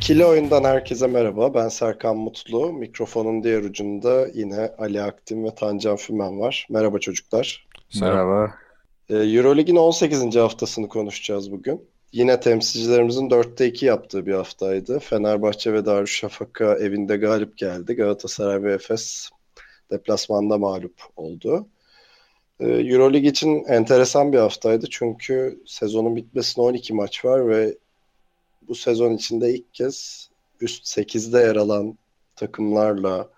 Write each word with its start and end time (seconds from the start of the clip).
İkili 0.00 0.24
oyundan 0.24 0.64
herkese 0.64 1.06
merhaba. 1.06 1.54
Ben 1.54 1.68
Serkan 1.68 2.16
Mutlu. 2.16 2.72
Mikrofonun 2.72 3.44
diğer 3.44 3.62
ucunda 3.62 4.26
yine 4.34 4.72
Ali 4.78 5.02
Aktin 5.02 5.44
ve 5.44 5.54
Tancan 5.54 5.96
Fümen 5.96 6.40
var. 6.40 6.66
Merhaba 6.70 6.98
çocuklar. 6.98 7.68
Merhaba. 8.00 8.54
Ee, 9.08 9.16
Eurolig'in 9.16 9.76
18. 9.76 10.36
haftasını 10.36 10.88
konuşacağız 10.88 11.52
bugün. 11.52 11.88
Yine 12.12 12.40
temsilcilerimizin 12.40 13.28
4'te 13.28 13.66
2 13.66 13.86
yaptığı 13.86 14.26
bir 14.26 14.34
haftaydı. 14.34 14.98
Fenerbahçe 14.98 15.72
ve 15.72 15.86
Darüşşafaka 15.86 16.74
evinde 16.74 17.16
galip 17.16 17.56
geldi. 17.58 17.94
Galatasaray 17.94 18.62
ve 18.62 18.72
Efes 18.72 19.30
deplasmanda 19.90 20.58
mağlup 20.58 20.94
oldu. 21.16 21.66
Ee, 22.60 22.66
Eurolig 22.66 23.26
için 23.26 23.64
enteresan 23.64 24.32
bir 24.32 24.38
haftaydı 24.38 24.86
çünkü 24.90 25.62
sezonun 25.66 26.16
bitmesine 26.16 26.64
12 26.64 26.94
maç 26.94 27.24
var 27.24 27.48
ve 27.48 27.74
bu 28.70 28.74
sezon 28.74 29.14
içinde 29.14 29.54
ilk 29.54 29.74
kez 29.74 30.28
üst 30.60 30.98
8'de 30.98 31.38
yer 31.38 31.56
alan 31.56 31.98
takımlarla 32.36 33.28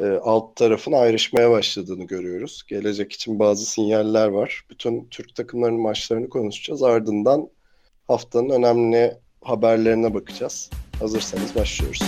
e, 0.00 0.04
alt 0.04 0.56
tarafın 0.56 0.92
ayrışmaya 0.92 1.50
başladığını 1.50 2.04
görüyoruz. 2.04 2.62
Gelecek 2.68 3.12
için 3.12 3.38
bazı 3.38 3.66
sinyaller 3.66 4.28
var. 4.28 4.64
Bütün 4.70 5.08
Türk 5.10 5.34
takımlarının 5.34 5.80
maçlarını 5.80 6.28
konuşacağız. 6.28 6.82
Ardından 6.82 7.48
haftanın 8.08 8.50
önemli 8.50 9.16
haberlerine 9.42 10.14
bakacağız. 10.14 10.70
Hazırsanız 10.98 11.54
başlıyoruz. 11.54 12.02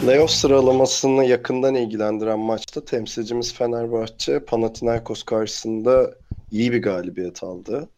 Playoff 0.00 0.30
sıralamasını 0.30 1.24
yakından 1.24 1.74
ilgilendiren 1.74 2.38
maçta 2.38 2.84
temsilcimiz 2.84 3.54
Fenerbahçe 3.54 4.44
Panathinaikos 4.44 5.22
karşısında 5.22 6.14
iyi 6.52 6.72
bir 6.72 6.82
galibiyet 6.82 7.42
aldı. 7.42 7.88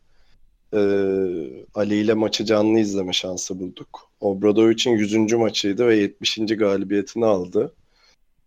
Ee, 0.75 0.79
Ali 1.75 1.97
ile 1.97 2.15
maçı 2.15 2.45
canlı 2.45 2.79
izleme 2.79 3.13
şansı 3.13 3.61
bulduk. 3.61 4.11
Obradovic'in 4.21 4.97
100. 4.97 5.33
maçıydı 5.33 5.87
ve 5.87 5.97
70. 5.97 6.39
galibiyetini 6.39 7.27
aldı. 7.27 7.73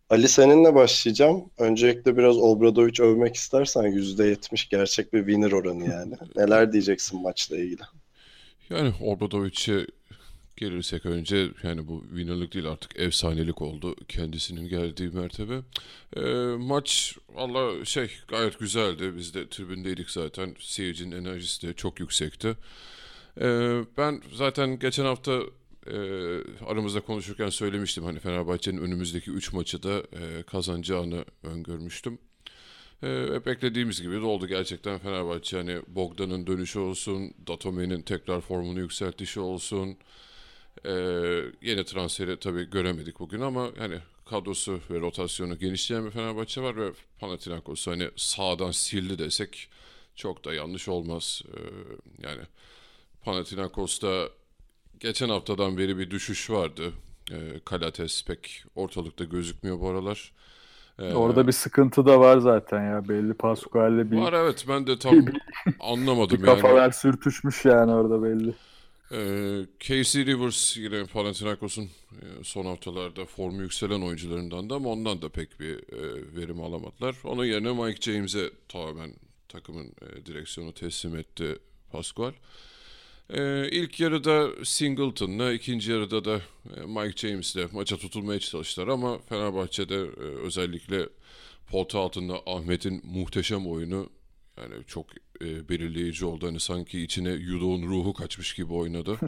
Ali 0.09 0.27
seninle 0.27 0.75
başlayacağım. 0.75 1.43
Öncelikle 1.57 2.17
biraz 2.17 2.37
Obradovic 2.37 3.03
övmek 3.03 3.35
istersen 3.35 3.83
%70 3.83 4.69
gerçek 4.69 5.13
bir 5.13 5.19
winner 5.19 5.51
oranı 5.51 5.89
yani. 5.89 6.13
Neler 6.35 6.73
diyeceksin 6.73 7.21
maçla 7.21 7.57
ilgili? 7.57 7.81
Yani 8.69 8.93
Obradovic'e 9.01 9.85
gelirsek 10.57 11.05
önce 11.05 11.47
yani 11.63 11.87
bu 11.87 12.03
winnerlik 12.07 12.53
değil 12.53 12.65
artık 12.65 12.99
efsanelik 12.99 13.61
oldu 13.61 13.95
kendisinin 14.07 14.67
geldiği 14.69 15.09
mertebe. 15.09 15.61
Ee, 16.17 16.21
maç 16.57 17.17
Allah 17.35 17.85
şey 17.85 18.11
gayet 18.27 18.59
güzeldi. 18.59 19.13
Biz 19.17 19.33
de 19.33 19.49
tribündeydik 19.49 20.09
zaten. 20.09 20.55
Seyircinin 20.59 21.25
enerjisi 21.25 21.67
de 21.67 21.73
çok 21.73 21.99
yüksekti. 21.99 22.55
Ee, 23.41 23.81
ben 23.97 24.21
zaten 24.33 24.79
geçen 24.79 25.05
hafta 25.05 25.41
e, 25.87 25.97
aramızda 26.65 27.01
konuşurken 27.01 27.49
söylemiştim 27.49 28.03
hani 28.03 28.19
Fenerbahçe'nin 28.19 28.81
önümüzdeki 28.81 29.31
3 29.31 29.53
maçı 29.53 29.83
da 29.83 29.99
e, 29.99 30.43
kazanacağını 30.43 31.25
öngörmüştüm. 31.43 32.19
E, 33.03 33.45
beklediğimiz 33.45 34.01
gibi 34.01 34.15
de 34.15 34.25
oldu 34.25 34.47
gerçekten 34.47 34.99
Fenerbahçe 34.99 35.57
hani 35.57 35.81
Bogdan'ın 35.87 36.47
dönüşü 36.47 36.79
olsun, 36.79 37.33
Datome'nin 37.47 38.01
tekrar 38.01 38.41
formunu 38.41 38.79
yükseltişi 38.79 39.39
olsun. 39.39 39.97
E, 40.85 40.91
yeni 41.61 41.85
transferi 41.85 42.39
tabii 42.39 42.69
göremedik 42.69 43.19
bugün 43.19 43.41
ama 43.41 43.69
hani 43.77 43.99
kadrosu 44.25 44.79
ve 44.91 44.99
rotasyonu 44.99 45.59
genişleyen 45.59 46.05
bir 46.05 46.11
Fenerbahçe 46.11 46.61
var 46.61 46.77
ve 46.77 46.91
Panathinaikos 47.19 47.87
hani 47.87 48.09
sağdan 48.15 48.71
sildi 48.71 49.19
desek 49.19 49.69
çok 50.15 50.45
da 50.45 50.53
yanlış 50.53 50.87
olmaz. 50.87 51.41
E, 51.47 51.57
yani 52.27 52.41
Panathinaikos'ta 53.23 54.29
geçen 54.99 55.29
haftadan 55.29 55.77
beri 55.77 55.97
bir 55.97 56.11
düşüş 56.11 56.49
vardı. 56.49 56.93
E, 57.31 57.61
Kalates 57.65 58.25
pek 58.25 58.63
ortalıkta 58.75 59.23
gözükmüyor 59.23 59.79
bu 59.79 59.89
aralar. 59.89 60.33
E, 60.99 61.03
Orada 61.13 61.47
bir 61.47 61.51
sıkıntı 61.51 62.05
da 62.05 62.19
var 62.19 62.37
zaten 62.37 62.83
ya. 62.91 63.09
Belli 63.09 63.33
Pascual'le 63.33 64.11
bir, 64.11 64.17
Var 64.17 64.33
evet 64.33 64.65
ben 64.67 64.87
de 64.87 64.99
tam 64.99 65.33
anlamadım 65.79 66.43
bir 66.43 66.47
yani. 66.47 66.75
kafalar 66.75 66.91
sürtüşmüş 66.91 67.65
yani 67.65 67.91
orada 67.93 68.23
belli. 68.23 68.55
Ee, 69.15 69.65
Casey 69.79 70.25
Rivers 70.25 70.77
yine 70.77 71.05
Panathinaikos'un 71.05 71.83
e, 71.83 72.43
son 72.43 72.65
haftalarda 72.65 73.25
formu 73.25 73.61
yükselen 73.61 74.01
oyuncularından 74.01 74.69
da 74.69 74.75
ama 74.75 74.89
ondan 74.89 75.21
da 75.21 75.29
pek 75.29 75.59
bir 75.59 75.75
e, 75.75 76.35
verim 76.35 76.61
alamadılar. 76.61 77.15
Onun 77.23 77.45
yerine 77.45 77.73
Mike 77.73 78.11
James'e 78.11 78.51
tamamen 78.69 79.13
takımın 79.49 79.85
e, 79.87 80.25
direksiyonu 80.25 80.73
teslim 80.73 81.15
etti 81.15 81.59
Pascual. 81.91 82.33
E, 83.29 83.69
ilk 83.71 83.99
yarıda 83.99 84.65
Singleton'la, 84.65 85.53
ikinci 85.53 85.91
yarıda 85.91 86.25
da 86.25 86.41
Mike 86.87 87.27
James'le 87.27 87.73
maça 87.73 87.97
tutulmaya 87.97 88.39
çalıştılar 88.39 88.87
ama 88.87 89.19
Fenerbahçe'de 89.19 89.97
özellikle 90.19 91.09
pota 91.67 91.99
altında 91.99 92.41
Ahmet'in 92.45 93.01
muhteşem 93.05 93.67
oyunu 93.67 94.09
yani 94.57 94.73
çok 94.87 95.05
e, 95.41 95.69
belirleyici 95.69 96.25
oldu. 96.25 96.47
Hani 96.47 96.59
sanki 96.59 97.01
içine 97.01 97.29
Yudo'nun 97.29 97.83
ruhu 97.87 98.13
kaçmış 98.13 98.53
gibi 98.53 98.73
oynadı. 98.73 99.19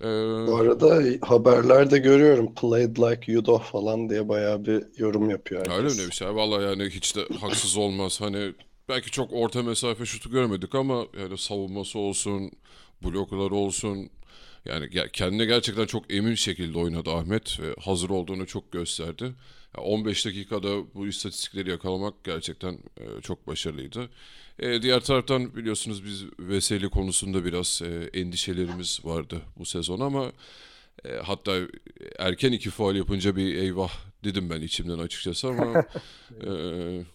Ee, 0.00 0.06
Bu 0.46 0.56
arada 0.56 1.02
haberlerde 1.26 1.98
görüyorum 1.98 2.54
played 2.54 2.96
like 2.96 3.32
Yudo 3.32 3.58
falan 3.58 4.08
diye 4.10 4.28
bayağı 4.28 4.64
bir 4.64 4.84
yorum 4.98 5.30
yapıyor 5.30 5.60
öyle 5.66 5.88
herkes. 5.88 5.98
mi 5.98 6.06
bir 6.06 6.12
şey? 6.12 6.28
Vallahi 6.34 6.64
yani 6.64 6.90
hiç 6.90 7.16
de 7.16 7.28
haksız 7.40 7.76
olmaz. 7.76 8.20
Hani 8.20 8.54
belki 8.88 9.10
çok 9.10 9.32
orta 9.32 9.62
mesafe 9.62 10.06
şutu 10.06 10.30
görmedik 10.30 10.74
ama 10.74 11.06
yani 11.20 11.38
savunması 11.38 11.98
olsun, 11.98 12.50
blokları 13.04 13.54
olsun. 13.54 14.10
Yani 14.64 14.90
kendine 15.12 15.44
gerçekten 15.44 15.86
çok 15.86 16.12
emin 16.14 16.34
şekilde 16.34 16.78
oynadı 16.78 17.10
Ahmet 17.10 17.60
ve 17.60 17.74
hazır 17.80 18.10
olduğunu 18.10 18.46
çok 18.46 18.72
gösterdi. 18.72 19.24
Ya 19.76 19.82
15 19.82 20.26
dakikada 20.26 20.94
bu 20.94 21.06
istatistikleri 21.06 21.70
yakalamak 21.70 22.24
gerçekten 22.24 22.72
e, 22.72 23.20
çok 23.22 23.46
başarılıydı. 23.46 24.08
E, 24.58 24.82
diğer 24.82 25.00
taraftan 25.00 25.56
biliyorsunuz 25.56 26.04
biz 26.04 26.24
Veseli 26.38 26.88
konusunda 26.88 27.44
biraz 27.44 27.82
e, 27.82 28.18
endişelerimiz 28.20 29.00
vardı 29.04 29.42
bu 29.58 29.64
sezon 29.64 30.00
ama 30.00 30.32
hatta 31.22 31.58
erken 32.18 32.52
iki 32.52 32.70
faul 32.70 32.94
yapınca 32.94 33.36
bir 33.36 33.54
eyvah 33.54 34.11
dedim 34.24 34.50
ben 34.50 34.60
içimden 34.60 34.98
açıkçası 34.98 35.48
ama 35.48 35.80
e, 36.46 36.50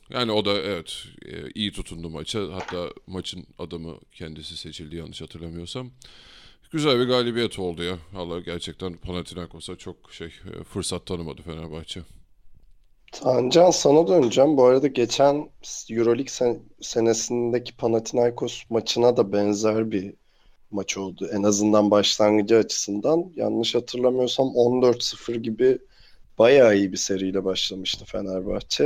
yani 0.10 0.32
o 0.32 0.46
da 0.46 0.54
evet 0.54 1.04
e, 1.26 1.50
iyi 1.56 1.72
tutundu 1.72 2.10
maça. 2.10 2.40
Hatta 2.54 2.90
maçın 3.08 3.46
adamı 3.60 4.00
kendisi 4.12 4.58
seçildi 4.58 4.96
yanlış 4.96 5.22
hatırlamıyorsam. 5.22 5.92
Güzel 6.72 7.00
bir 7.00 7.06
galibiyet 7.06 7.60
oldu 7.60 7.84
ya. 7.84 7.98
Vallahi 8.14 8.44
gerçekten 8.44 8.98
Panathinaikos'a 8.98 9.76
çok 9.76 10.14
şey 10.14 10.28
e, 10.28 10.64
fırsat 10.64 11.06
tanımadı 11.06 11.42
Fenerbahçe. 11.42 12.02
Tancan 13.12 13.72
sana 13.72 14.08
döneceğim. 14.08 14.58
Bu 14.58 14.66
arada 14.66 14.88
geçen 14.88 15.50
Euroleague 15.90 16.28
sen- 16.28 16.60
senesindeki 16.82 17.78
Panathinaikos 17.78 18.64
maçına 18.70 19.18
da 19.18 19.34
benzer 19.34 19.92
bir 19.92 20.14
maç 20.72 20.98
oldu. 20.98 21.30
En 21.34 21.44
azından 21.44 21.92
başlangıcı 21.92 22.58
açısından. 22.58 23.26
Yanlış 23.36 23.76
hatırlamıyorsam 23.76 24.48
14-0 24.48 25.36
gibi 25.38 25.80
bayağı 26.40 26.76
iyi 26.76 26.92
bir 26.92 26.98
seriyle 26.98 27.46
başlamıştı 27.46 28.06
Fenerbahçe. 28.06 28.84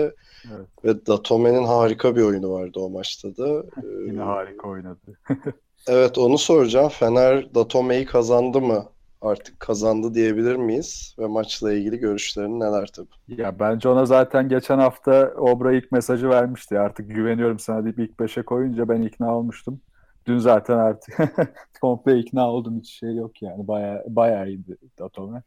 Evet. 0.55 0.67
Ve 0.85 1.05
Datome'nin 1.05 1.63
harika 1.63 2.15
bir 2.15 2.21
oyunu 2.21 2.51
vardı 2.51 2.79
o 2.79 2.89
maçta 2.89 3.37
da. 3.37 3.63
Ee, 3.83 3.87
Yine 4.07 4.21
harika 4.21 4.67
oynadı. 4.67 4.99
Evet 5.87 6.17
onu 6.17 6.37
soracağım. 6.37 6.89
Fener 6.89 7.55
Datome'yi 7.55 8.05
kazandı 8.05 8.61
mı? 8.61 8.85
Artık 9.21 9.59
kazandı 9.59 10.13
diyebilir 10.13 10.55
miyiz? 10.55 11.15
Ve 11.19 11.27
maçla 11.27 11.73
ilgili 11.73 11.97
görüşlerin 11.97 12.59
neler 12.59 12.89
tabii? 12.95 13.41
Ya 13.41 13.59
bence 13.59 13.89
ona 13.89 14.05
zaten 14.05 14.49
geçen 14.49 14.79
hafta 14.79 15.33
Obra 15.37 15.73
ilk 15.73 15.91
mesajı 15.91 16.29
vermişti. 16.29 16.79
Artık 16.79 17.09
güveniyorum 17.15 17.59
sana 17.59 17.83
deyip 17.83 17.99
ilk 17.99 18.19
beşe 18.19 18.41
koyunca 18.43 18.89
ben 18.89 19.01
ikna 19.01 19.37
olmuştum. 19.37 19.81
Dün 20.27 20.37
zaten 20.37 20.77
artık 20.77 21.17
komple 21.81 22.19
ikna 22.19 22.51
oldum. 22.51 22.79
Hiç 22.79 22.89
şey 22.99 23.15
yok 23.15 23.41
yani. 23.41 23.67
Bayağı, 23.67 24.03
bayağı 24.07 24.47
iyiydi 24.49 24.77
Datome. 24.99 25.43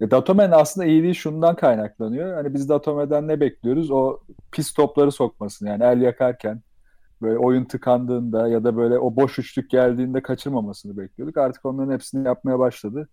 Datome'nin 0.00 0.52
aslında 0.52 0.86
iyiliği 0.86 1.14
şundan 1.14 1.56
kaynaklanıyor. 1.56 2.34
Hani 2.34 2.54
biz 2.54 2.68
Datome'den 2.68 3.28
ne 3.28 3.40
bekliyoruz? 3.40 3.90
O 3.90 4.20
pis 4.52 4.72
topları 4.72 5.12
sokmasını 5.12 5.68
yani 5.68 5.84
el 5.84 6.00
yakarken 6.00 6.62
Böyle 7.22 7.38
oyun 7.38 7.64
tıkandığında 7.64 8.48
ya 8.48 8.64
da 8.64 8.76
böyle 8.76 8.98
o 8.98 9.16
boş 9.16 9.38
üçlük 9.38 9.70
geldiğinde 9.70 10.22
kaçırmamasını 10.22 10.96
bekliyorduk. 10.96 11.36
Artık 11.36 11.64
onların 11.64 11.92
hepsini 11.92 12.26
yapmaya 12.26 12.58
başladı. 12.58 13.08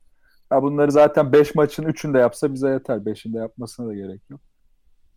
Ya 0.52 0.64
bunları 0.64 0.92
zaten 0.92 1.32
5 1.32 1.56
maçın 1.56 1.84
3'ünde 1.84 2.20
yapsa 2.20 2.54
bize 2.54 2.70
yeter. 2.70 2.98
5'inde 2.98 3.38
yapmasına 3.38 3.88
da 3.88 3.94
gerek 3.94 4.22
yok. 4.30 4.42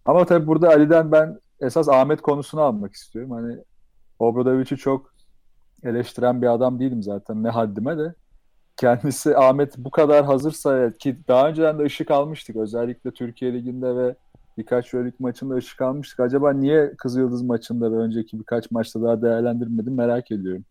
Ama 0.05 0.27
tabii 0.27 0.47
burada 0.47 0.69
Ali'den 0.69 1.13
ben 1.13 1.41
esas 1.61 1.89
Ahmet 1.89 2.21
konusunu 2.21 2.61
almak 2.61 2.95
istiyorum. 2.95 3.31
Hani 3.31 3.59
Obradovic'i 4.19 4.77
çok 4.77 5.15
eleştiren 5.85 6.43
bir 6.43 6.47
adam 6.47 6.81
değilim 6.81 7.03
zaten 7.03 7.43
ne 7.43 7.49
haddime 7.49 7.99
de. 7.99 8.15
Kendisi 8.81 9.37
Ahmet 9.37 9.79
bu 9.79 9.91
kadar 9.91 10.25
hazırsa 10.25 10.91
ki 10.93 11.17
daha 11.29 11.49
önceden 11.49 11.79
de 11.79 11.83
ışık 11.83 12.11
almıştık. 12.11 12.57
Özellikle 12.57 13.11
Türkiye 13.11 13.53
Ligi'nde 13.53 13.97
ve 13.97 14.15
birkaç 14.59 14.95
Euroleague 14.95 15.17
maçında 15.19 15.55
ışık 15.55 15.81
almıştık. 15.83 16.21
Acaba 16.21 16.53
niye 16.53 16.93
Kızıldız 16.99 17.43
maçında 17.43 17.93
ve 17.93 17.97
önceki 17.97 18.39
birkaç 18.39 18.71
maçta 18.71 19.03
daha 19.03 19.23
değerlendirmedim 19.23 19.95
merak 19.95 20.31
ediyorum. 20.31 20.65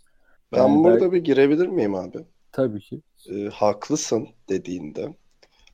Ben 0.52 0.58
Yani 0.58 0.84
burada 0.84 1.00
belki- 1.02 1.12
bir 1.12 1.24
girebilir 1.24 1.68
miyim 1.68 1.96
abi? 1.96 2.18
Tabii 2.52 2.80
ki. 2.80 3.02
e, 3.30 3.50
haklısın 3.50 4.28
dediğinde. 4.50 5.14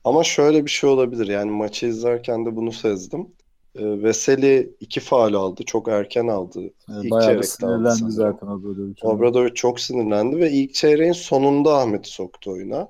Ama 0.04 0.24
şöyle 0.24 0.64
bir 0.64 0.70
şey 0.70 0.90
olabilir. 0.90 1.26
Yani 1.26 1.50
maçı 1.50 1.86
izlerken 1.86 2.46
de 2.46 2.56
bunu 2.56 2.72
sezdim. 2.72 3.26
E, 3.74 4.02
Veseli 4.02 4.76
iki 4.80 5.00
faul 5.00 5.34
aldı. 5.34 5.62
Çok 5.64 5.88
erken 5.88 6.26
aldı. 6.28 6.60
Yani 6.88 7.06
İlk 7.06 7.10
bayağı 7.10 7.36
aldı 7.36 7.42
sinirlendi 7.42 7.90
sanırım. 7.90 8.10
zaten 8.10 8.46
Obradovic. 8.46 8.94
Obradovic 9.02 9.54
çok 9.54 9.80
sinirlendi 9.80 10.38
ve 10.38 10.50
ilk 10.50 10.74
çeyreğin 10.74 11.12
sonunda 11.12 11.78
Ahmet'i 11.78 12.10
soktu 12.10 12.50
oyuna. 12.50 12.88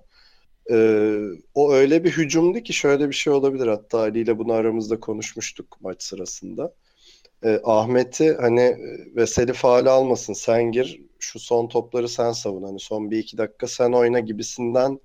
E, 0.70 0.76
o 1.54 1.72
öyle 1.72 2.04
bir 2.04 2.10
hücumdu 2.10 2.58
ki 2.60 2.72
şöyle 2.72 3.08
bir 3.08 3.14
şey 3.14 3.32
olabilir. 3.32 3.66
Hatta 3.66 3.98
Ali 3.98 4.20
ile 4.20 4.38
bunu 4.38 4.52
aramızda 4.52 5.00
konuşmuştuk 5.00 5.76
maç 5.80 6.02
sırasında. 6.02 6.74
E, 7.44 7.60
Ahmet'i 7.64 8.36
hani 8.40 8.60
e, 8.60 8.76
Veseli 9.16 9.52
faul 9.52 9.86
almasın 9.86 10.32
sen 10.32 10.72
gir 10.72 11.00
şu 11.18 11.38
son 11.38 11.68
topları 11.68 12.08
sen 12.08 12.32
savun 12.32 12.62
hani 12.62 12.80
son 12.80 13.10
bir 13.10 13.18
iki 13.18 13.38
dakika 13.38 13.66
sen 13.66 13.92
oyna 13.92 14.20
gibisinden 14.20 15.00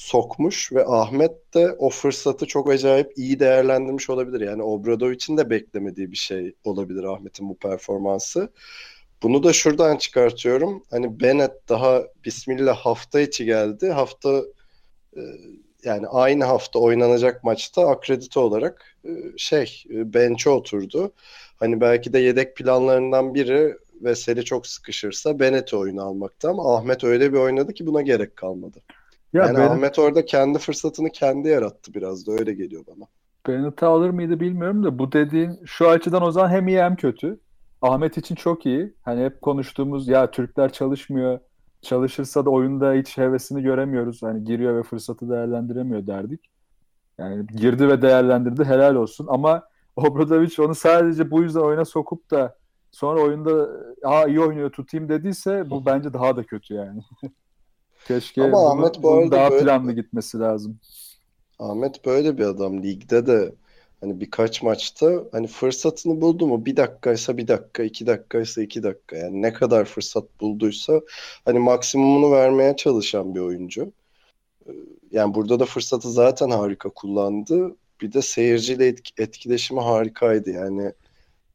sokmuş 0.00 0.72
ve 0.72 0.84
Ahmet 0.86 1.54
de 1.54 1.72
o 1.78 1.90
fırsatı 1.90 2.46
çok 2.46 2.70
acayip 2.70 3.12
iyi 3.16 3.40
değerlendirmiş 3.40 4.10
olabilir. 4.10 4.40
Yani 4.40 4.62
Obradovic'in 4.62 5.36
de 5.36 5.50
beklemediği 5.50 6.10
bir 6.10 6.16
şey 6.16 6.54
olabilir 6.64 7.04
Ahmet'in 7.04 7.48
bu 7.48 7.56
performansı. 7.56 8.52
Bunu 9.22 9.42
da 9.42 9.52
şuradan 9.52 9.96
çıkartıyorum. 9.96 10.82
Hani 10.90 11.20
Bennett 11.20 11.68
daha 11.68 12.02
Bismillah 12.24 12.76
hafta 12.76 13.20
içi 13.20 13.44
geldi. 13.44 13.90
Hafta 13.90 14.42
e, 15.16 15.20
yani 15.84 16.06
aynı 16.06 16.44
hafta 16.44 16.78
oynanacak 16.78 17.44
maçta 17.44 17.88
akredite 17.88 18.40
olarak 18.40 18.96
e, 19.04 19.10
şey 19.36 19.84
e, 19.90 20.14
bench'e 20.14 20.50
oturdu. 20.50 21.12
Hani 21.56 21.80
belki 21.80 22.12
de 22.12 22.18
yedek 22.18 22.56
planlarından 22.56 23.34
biri 23.34 23.76
Veseli 24.02 24.44
çok 24.44 24.66
sıkışırsa 24.66 25.38
Bennett'i 25.40 25.76
oyuna 25.76 26.02
almakta 26.02 26.50
ama 26.50 26.76
Ahmet 26.76 27.04
öyle 27.04 27.32
bir 27.32 27.38
oynadı 27.38 27.74
ki 27.74 27.86
buna 27.86 28.02
gerek 28.02 28.36
kalmadı. 28.36 28.80
Ya 29.32 29.46
yani 29.46 29.58
Bennett- 29.58 29.70
Ahmet 29.70 29.98
orada 29.98 30.24
kendi 30.24 30.58
fırsatını 30.58 31.10
kendi 31.10 31.48
yarattı 31.48 31.94
biraz 31.94 32.26
da 32.26 32.32
öyle 32.32 32.52
geliyor 32.52 32.84
bana. 32.86 33.06
Bennett'i 33.48 33.86
alır 33.86 34.10
mıydı 34.10 34.40
bilmiyorum 34.40 34.84
da 34.84 34.98
bu 34.98 35.12
dediğin 35.12 35.60
şu 35.64 35.88
açıdan 35.88 36.22
o 36.22 36.30
zaman 36.32 36.48
hem 36.48 36.68
iyi 36.68 36.82
hem 36.82 36.96
kötü. 36.96 37.40
Ahmet 37.82 38.18
için 38.18 38.34
çok 38.34 38.66
iyi. 38.66 38.94
Hani 39.02 39.24
hep 39.24 39.42
konuştuğumuz 39.42 40.08
ya 40.08 40.30
Türkler 40.30 40.72
çalışmıyor. 40.72 41.38
Çalışırsa 41.82 42.44
da 42.44 42.50
oyunda 42.50 42.92
hiç 42.92 43.18
hevesini 43.18 43.62
göremiyoruz. 43.62 44.22
Hani 44.22 44.44
giriyor 44.44 44.76
ve 44.78 44.82
fırsatı 44.82 45.30
değerlendiremiyor 45.30 46.06
derdik. 46.06 46.40
Yani 47.18 47.46
girdi 47.46 47.88
ve 47.88 48.02
değerlendirdi 48.02 48.64
helal 48.64 48.94
olsun. 48.94 49.26
Ama 49.30 49.62
Obradovic 49.96 50.62
onu 50.62 50.74
sadece 50.74 51.30
bu 51.30 51.42
yüzden 51.42 51.60
oyuna 51.60 51.84
sokup 51.84 52.30
da 52.30 52.56
sonra 52.90 53.20
oyunda 53.20 53.68
ha 54.04 54.24
iyi 54.26 54.40
oynuyor 54.40 54.70
tutayım 54.70 55.08
dediyse 55.08 55.70
bu 55.70 55.86
bence 55.86 56.12
daha 56.12 56.36
da 56.36 56.42
kötü 56.44 56.74
yani. 56.74 57.00
Keşke 58.08 58.42
Ama 58.42 58.52
bunu- 58.52 58.66
Ahmet 58.68 59.02
bu 59.02 59.10
arada 59.12 59.30
daha 59.30 59.50
böyle- 59.50 59.64
planlı 59.64 59.92
gitmesi 59.92 60.38
lazım. 60.38 60.78
Ahmet 61.58 62.06
böyle 62.06 62.38
bir 62.38 62.44
adam. 62.44 62.82
Ligde 62.82 63.26
de 63.26 63.52
hani 64.00 64.20
birkaç 64.20 64.62
maçta 64.62 65.24
hani 65.32 65.46
fırsatını 65.46 66.20
buldu 66.20 66.46
mu 66.46 66.64
bir 66.66 66.76
dakikaysa 66.76 67.36
bir 67.36 67.48
dakika, 67.48 67.82
iki 67.82 68.06
dakikaysa 68.06 68.62
iki 68.62 68.82
dakika. 68.82 69.16
Yani 69.16 69.42
ne 69.42 69.52
kadar 69.52 69.84
fırsat 69.84 70.24
bulduysa 70.40 71.00
hani 71.44 71.58
maksimumunu 71.58 72.32
vermeye 72.32 72.76
çalışan 72.76 73.34
bir 73.34 73.40
oyuncu. 73.40 73.92
Ee, 74.66 74.72
Yani 75.12 75.34
burada 75.34 75.60
da 75.60 75.64
fırsatı 75.64 76.10
zaten 76.10 76.50
harika 76.50 76.88
kullandı. 76.88 77.76
Bir 78.00 78.12
de 78.12 78.22
seyirciyle 78.22 78.88
etk- 78.90 79.22
etkileşimi 79.22 79.80
harikaydı. 79.80 80.50
Yani 80.50 80.92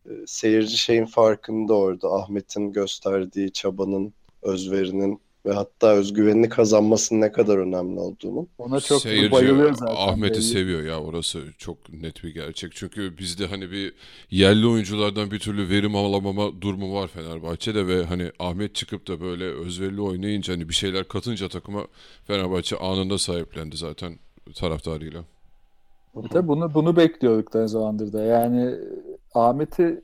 e, 0.06 0.12
seyirci 0.28 0.78
şeyin 0.78 1.06
farkında 1.06 1.74
orada. 1.74 2.14
Ahmet'in 2.14 2.72
gösterdiği 2.74 3.52
çabanın, 3.52 4.14
özverinin 4.42 5.20
ve 5.46 5.54
hatta 5.54 5.94
özgüvenini 5.94 6.50
kazanmasının 6.50 7.22
ne 7.22 7.32
kadar 7.32 7.58
önemli 7.58 8.00
olduğunu. 8.00 8.48
Ona 8.58 8.80
çok 8.80 9.02
Seyirci 9.02 9.32
bayılıyor 9.32 9.74
zaten. 9.74 9.96
Ahmet'i 9.98 10.34
belli. 10.34 10.42
seviyor 10.42 10.84
ya 10.84 11.00
orası 11.00 11.44
çok 11.58 11.94
net 11.94 12.24
bir 12.24 12.34
gerçek. 12.34 12.72
Çünkü 12.76 13.18
bizde 13.18 13.48
hani 13.48 13.72
bir 13.72 13.94
yerli 14.32 14.68
oyunculardan 14.68 15.32
bir 15.32 15.40
türlü 15.40 15.70
verim 15.70 15.96
alamama 15.96 16.62
durumu 16.62 16.94
var 16.94 17.08
Fenerbahçe'de 17.08 17.88
ve 17.88 18.06
hani 18.06 18.32
Ahmet 18.40 18.76
çıkıp 18.76 19.08
da 19.08 19.22
böyle 19.22 19.44
özverili 19.44 20.02
oynayınca 20.02 20.54
hani 20.54 20.70
bir 20.70 20.74
şeyler 20.74 21.08
katınca 21.08 21.50
takıma 21.50 21.88
Fenerbahçe 22.28 22.78
anında 22.78 23.18
sahiplendi 23.18 23.78
zaten 23.78 24.20
taraftarıyla. 24.56 25.24
E 26.18 26.28
Tabii 26.30 26.48
bunu 26.48 26.74
bunu 26.74 26.96
bekliyorduk 26.96 27.54
da 27.54 27.68
zamandır 27.68 28.14
da. 28.14 28.24
Yani 28.24 28.76
Ahmet'i 29.34 30.02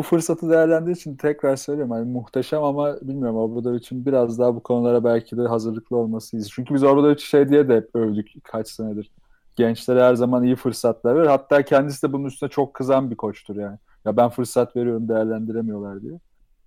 bu 0.00 0.04
fırsatı 0.04 0.50
değerlendirdiği 0.50 0.96
için 0.96 1.16
tekrar 1.16 1.56
söylüyorum. 1.56 1.92
Hani 1.92 2.12
muhteşem 2.12 2.64
ama 2.64 2.96
bilmiyorum 3.02 3.36
Obradovic'in 3.36 4.06
biraz 4.06 4.38
daha 4.38 4.54
bu 4.54 4.60
konulara 4.62 5.04
belki 5.04 5.36
de 5.36 5.42
hazırlıklı 5.42 5.96
olması 5.96 6.36
iyi. 6.36 6.44
Çünkü 6.44 6.74
biz 6.74 6.84
Obradovic'i 6.84 7.26
şey 7.26 7.48
diye 7.48 7.68
de 7.68 7.76
hep 7.76 7.90
övdük 7.94 8.44
kaç 8.44 8.68
senedir. 8.68 9.10
Gençlere 9.56 10.02
her 10.02 10.14
zaman 10.14 10.44
iyi 10.44 10.56
fırsatlar 10.56 11.16
verir. 11.16 11.26
Hatta 11.26 11.62
kendisi 11.62 12.08
de 12.08 12.12
bunun 12.12 12.24
üstüne 12.24 12.48
çok 12.50 12.74
kızan 12.74 13.10
bir 13.10 13.16
koçtur 13.16 13.56
yani. 13.56 13.78
Ya 14.04 14.16
ben 14.16 14.28
fırsat 14.28 14.76
veriyorum 14.76 15.08
değerlendiremiyorlar 15.08 16.02
diye. 16.02 16.18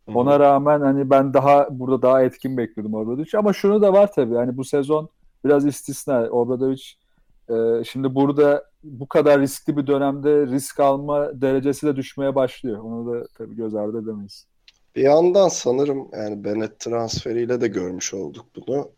Ona 0.07 0.39
rağmen 0.39 0.81
hani 0.81 1.09
ben 1.09 1.33
daha 1.33 1.67
burada 1.71 2.01
daha 2.01 2.23
etkin 2.23 2.57
bekliyordum 2.57 2.93
Obradovic. 2.93 3.37
Ama 3.37 3.53
şunu 3.53 3.81
da 3.81 3.93
var 3.93 4.11
tabii. 4.11 4.35
Hani 4.35 4.57
bu 4.57 4.63
sezon 4.63 5.09
biraz 5.45 5.65
istisna. 5.65 6.21
Obradovic 6.21 6.83
e, 7.49 7.83
şimdi 7.83 8.15
burada 8.15 8.63
bu 8.83 9.07
kadar 9.07 9.41
riskli 9.41 9.77
bir 9.77 9.87
dönemde 9.87 10.47
risk 10.47 10.79
alma 10.79 11.41
derecesi 11.41 11.87
de 11.87 11.95
düşmeye 11.95 12.35
başlıyor. 12.35 12.79
Onu 12.79 13.13
da 13.13 13.27
tabii 13.37 13.55
göz 13.55 13.75
ardı 13.75 14.01
edemeyiz. 14.03 14.45
Bir 14.95 15.01
yandan 15.01 15.47
sanırım 15.47 16.07
yani 16.13 16.43
Bennett 16.43 16.79
transferiyle 16.79 17.61
de 17.61 17.67
görmüş 17.67 18.13
olduk 18.13 18.45
bunu. 18.55 18.91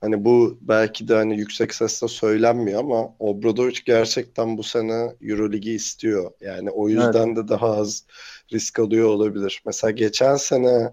Hani 0.00 0.24
bu 0.24 0.58
belki 0.60 1.08
de 1.08 1.14
hani 1.14 1.38
yüksek 1.38 1.74
sesle 1.74 2.08
söylenmiyor 2.08 2.80
ama 2.80 3.14
Obradovic 3.18 3.78
gerçekten 3.86 4.58
bu 4.58 4.62
sene 4.62 5.12
Euroligi 5.22 5.72
istiyor. 5.72 6.30
Yani 6.40 6.70
o 6.70 6.88
yüzden 6.88 7.36
de 7.36 7.48
daha 7.48 7.76
az 7.76 8.04
risk 8.52 8.78
alıyor 8.78 9.08
olabilir. 9.08 9.62
Mesela 9.66 9.90
geçen 9.90 10.36
sene 10.36 10.92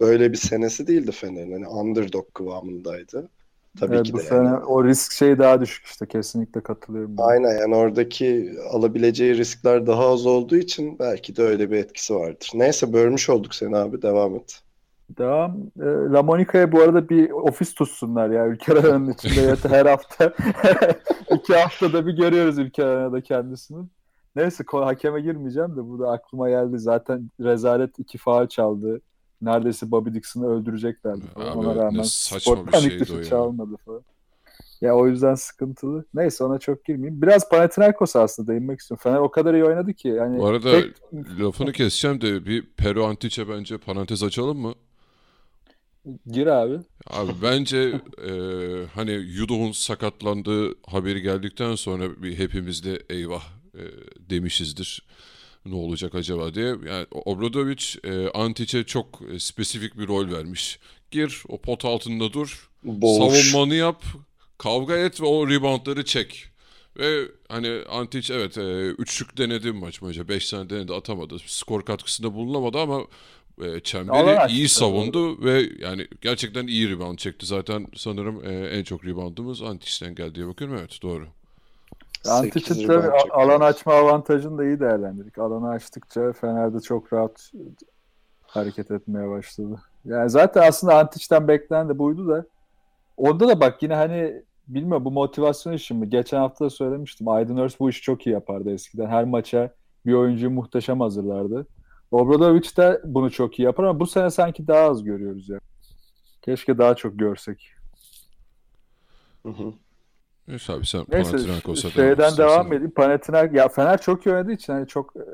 böyle 0.00 0.32
bir 0.32 0.36
senesi 0.36 0.86
değildi 0.86 1.12
Fener'in. 1.12 1.52
Hani 1.52 1.68
underdog 1.68 2.34
kıvamındaydı. 2.34 3.28
Tabii 3.80 3.96
Evet, 3.96 4.06
ki 4.06 4.12
bu 4.12 4.18
de 4.18 4.22
sene 4.22 4.44
yani. 4.46 4.64
o 4.64 4.84
risk 4.84 5.12
şey 5.12 5.38
daha 5.38 5.60
düşük 5.60 5.86
işte 5.86 6.06
kesinlikle 6.06 6.62
katılıyorum. 6.62 7.16
ben. 7.18 7.22
Aynen 7.22 7.58
yani 7.58 7.74
oradaki 7.76 8.52
alabileceği 8.70 9.36
riskler 9.36 9.86
daha 9.86 10.06
az 10.06 10.26
olduğu 10.26 10.56
için 10.56 10.98
belki 10.98 11.36
de 11.36 11.42
öyle 11.42 11.70
bir 11.70 11.76
etkisi 11.76 12.14
vardır. 12.14 12.50
Neyse 12.54 12.92
bölmüş 12.92 13.30
olduk 13.30 13.54
seni 13.54 13.76
abi 13.76 14.02
devam 14.02 14.36
et. 14.36 14.62
Devam. 15.18 15.56
E, 15.80 15.84
La 16.12 16.22
Monica'ya 16.22 16.72
bu 16.72 16.80
arada 16.82 17.08
bir 17.08 17.30
ofis 17.30 17.74
tutsunlar 17.74 18.30
ya 18.30 18.46
ülke 18.46 18.72
aranın 18.72 19.10
içinde 19.12 19.62
da 19.62 19.68
her 19.68 19.86
hafta 19.86 20.32
iki 21.30 21.54
haftada 21.54 22.06
bir 22.06 22.12
görüyoruz 22.16 22.58
ülke 22.58 22.84
aranada 22.84 23.20
kendisini. 23.20 23.86
Neyse 24.36 24.64
hakeme 24.72 25.20
girmeyeceğim 25.20 25.76
de 25.76 25.84
burada 25.88 26.10
aklıma 26.10 26.48
geldi. 26.50 26.78
Zaten 26.78 27.30
rezalet 27.40 27.98
iki 27.98 28.18
faul 28.18 28.46
çaldı. 28.46 29.00
Neredeyse 29.42 29.90
Bobby 29.90 30.14
Dixon'ı 30.14 30.46
öldüreceklerdi 30.46 31.26
falan. 31.34 31.46
Abi 31.46 31.58
Ona 31.58 31.74
rağmen 31.84 32.02
sportman 32.02 32.80
şeydi 32.80 33.00
dışı 33.00 33.30
çalmadı 33.30 33.76
falan. 33.84 34.02
Ya 34.80 34.96
o 34.96 35.06
yüzden 35.06 35.34
sıkıntılı. 35.34 36.04
Neyse 36.14 36.44
ona 36.44 36.58
çok 36.58 36.84
girmeyeyim. 36.84 37.22
Biraz 37.22 37.48
Panathinaikos 37.48 38.16
aslında 38.16 38.52
değinmek 38.52 38.80
istiyorum. 38.80 39.02
Fener 39.02 39.18
o 39.18 39.30
kadar 39.30 39.54
iyi 39.54 39.64
oynadı 39.64 39.94
ki. 39.94 40.08
Yani 40.08 40.38
Bu 40.38 40.46
arada 40.46 40.70
tek- 40.70 40.96
lafını 41.40 41.72
keseceğim 41.72 42.20
de 42.20 42.46
bir 42.46 42.66
Pero 42.76 43.04
Antic'e 43.06 43.48
bence 43.48 43.78
parantez 43.78 44.22
açalım 44.22 44.58
mı? 44.58 44.74
gir 46.26 46.46
abi. 46.46 46.78
Abi 47.10 47.32
bence 47.42 47.78
e, 48.28 48.32
hani 48.94 49.10
Yudoh'un 49.12 49.72
sakatlandığı 49.72 50.74
haberi 50.86 51.22
geldikten 51.22 51.74
sonra 51.74 52.22
bir 52.22 52.38
hepimiz 52.38 52.84
de 52.84 53.02
eyvah 53.10 53.44
e, 53.74 53.82
demişizdir. 54.30 55.06
Ne 55.66 55.74
olacak 55.74 56.14
acaba 56.14 56.54
diye. 56.54 56.66
Yani 56.66 57.06
Obradovic 57.10 57.84
e, 58.04 58.28
Antic'e 58.28 58.84
çok 58.84 59.20
e, 59.34 59.38
spesifik 59.38 59.98
bir 59.98 60.08
rol 60.08 60.32
vermiş. 60.32 60.78
Gir 61.10 61.42
o 61.48 61.58
pot 61.58 61.84
altında 61.84 62.32
dur. 62.32 62.70
Boğuş. 62.82 63.36
Savunmanı 63.36 63.74
yap. 63.74 64.04
Kavga 64.58 64.96
et 64.96 65.20
ve 65.20 65.26
o 65.26 65.48
reboundları 65.48 66.04
çek. 66.04 66.44
Ve 66.98 67.22
hani 67.48 67.82
Antic 67.88 68.34
evet 68.34 68.58
e, 68.58 68.86
üçlük 68.86 69.38
denedi 69.38 69.72
maç 69.72 70.02
boyunca. 70.02 70.28
Beş 70.28 70.50
tane 70.50 70.70
denedi 70.70 70.94
atamadı. 70.94 71.36
Skor 71.46 71.84
katkısında 71.84 72.34
bulunamadı 72.34 72.78
ama 72.78 73.00
e, 73.64 73.80
çemberi 73.80 74.40
açtı, 74.40 74.56
iyi 74.56 74.68
savundu 74.68 75.44
ve 75.44 75.70
yani 75.78 76.06
gerçekten 76.20 76.66
iyi 76.66 76.90
rebound 76.90 77.18
çekti. 77.18 77.46
Zaten 77.46 77.86
sanırım 77.96 78.50
e, 78.50 78.66
en 78.66 78.82
çok 78.82 79.04
reboundumuz 79.04 79.62
Antic'ten 79.62 80.14
geldi 80.14 80.34
diye 80.34 80.46
bakıyorum. 80.46 80.76
Evet 80.78 80.98
doğru. 81.02 81.26
Çekti. 82.26 82.86
alan 83.30 83.60
açma 83.60 83.94
avantajını 83.94 84.58
da 84.58 84.64
iyi 84.64 84.80
değerlendirdik. 84.80 85.38
Alanı 85.38 85.68
açtıkça 85.68 86.32
Fener'de 86.32 86.80
çok 86.80 87.12
rahat 87.12 87.52
hareket 88.46 88.90
etmeye 88.90 89.30
başladı. 89.30 89.80
Yani 90.04 90.30
zaten 90.30 90.68
aslında 90.68 90.98
Antic'ten 90.98 91.48
beklenen 91.48 91.88
de 91.88 91.98
buydu 91.98 92.28
da 92.28 92.46
onda 93.16 93.48
da 93.48 93.60
bak 93.60 93.82
yine 93.82 93.94
hani 93.94 94.42
bilmiyorum 94.68 95.04
bu 95.04 95.10
motivasyon 95.10 95.72
işi 95.72 95.94
mi? 95.94 96.10
Geçen 96.10 96.38
hafta 96.38 96.64
da 96.64 96.70
söylemiştim. 96.70 97.28
Aydın 97.28 97.56
Örs 97.56 97.80
bu 97.80 97.90
işi 97.90 98.02
çok 98.02 98.26
iyi 98.26 98.30
yapardı 98.30 98.70
eskiden. 98.70 99.06
Her 99.06 99.24
maça 99.24 99.74
bir 100.06 100.12
oyuncuyu 100.12 100.50
muhteşem 100.50 101.00
hazırlardı. 101.00 101.66
Obradovic 102.10 102.76
de 102.76 103.00
bunu 103.04 103.30
çok 103.30 103.58
iyi 103.58 103.62
yapar 103.62 103.84
ama 103.84 104.00
bu 104.00 104.06
sene 104.06 104.30
sanki 104.30 104.66
daha 104.66 104.90
az 104.90 105.04
görüyoruz 105.04 105.48
ya. 105.48 105.58
Keşke 106.42 106.78
daha 106.78 106.94
çok 106.94 107.18
görsek. 107.18 107.72
Hı 109.42 109.48
hı. 109.48 109.72
Neyse 110.48 110.72
abi 110.72 110.86
sen 110.86 111.04
Neyse 111.08 111.30
Panathinaikos'a 111.30 111.90
şeyden 111.90 112.36
devam 112.36 112.72
edeyim. 112.72 112.90
Panathinaikos 112.90 113.56
ya 113.56 113.68
Fener 113.68 114.00
çok 114.00 114.26
iyi 114.26 114.30
oynadığı 114.34 114.52
için 114.52 114.72
hani 114.72 114.86
çok 114.86 115.16
e, 115.16 115.24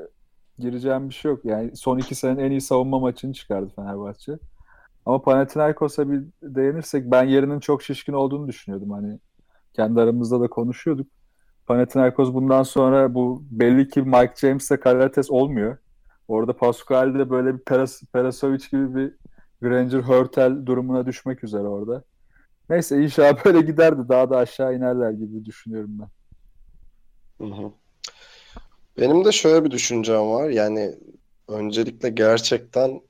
gireceğim 0.59 1.09
bir 1.09 1.13
şey 1.13 1.31
yok. 1.31 1.45
Yani 1.45 1.77
son 1.77 1.97
iki 1.97 2.15
senenin 2.15 2.39
en 2.39 2.51
iyi 2.51 2.61
savunma 2.61 2.99
maçını 2.99 3.33
çıkardı 3.33 3.71
Fenerbahçe. 3.75 4.39
Ama 5.05 5.21
Panathinaikos'a 5.21 6.11
bir 6.11 6.21
değinirsek 6.43 7.11
ben 7.11 7.23
yerinin 7.23 7.59
çok 7.59 7.83
şişkin 7.83 8.13
olduğunu 8.13 8.47
düşünüyordum. 8.47 8.91
Hani 8.91 9.19
kendi 9.73 10.01
aramızda 10.01 10.41
da 10.41 10.47
konuşuyorduk. 10.47 11.07
Panathinaikos 11.65 12.33
bundan 12.33 12.63
sonra 12.63 13.13
bu 13.13 13.43
belli 13.51 13.89
ki 13.89 14.01
Mike 14.01 14.33
James'le 14.35 14.79
Karates 14.81 15.31
olmuyor. 15.31 15.77
Orada 16.27 16.53
Pascual 16.53 17.13
de 17.13 17.29
böyle 17.29 17.53
bir 17.53 17.59
Peras, 17.59 18.03
Perasovic 18.13 18.67
gibi 18.71 18.95
bir 18.95 19.13
Granger 19.61 19.99
Hurtel 19.99 20.65
durumuna 20.65 21.05
düşmek 21.05 21.43
üzere 21.43 21.67
orada. 21.67 22.03
Neyse 22.69 23.03
inşallah 23.03 23.45
böyle 23.45 23.61
giderdi. 23.61 24.09
Daha 24.09 24.29
da 24.29 24.37
aşağı 24.37 24.75
inerler 24.75 25.11
gibi 25.11 25.45
düşünüyorum 25.45 25.99
ben. 25.99 26.07
Benim 28.97 29.25
de 29.25 29.31
şöyle 29.31 29.65
bir 29.65 29.71
düşüncem 29.71 30.29
var. 30.29 30.49
Yani 30.49 30.95
öncelikle 31.47 32.09
gerçekten 32.09 33.01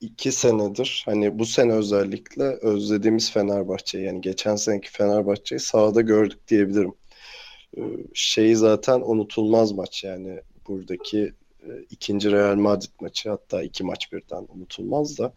iki 0.00 0.32
senedir 0.32 1.02
hani 1.06 1.38
bu 1.38 1.46
sene 1.46 1.72
özellikle 1.72 2.44
özlediğimiz 2.44 3.32
Fenerbahçe'yi 3.32 4.04
yani 4.04 4.20
geçen 4.20 4.56
seneki 4.56 4.90
Fenerbahçe'yi 4.90 5.60
sahada 5.60 6.00
gördük 6.00 6.48
diyebilirim. 6.48 6.94
Ee, 7.78 7.82
Şeyi 8.14 8.56
zaten 8.56 9.00
unutulmaz 9.04 9.72
maç 9.72 10.04
yani 10.04 10.40
buradaki 10.68 11.32
e, 11.62 11.68
ikinci 11.90 12.32
Real 12.32 12.56
Madrid 12.56 12.90
maçı 13.00 13.30
hatta 13.30 13.62
iki 13.62 13.84
maç 13.84 14.12
birden 14.12 14.46
unutulmaz 14.56 15.18
da 15.18 15.32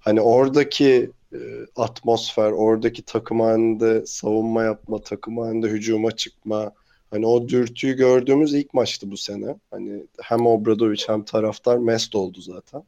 hani 0.00 0.20
oradaki 0.20 1.10
e, 1.32 1.38
atmosfer, 1.76 2.52
oradaki 2.52 3.02
takım 3.02 3.40
halinde 3.40 4.06
savunma 4.06 4.62
yapma, 4.62 5.00
takım 5.00 5.38
halinde 5.38 5.68
hücuma 5.68 6.10
çıkma 6.10 6.72
Hani 7.10 7.26
o 7.26 7.48
dürtüyü 7.48 7.96
gördüğümüz 7.96 8.54
ilk 8.54 8.74
maçtı 8.74 9.10
bu 9.10 9.16
sene. 9.16 9.56
Hani 9.70 10.06
hem 10.22 10.46
Obradovic 10.46 11.02
hem 11.06 11.24
taraftar 11.24 11.78
mest 11.78 12.14
oldu 12.14 12.40
zaten. 12.40 12.82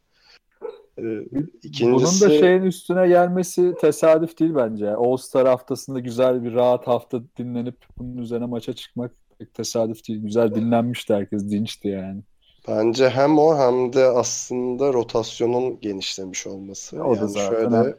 İkincisi 1.62 2.20
Bunun 2.20 2.34
da 2.34 2.38
şeyin 2.38 2.62
üstüne 2.62 3.08
gelmesi 3.08 3.74
tesadüf 3.80 4.38
değil 4.38 4.54
bence. 4.54 4.90
All-Star 4.90 5.48
haftasında 5.48 5.98
güzel 6.00 6.44
bir 6.44 6.54
rahat 6.54 6.86
hafta 6.86 7.22
dinlenip 7.38 7.76
bunun 7.98 8.18
üzerine 8.18 8.46
maça 8.46 8.72
çıkmak 8.72 9.12
pek 9.38 9.54
tesadüf 9.54 10.08
değil. 10.08 10.22
Güzel 10.22 10.54
dinlenmişti 10.54 11.14
herkes. 11.14 11.50
Dinçti 11.50 11.88
yani. 11.88 12.22
Bence 12.68 13.08
hem 13.08 13.38
o 13.38 13.58
hem 13.58 13.92
de 13.92 14.04
aslında 14.04 14.92
rotasyonun 14.92 15.80
genişlemiş 15.80 16.46
olması. 16.46 17.04
O 17.04 17.16
da 17.16 17.18
Yani 17.18 17.30
zaten 17.30 17.50
şöyle 17.50 17.96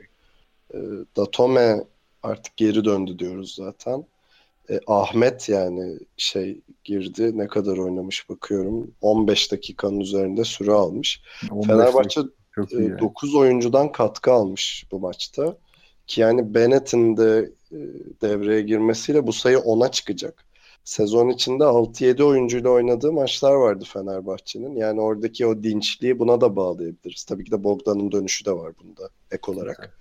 e, 0.73 0.79
Datome 1.17 1.83
artık 2.23 2.57
geri 2.57 2.85
döndü 2.85 3.19
diyoruz 3.19 3.55
zaten. 3.55 4.05
E, 4.69 4.79
Ahmet 4.87 5.49
yani 5.49 5.99
şey 6.17 6.61
girdi. 6.83 7.37
Ne 7.37 7.47
kadar 7.47 7.77
oynamış 7.77 8.29
bakıyorum. 8.29 8.91
15 9.01 9.51
dakikanın 9.51 9.99
üzerinde 9.99 10.43
süre 10.43 10.71
almış. 10.71 11.21
15 11.51 11.67
Fenerbahçe 11.67 12.21
yani. 12.71 12.99
9 12.99 13.35
oyuncudan 13.35 13.91
katkı 13.91 14.31
almış 14.31 14.85
bu 14.91 14.99
maçta. 14.99 15.57
Ki 16.07 16.21
yani 16.21 16.53
Bennett'in 16.53 17.17
de 17.17 17.51
e, 17.71 17.77
devreye 18.21 18.61
girmesiyle 18.61 19.27
bu 19.27 19.33
sayı 19.33 19.57
10'a 19.57 19.91
çıkacak. 19.91 20.45
Sezon 20.83 21.29
içinde 21.29 21.63
6-7 21.63 22.23
oyuncuyla 22.23 22.69
oynadığı 22.69 23.11
maçlar 23.11 23.53
vardı 23.53 23.85
Fenerbahçe'nin. 23.88 24.75
Yani 24.75 25.01
oradaki 25.01 25.47
o 25.47 25.63
dinçliği 25.63 26.19
buna 26.19 26.41
da 26.41 26.55
bağlayabiliriz. 26.55 27.23
Tabii 27.23 27.43
ki 27.43 27.51
de 27.51 27.63
Bogdan'ın 27.63 28.11
dönüşü 28.11 28.45
de 28.45 28.51
var 28.51 28.73
bunda 28.83 29.09
ek 29.31 29.51
olarak. 29.51 30.00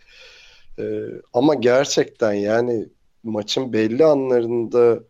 E, 0.78 0.84
ama 1.32 1.54
gerçekten 1.54 2.32
yani 2.32 2.88
maçın 3.22 3.72
belli 3.72 4.04
anlarında 4.04 5.00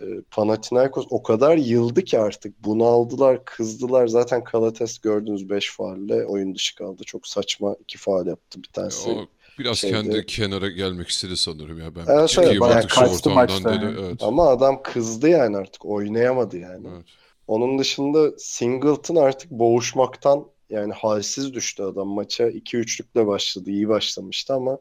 e, 0.00 0.04
Panathinaikos 0.30 1.06
o 1.10 1.22
kadar 1.22 1.56
yıldı 1.56 2.04
ki 2.04 2.18
artık 2.18 2.64
bunaldılar, 2.64 3.44
kızdılar. 3.44 4.06
Zaten 4.06 4.44
Kalates 4.44 4.98
gördüğünüz 4.98 5.50
5 5.50 5.76
faulle 5.76 6.26
oyun 6.26 6.54
dışı 6.54 6.76
kaldı. 6.76 7.04
Çok 7.04 7.26
saçma 7.26 7.76
iki 7.80 7.98
faul 7.98 8.26
yaptı 8.26 8.62
bir 8.62 8.68
tanesi. 8.68 9.10
O 9.10 9.26
biraz 9.58 9.76
şeyde- 9.76 10.02
kendi 10.02 10.26
kenara 10.26 10.68
gelmek 10.68 11.08
istedi 11.08 11.36
sanırım 11.36 11.78
ya. 11.80 11.94
Ben 11.96 12.04
Evet, 12.08 12.38
evet, 12.38 12.60
bayağı 12.60 12.86
kaçtı 12.86 13.30
maçtan 13.30 13.74
dedi. 13.74 13.84
yani. 13.84 14.00
Evet. 14.00 14.22
Ama 14.22 14.48
adam 14.48 14.82
kızdı 14.82 15.28
yani 15.28 15.56
artık 15.56 15.84
oynayamadı 15.86 16.58
yani. 16.58 16.86
Evet. 16.94 17.04
Onun 17.46 17.78
dışında 17.78 18.38
Singleton 18.38 19.16
artık 19.16 19.50
boğuşmaktan 19.50 20.46
yani 20.70 20.92
halsiz 20.92 21.54
düştü 21.54 21.82
adam. 21.82 22.08
Maça 22.08 22.48
2-3'lükle 22.48 23.26
başladı. 23.26 23.70
iyi 23.70 23.88
başlamıştı 23.88 24.54
ama 24.54 24.78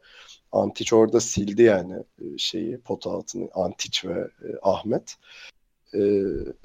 Antic 0.52 0.96
orada 0.96 1.20
sildi 1.20 1.62
yani 1.62 1.94
e, 2.22 2.38
şeyi 2.38 2.78
pot 2.78 3.08
altını 3.08 3.50
Antic 3.54 4.10
ve 4.10 4.14
e, 4.20 4.48
Ahmet. 4.62 5.16
E, 5.94 6.00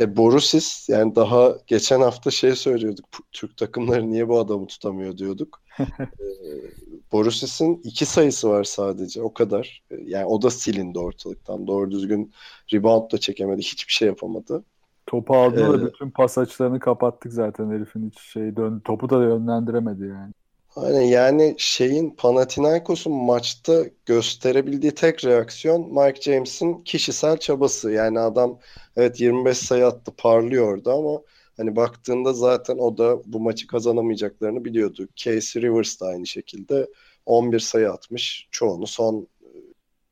e, 0.00 0.17
Borussis 0.17 0.88
yani 0.88 1.15
daha 1.17 1.55
geçen 1.67 2.00
hafta 2.00 2.31
şey 2.31 2.55
söylüyorduk. 2.57 3.12
"P- 3.12 3.19
Türk 3.33 3.57
takımları 3.57 4.11
niye 4.11 4.29
bu 4.29 4.38
adamı 4.38 4.67
tutamıyor 4.67 5.19
diyorduk. 5.19 5.62
e, 5.79 5.85
Borussis'in 7.12 7.81
iki 7.85 8.07
sayısı 8.07 8.49
var 8.50 8.65
sadece 8.65 9.23
o 9.23 9.35
kadar. 9.35 9.83
E, 9.91 9.97
Yani 10.05 10.27
o 10.27 10.43
da 10.43 10.50
silindi 10.50 10.99
ortalıktan. 10.99 11.67
Doğru 11.67 11.91
düzgün 11.91 12.33
rebound 12.73 13.12
da 13.12 13.19
çekemedi. 13.19 13.62
Hiçbir 13.62 13.93
şey 13.93 14.09
yapamadı. 14.09 14.65
Topu 15.07 15.35
da 15.35 15.83
Ee, 15.83 15.83
bütün 15.83 16.11
pas 16.11 16.38
açılarını 16.38 16.81
kapattık 16.81 17.33
zaten 17.33 17.71
herifin 17.71 18.11
hiç 18.11 18.21
şey 18.21 18.57
dön 18.57 18.81
topu 18.81 19.11
da 19.11 19.23
yönlendiremedi 19.25 20.05
yani. 20.07 20.33
Aynen 20.77 21.00
yani 21.00 21.55
şeyin 21.59 22.11
Panathinaikos'un 22.11 23.12
maçta 23.12 23.85
gösterebildiği 24.07 24.95
tek 24.95 25.25
reaksiyon 25.25 25.95
Mike 25.95 26.21
James'in 26.21 26.83
kişisel 26.85 27.37
çabası. 27.38 27.91
Yani 27.93 28.21
adam 28.21 28.59
evet 28.97 29.21
25 29.21 29.59
sayı 29.59 29.87
attı 29.87 30.12
parlıyordu 30.19 30.91
ama 30.93 31.23
hani 31.59 31.77
baktığında 31.77 32.33
zaten 32.33 32.79
o 32.79 32.99
da 32.99 33.19
bu 33.27 33.41
maçı 33.41 33.67
kazanamayacaklarını 33.67 34.65
biliyordu. 34.65 35.09
Casey 35.17 35.62
Rivers 35.62 36.00
da 36.00 36.07
aynı 36.07 36.27
şekilde 36.27 36.88
11 37.27 37.59
sayı 37.59 37.91
atmış. 37.91 38.49
Çoğunu 38.50 38.87
son 38.87 39.29
e, 39.43 39.49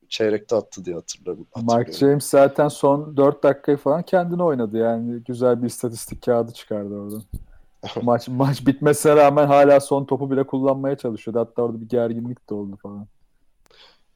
çeyrekte 0.09 0.57
attı 0.57 0.85
diye 0.85 0.97
hatırlarım. 0.97 1.47
Mark 1.57 1.88
hatırlıyorum. 1.88 1.99
James 1.99 2.25
zaten 2.25 2.69
son 2.69 3.17
4 3.17 3.43
dakikayı 3.43 3.79
falan 3.79 4.03
kendine 4.03 4.43
oynadı 4.43 4.79
yani. 4.79 5.23
Güzel 5.23 5.62
bir 5.62 5.67
istatistik 5.67 6.23
kağıdı 6.23 6.53
çıkardı 6.53 6.95
oradan. 6.95 7.23
maç 8.03 8.29
maç 8.29 8.67
bitmesine 8.67 9.17
rağmen 9.17 9.47
hala 9.47 9.81
son 9.81 10.05
topu 10.05 10.31
bile 10.31 10.47
kullanmaya 10.47 10.97
çalışıyordu. 10.97 11.41
Hatta 11.41 11.62
orada 11.62 11.81
bir 11.81 11.88
gerginlik 11.88 12.50
de 12.50 12.55
oldu 12.55 12.76
falan. 12.83 13.07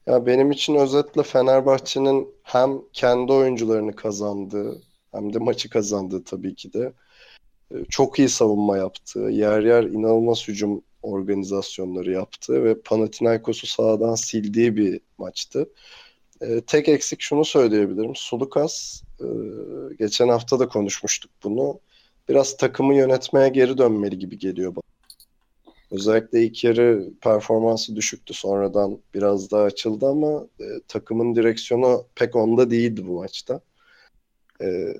Ya 0.07 0.27
benim 0.27 0.51
için 0.51 0.75
özetle 0.75 1.23
Fenerbahçe'nin 1.23 2.29
hem 2.43 2.79
kendi 2.93 3.33
oyuncularını 3.33 3.97
kazandığı 3.97 4.83
hem 5.13 5.33
de 5.35 5.39
maçı 5.39 5.71
kazandığı 5.71 6.25
tabii 6.25 6.55
ki 6.55 6.73
de 6.73 6.93
çok 7.89 8.19
iyi 8.19 8.29
savunma 8.29 8.77
yaptığı, 8.77 9.21
yer 9.21 9.61
yer 9.63 9.85
inanılmaz 9.85 10.49
hücum 10.49 10.83
organizasyonları 11.03 12.13
yaptığı 12.13 12.65
ve 12.65 12.81
Panathinaikos'u 12.81 13.67
sahadan 13.67 14.15
sildiği 14.15 14.77
bir 14.77 15.01
maçtı. 15.19 15.69
E, 16.41 16.61
tek 16.61 16.89
eksik 16.89 17.21
şunu 17.21 17.45
söyleyebilirim. 17.45 18.17
Sulukas 18.17 19.03
e, 19.21 19.27
geçen 19.99 20.29
hafta 20.29 20.59
da 20.59 20.69
konuşmuştuk 20.69 21.31
bunu. 21.45 21.81
Biraz 22.29 22.57
takımı 22.57 22.95
yönetmeye 22.95 23.49
geri 23.49 23.79
dönmeli 23.79 24.19
gibi 24.19 24.39
geliyor 24.39 24.77
bana. 24.77 24.83
Özellikle 25.91 26.45
ilk 26.45 26.65
yarı 26.65 27.11
performansı 27.21 27.97
düşüktü. 27.97 28.35
Sonradan 28.35 28.99
biraz 29.15 29.51
daha 29.51 29.63
açıldı 29.63 30.07
ama 30.07 30.47
e, 30.61 30.65
takımın 30.89 31.35
direksiyonu 31.35 32.05
pek 32.15 32.37
onda 32.37 32.71
değildi 32.71 33.07
bu 33.07 33.13
maçta. 33.13 33.61
E, 34.61 34.95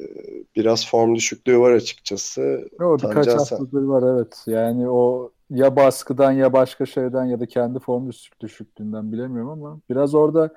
biraz 0.57 0.87
form 0.91 1.15
düşüklüğü 1.15 1.59
var 1.59 1.73
açıkçası. 1.73 2.69
O 2.81 2.99
birkaç 2.99 3.15
Tancan 3.15 3.39
sen- 3.39 3.57
haftadır 3.57 3.83
var 3.83 4.15
evet. 4.17 4.45
Yani 4.47 4.89
o 4.89 5.33
ya 5.51 5.77
baskıdan 5.77 6.33
ya 6.33 6.53
başka 6.53 6.87
şeyden 6.87 7.25
ya 7.25 7.41
da 7.41 7.47
kendi 7.47 7.79
form 7.79 8.09
düşük 8.09 8.41
düşüklüğünden 8.41 9.13
bilemiyorum 9.13 9.51
ama 9.51 9.81
biraz 9.91 10.15
orada 10.15 10.55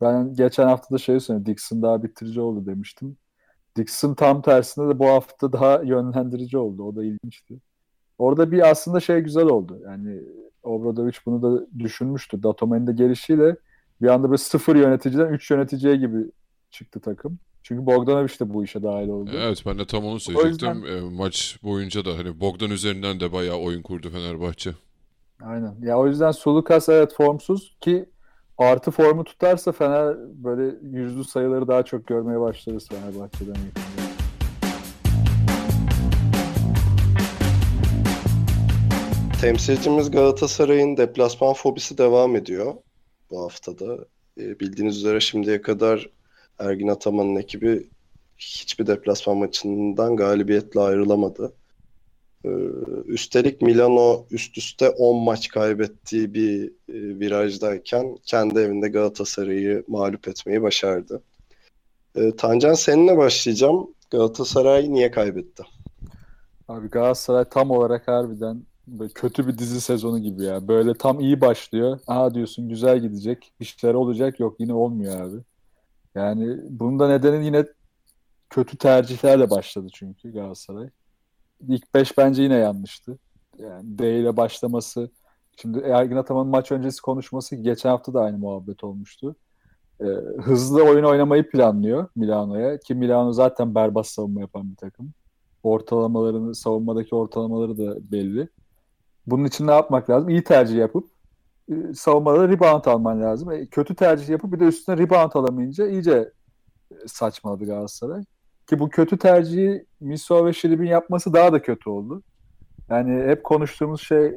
ben 0.00 0.34
geçen 0.34 0.66
hafta 0.66 0.94
da 0.94 0.98
şey 0.98 1.20
söyledim. 1.20 1.46
Dixon 1.46 1.82
daha 1.82 2.02
bitirici 2.02 2.40
oldu 2.40 2.66
demiştim. 2.66 3.16
Dixon 3.76 4.14
tam 4.14 4.42
tersine 4.42 4.88
de 4.88 4.98
bu 4.98 5.06
hafta 5.08 5.52
daha 5.52 5.82
yönlendirici 5.82 6.58
oldu. 6.58 6.82
O 6.82 6.96
da 6.96 7.04
ilginçti. 7.04 7.54
Orada 8.18 8.52
bir 8.52 8.70
aslında 8.70 9.00
şey 9.00 9.20
güzel 9.20 9.46
oldu. 9.46 9.78
Yani 9.84 10.20
Obradovic 10.62 11.16
bunu 11.26 11.42
da 11.42 11.66
düşünmüştü. 11.78 12.42
Datome'nin 12.42 12.86
de 12.86 12.92
gelişiyle 12.92 13.56
bir 14.02 14.08
anda 14.08 14.30
böyle 14.30 14.38
sıfır 14.38 14.76
yöneticiden 14.76 15.32
üç 15.32 15.50
yöneticiye 15.50 15.96
gibi 15.96 16.24
çıktı 16.70 17.00
takım. 17.00 17.38
Çünkü 17.66 17.86
Bogdanovic 17.86 18.38
de 18.40 18.54
bu 18.54 18.64
işe 18.64 18.82
dahil 18.82 19.08
oldu. 19.08 19.30
Evet 19.36 19.62
ben 19.66 19.78
de 19.78 19.84
tam 19.86 20.04
onu 20.04 20.20
söyleyecektim. 20.20 20.68
yüzden- 20.84 20.96
E, 20.96 21.00
maç 21.16 21.58
boyunca 21.62 22.04
da 22.04 22.18
hani 22.18 22.40
Bogdan 22.40 22.70
üzerinden 22.70 23.20
de 23.20 23.32
bayağı 23.32 23.56
oyun 23.56 23.82
kurdu 23.82 24.10
Fenerbahçe. 24.10 24.70
Aynen. 25.42 25.74
Ya 25.82 25.98
o 25.98 26.06
yüzden 26.06 26.30
Sulukas 26.30 26.88
evet 26.88 27.14
formsuz 27.16 27.76
ki 27.80 28.06
artı 28.58 28.90
formu 28.90 29.24
tutarsa 29.24 29.72
Fener 29.72 30.16
böyle 30.44 30.76
yüzlü 30.82 31.24
sayıları 31.24 31.68
daha 31.68 31.82
çok 31.82 32.06
görmeye 32.06 32.40
başlarız 32.40 32.88
Fenerbahçe'den 32.88 33.54
yakında. 33.54 34.04
Temsilcimiz 39.40 40.10
Galatasaray'ın 40.10 40.96
deplasman 40.96 41.52
fobisi 41.52 41.98
devam 41.98 42.36
ediyor 42.36 42.74
bu 43.30 43.42
haftada. 43.44 43.98
E, 44.40 44.60
bildiğiniz 44.60 44.96
üzere 44.96 45.20
şimdiye 45.20 45.62
kadar 45.62 46.08
Ergin 46.58 46.88
Ataman'ın 46.88 47.36
ekibi 47.36 47.88
hiçbir 48.38 48.86
deplasman 48.86 49.36
maçından 49.36 50.16
galibiyetle 50.16 50.80
ayrılamadı. 50.80 51.52
E, 52.44 52.48
üstelik 53.06 53.62
Milano 53.62 54.26
üst 54.30 54.58
üste 54.58 54.90
10 54.90 55.24
maç 55.24 55.48
kaybettiği 55.48 56.34
bir 56.34 56.66
e, 56.68 57.18
virajdayken 57.20 58.16
kendi 58.24 58.58
evinde 58.58 58.88
Galatasaray'ı 58.88 59.84
mağlup 59.88 60.28
etmeyi 60.28 60.62
başardı. 60.62 61.22
E, 62.16 62.36
Tancan 62.36 62.74
seninle 62.74 63.16
başlayacağım. 63.16 63.94
Galatasaray 64.10 64.92
niye 64.92 65.10
kaybetti? 65.10 65.62
Abi 66.68 66.88
Galatasaray 66.88 67.44
tam 67.44 67.70
olarak 67.70 68.08
harbiden 68.08 68.62
böyle 68.86 69.12
kötü 69.12 69.46
bir 69.46 69.58
dizi 69.58 69.80
sezonu 69.80 70.18
gibi 70.18 70.42
ya. 70.42 70.68
Böyle 70.68 70.94
tam 70.94 71.20
iyi 71.20 71.40
başlıyor. 71.40 72.00
Aha 72.06 72.34
diyorsun 72.34 72.68
güzel 72.68 72.98
gidecek. 72.98 73.52
Bir 73.60 73.94
olacak. 73.94 74.40
Yok 74.40 74.56
yine 74.60 74.74
olmuyor 74.74 75.20
abi. 75.20 75.36
Yani 76.14 76.58
bunun 76.68 76.98
da 76.98 77.08
nedeni 77.08 77.44
yine 77.44 77.64
kötü 78.50 78.76
tercihlerle 78.78 79.50
başladı 79.50 79.86
çünkü 79.94 80.32
Galatasaray. 80.32 80.88
İlk 81.68 81.94
5 81.94 82.18
bence 82.18 82.42
yine 82.42 82.54
yanlıştı. 82.54 83.18
Yani 83.58 83.98
D 83.98 84.20
ile 84.20 84.36
başlaması. 84.36 85.10
Şimdi 85.56 85.78
Ergin 85.78 86.16
Ataman'ın 86.16 86.50
maç 86.50 86.72
öncesi 86.72 87.02
konuşması 87.02 87.56
geçen 87.56 87.90
hafta 87.90 88.14
da 88.14 88.20
aynı 88.20 88.38
muhabbet 88.38 88.84
olmuştu. 88.84 89.36
Ee, 90.00 90.04
hızlı 90.42 90.82
oyun 90.84 91.04
oynamayı 91.04 91.50
planlıyor 91.50 92.08
Milano'ya 92.16 92.78
ki 92.78 92.94
Milano 92.94 93.32
zaten 93.32 93.74
berbat 93.74 94.06
savunma 94.06 94.40
yapan 94.40 94.70
bir 94.70 94.76
takım 94.76 95.12
ortalamalarını, 95.62 96.54
savunmadaki 96.54 97.14
ortalamaları 97.14 97.78
da 97.78 98.12
belli. 98.12 98.48
Bunun 99.26 99.44
için 99.44 99.66
ne 99.66 99.72
yapmak 99.72 100.10
lazım? 100.10 100.28
İyi 100.28 100.44
tercih 100.44 100.76
yapıp 100.76 101.13
e, 101.70 101.94
savunmada 101.94 102.48
rebound 102.48 102.84
alman 102.84 103.22
lazım. 103.22 103.50
E, 103.50 103.66
kötü 103.66 103.94
tercih 103.94 104.28
yapıp 104.28 104.52
bir 104.52 104.60
de 104.60 104.64
üstüne 104.64 104.98
rebound 104.98 105.32
alamayınca 105.34 105.86
iyice 105.86 106.32
e, 106.92 106.94
saçmaladı 107.06 107.64
Galatasaray. 107.64 108.24
Ki 108.66 108.78
bu 108.78 108.88
kötü 108.88 109.18
tercihi 109.18 109.86
Miso 110.00 110.46
ve 110.46 110.52
Şilib'in 110.52 110.86
yapması 110.86 111.32
daha 111.32 111.52
da 111.52 111.62
kötü 111.62 111.90
oldu. 111.90 112.22
Yani 112.88 113.30
hep 113.30 113.44
konuştuğumuz 113.44 114.00
şey 114.00 114.34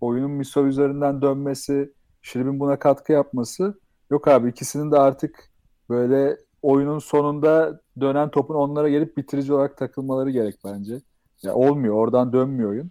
oyunun 0.00 0.30
Miso 0.30 0.66
üzerinden 0.66 1.22
dönmesi, 1.22 1.92
Şilib'in 2.22 2.60
buna 2.60 2.78
katkı 2.78 3.12
yapması. 3.12 3.80
Yok 4.10 4.28
abi 4.28 4.48
ikisinin 4.48 4.92
de 4.92 4.98
artık 4.98 5.50
böyle 5.90 6.36
oyunun 6.62 6.98
sonunda 6.98 7.80
dönen 8.00 8.30
topun 8.30 8.54
onlara 8.54 8.88
gelip 8.88 9.16
bitirici 9.16 9.52
olarak 9.52 9.76
takılmaları 9.76 10.30
gerek 10.30 10.54
bence. 10.64 11.00
Ya 11.42 11.54
olmuyor, 11.54 11.94
oradan 11.94 12.32
dönmüyor 12.32 12.70
oyun. 12.70 12.90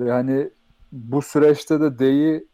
Ve 0.00 0.10
hani 0.10 0.50
bu 0.92 1.22
süreçte 1.22 1.80
de 1.80 1.98
D'yi 1.98 2.48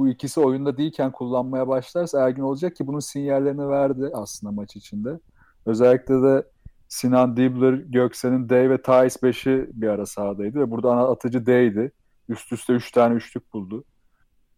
bu 0.00 0.08
ikisi 0.08 0.40
oyunda 0.40 0.76
değilken 0.76 1.12
kullanmaya 1.12 1.68
başlarsa 1.68 2.26
Ergin 2.26 2.42
olacak 2.42 2.76
ki 2.76 2.86
bunun 2.86 2.98
sinyallerini 2.98 3.68
verdi 3.68 4.10
aslında 4.14 4.52
maç 4.52 4.76
içinde. 4.76 5.20
Özellikle 5.66 6.22
de 6.22 6.44
Sinan 6.88 7.36
Dibler, 7.36 7.72
Göksen'in 7.72 8.48
D 8.48 8.70
ve 8.70 8.82
Thais 8.82 9.16
5'i 9.16 9.70
bir 9.72 9.88
ara 9.88 10.06
sahadaydı 10.06 10.60
ve 10.60 10.70
burada 10.70 10.92
ana 10.92 11.08
atıcı 11.08 11.46
D'ydi. 11.46 11.92
Üst 12.28 12.52
üste 12.52 12.72
3 12.72 12.92
tane 12.92 13.14
üçlük 13.14 13.52
buldu. 13.52 13.84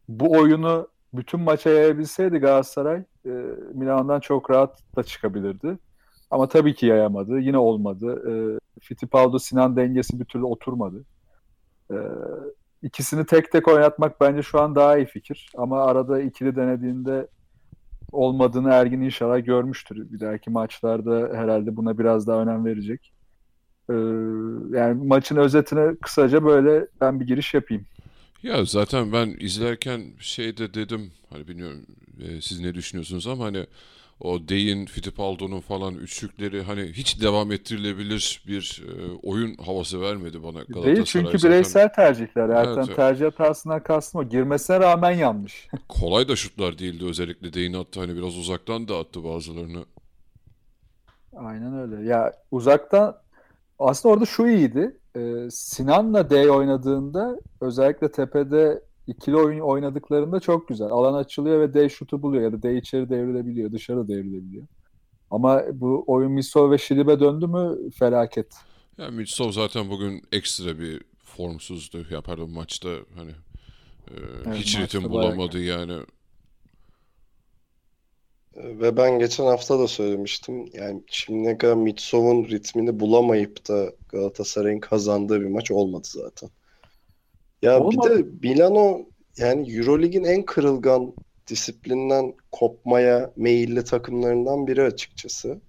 Bu 0.09 0.33
oyunu 0.33 0.89
bütün 1.15 1.41
maça 1.41 1.71
yayabilseydi 1.71 2.39
Galatasaray 2.39 3.05
e, 3.27 3.31
Milan'dan 3.75 4.21
çok 4.21 4.51
rahat 4.51 4.79
da 4.97 5.03
çıkabilirdi. 5.03 5.79
Ama 6.31 6.49
tabii 6.49 6.75
ki 6.75 6.87
yayamadı. 6.87 7.39
Yine 7.39 7.59
olmadı. 7.59 8.23
E, 8.31 8.33
Fittipaldo 8.81 9.39
Sinan 9.39 9.77
dengesi 9.77 10.21
bir 10.21 10.25
türlü 10.25 10.45
oturmadı. 10.45 11.05
E, 11.91 11.97
ikisini 12.83 13.27
tek 13.27 13.53
tek 13.53 13.69
oynatmak 13.69 14.21
bence 14.21 14.43
şu 14.43 14.61
an 14.61 14.75
daha 14.75 14.97
iyi 14.99 15.07
fikir. 15.07 15.51
Ama 15.57 15.83
arada 15.83 16.23
ikili 16.23 16.57
denediğinde 16.57 17.29
olmadığını 18.13 18.71
Ergin 18.71 19.01
inşallah 19.01 19.45
görmüştür. 19.45 20.13
Bir 20.13 20.21
dahaki 20.21 20.51
maçlarda 20.51 21.31
herhalde 21.35 21.77
buna 21.77 21.99
biraz 21.99 22.27
daha 22.27 22.43
önem 22.43 22.65
verecek. 22.65 23.13
E, 23.91 23.95
yani 24.79 25.05
maçın 25.07 25.37
özetine 25.37 25.97
kısaca 26.03 26.45
böyle 26.45 26.87
ben 27.01 27.21
bir 27.21 27.27
giriş 27.27 27.55
yapayım. 27.55 27.87
Ya 28.43 28.65
zaten 28.65 29.13
ben 29.13 29.37
izlerken 29.41 30.03
şeyde 30.19 30.75
dedim 30.75 31.13
hani 31.31 31.49
bilmiyorum 31.49 31.87
e, 32.21 32.41
siz 32.41 32.61
ne 32.61 32.75
düşünüyorsunuz 32.75 33.27
ama 33.27 33.45
hani 33.45 33.67
o 34.23 34.49
Dey'in, 34.49 34.87
Fittipaldo'nun 34.87 35.61
falan 35.61 35.95
üçlükleri 35.95 36.63
hani 36.63 36.83
hiç 36.83 37.21
devam 37.21 37.53
ettirilebilir 37.53 38.43
bir 38.47 38.83
e, 38.89 39.13
oyun 39.23 39.55
havası 39.55 40.01
vermedi 40.01 40.43
bana 40.43 40.53
Galatasaray. 40.53 40.97
Değil 40.97 41.07
çünkü 41.07 41.39
zaten. 41.39 41.51
bireysel 41.51 41.89
tercihler. 41.89 42.49
Erten 42.49 42.85
evet. 42.87 42.97
tercih 42.97 43.25
hatasından 43.25 43.83
kastım 43.83 44.21
o. 44.21 44.25
Girmesine 44.25 44.81
rağmen 44.81 45.11
yanlış. 45.11 45.69
Kolay 45.89 46.29
da 46.29 46.37
şutlar 46.37 46.79
değildi 46.79 47.05
özellikle 47.05 47.53
Dey'in 47.53 47.75
attı 47.75 48.01
hani 48.01 48.17
biraz 48.17 48.39
uzaktan 48.39 48.89
da 48.89 48.99
attı 48.99 49.25
bazılarını. 49.25 49.85
Aynen 51.37 51.79
öyle. 51.79 52.09
Ya 52.09 52.33
uzaktan 52.51 53.17
aslında 53.79 54.15
orada 54.15 54.27
şu 54.27 54.47
iyiydi. 54.47 54.97
Ee, 55.17 55.51
Sinan'la 55.51 56.31
D 56.31 56.51
oynadığında 56.51 57.41
özellikle 57.61 58.13
tepede 58.13 58.83
ikili 59.07 59.37
oyun 59.37 59.61
oynadıklarında 59.61 60.41
çok 60.41 60.69
güzel. 60.69 60.89
Alan 60.89 61.15
açılıyor 61.15 61.61
ve 61.61 61.75
D 61.75 61.89
şutu 61.89 62.23
buluyor 62.23 62.43
ya 62.43 62.53
da 62.53 62.63
D 62.63 62.77
içeri 62.77 63.11
devrilebiliyor, 63.11 63.73
dışarı 63.73 64.09
devrilebiliyor. 64.09 64.67
Ama 65.31 65.63
bu 65.73 66.05
oyun 66.07 66.33
Misol 66.33 66.71
ve 66.71 66.79
Şilib'e 66.79 67.21
döndü 67.21 67.47
mü 67.47 67.91
felaket. 67.91 68.55
Ya 68.99 69.09
Mitsov 69.09 69.51
zaten 69.51 69.91
bugün 69.91 70.23
ekstra 70.33 70.79
bir 70.79 71.03
formsuzdu. 71.25 72.07
Ya 72.11 72.21
pardon 72.21 72.51
maçta 72.51 72.89
hani 73.17 73.31
e, 74.11 74.17
Evet, 74.47 74.57
hiç 74.57 74.79
ritim 74.79 75.03
bayağı 75.05 75.13
bulamadı 75.13 75.63
yani. 75.63 75.93
Ve 78.57 78.97
ben 78.97 79.19
geçen 79.19 79.45
hafta 79.45 79.79
da 79.79 79.89
söylemiştim. 79.89 80.67
Yani 80.73 81.03
şimdiye 81.07 81.59
kadar 81.59 81.75
Mitsov'un 81.75 82.45
ritmini 82.45 83.01
bulamayıp 83.01 83.69
da 83.69 83.93
Galatasaray'ın 84.09 84.81
kazandığı 84.81 85.41
bir 85.41 85.47
maç 85.47 85.71
olmadı 85.71 86.09
zaten. 86.11 86.51
Ya 87.63 87.81
Olmadı. 87.81 88.19
bir 88.19 88.25
de 88.25 88.55
Milano 88.55 89.01
yani 89.39 89.77
Eurolig'in 89.77 90.25
en 90.25 90.43
kırılgan 90.45 91.13
disiplinden 91.49 92.35
kopmaya 92.53 93.31
meyilli 93.37 93.85
takımlarından 93.85 94.67
biri 94.67 94.83
açıkçası. 94.83 95.61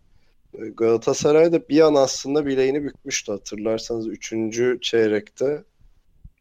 Ee, 0.54 0.70
Galatasaray 0.78 1.52
da 1.52 1.70
bir 1.70 1.82
an 1.82 1.96
aslında 1.96 2.46
bileğini 2.46 2.84
bükmüştü 2.84 3.32
hatırlarsanız 3.32 4.08
3. 4.08 4.34
çeyrekte 4.82 5.64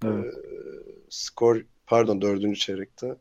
Evet. 0.05 0.35
skor 1.11 1.65
pardon 1.87 2.23
4. 2.23 2.57
çeyrekte 2.57 3.15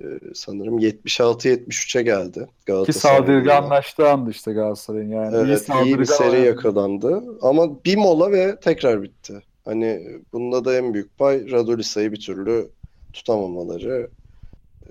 e, 0.00 0.04
sanırım 0.34 0.78
76-73'e 0.78 2.02
geldi 2.02 2.38
Ki 2.40 2.46
Galatasaray. 2.66 3.16
saldırganlaştığı 3.18 4.08
anda 4.08 4.30
işte 4.30 4.52
Galatasaray'ın 4.52 5.10
yani. 5.10 5.36
Evet, 5.36 5.68
iyi 5.84 5.98
bir 5.98 6.04
saldırgan 6.04 6.30
seri 6.30 6.46
yakalandı. 6.46 7.22
Ama 7.42 7.84
bir 7.84 7.96
mola 7.96 8.32
ve 8.32 8.60
tekrar 8.60 9.02
bitti. 9.02 9.42
Hani 9.68 10.20
bunda 10.32 10.64
da 10.64 10.76
en 10.76 10.94
büyük 10.94 11.18
pay 11.18 11.50
Radulisa'yı 11.50 12.12
bir 12.12 12.20
türlü 12.20 12.70
tutamamaları, 13.12 14.10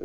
e, 0.00 0.04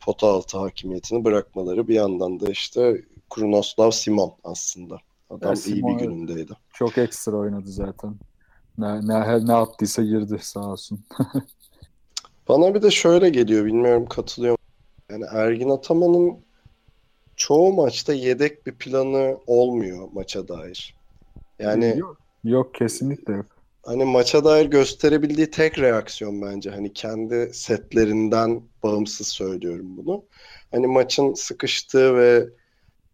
pota 0.00 0.26
altı 0.26 0.58
hakimiyetini 0.58 1.24
bırakmaları. 1.24 1.88
Bir 1.88 1.94
yandan 1.94 2.40
da 2.40 2.50
işte 2.50 3.04
Krunoslav 3.30 3.90
Simon 3.90 4.32
aslında. 4.44 4.98
Adam 5.30 5.48
Ya 5.48 5.54
iyi 5.54 5.56
Simon, 5.56 5.98
bir 5.98 6.04
evet. 6.04 6.12
günündeydi. 6.12 6.52
Çok 6.74 6.98
ekstra 6.98 7.36
oynadı 7.36 7.70
zaten. 7.70 8.14
Ne, 8.78 9.06
ne, 9.06 9.46
ne 9.46 9.52
yaptıysa 9.52 10.02
girdi 10.02 10.38
sağ 10.42 10.72
olsun. 10.72 11.00
Bana 12.48 12.74
bir 12.74 12.82
de 12.82 12.90
şöyle 12.90 13.30
geliyor, 13.30 13.64
bilmiyorum 13.64 14.06
katılıyor 14.06 14.52
musun? 14.52 14.64
Yani 15.10 15.24
Ergin 15.38 15.70
Ataman'ın 15.70 16.38
çoğu 17.36 17.72
maçta 17.72 18.12
yedek 18.12 18.66
bir 18.66 18.72
planı 18.74 19.38
olmuyor 19.46 20.08
maça 20.12 20.48
dair. 20.48 20.94
Yani 21.58 21.94
Yok, 21.98 22.16
yok 22.44 22.74
kesinlikle 22.74 23.32
yok. 23.32 23.59
Hani 23.82 24.04
maça 24.04 24.44
dair 24.44 24.66
gösterebildiği 24.66 25.50
tek 25.50 25.78
reaksiyon 25.78 26.42
bence 26.42 26.70
hani 26.70 26.92
kendi 26.92 27.50
setlerinden 27.54 28.62
bağımsız 28.82 29.28
söylüyorum 29.28 29.96
bunu. 29.96 30.24
Hani 30.70 30.86
maçın 30.86 31.34
sıkıştığı 31.34 32.16
ve 32.16 32.48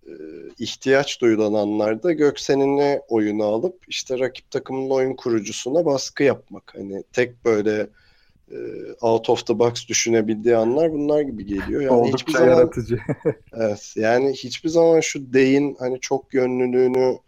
e, 0.06 0.12
ihtiyaç 0.58 1.20
duyulan 1.20 1.52
anlarda 1.52 2.12
Göksen'ini 2.12 3.00
oyunu 3.08 3.44
alıp 3.44 3.84
işte 3.88 4.18
rakip 4.18 4.50
takımın 4.50 4.90
oyun 4.90 5.16
kurucusuna 5.16 5.84
baskı 5.84 6.22
yapmak. 6.22 6.74
Hani 6.74 7.02
tek 7.12 7.44
böyle 7.44 7.86
e, 8.50 8.56
out 9.00 9.30
of 9.30 9.46
the 9.46 9.58
box 9.58 9.88
düşünebildiği 9.88 10.56
anlar 10.56 10.92
bunlar 10.92 11.20
gibi 11.20 11.46
geliyor. 11.46 11.82
Yani 11.82 12.02
hiçbir 12.02 12.08
Oldukça 12.08 12.38
zaman 12.38 12.50
yaratıcı. 12.50 12.98
Evet 13.52 13.92
yani 13.96 14.32
hiçbir 14.32 14.68
zaman 14.68 15.00
şu 15.00 15.32
Dey'in 15.32 15.76
hani 15.78 16.00
çok 16.00 16.34
yönlülüğünü 16.34 17.18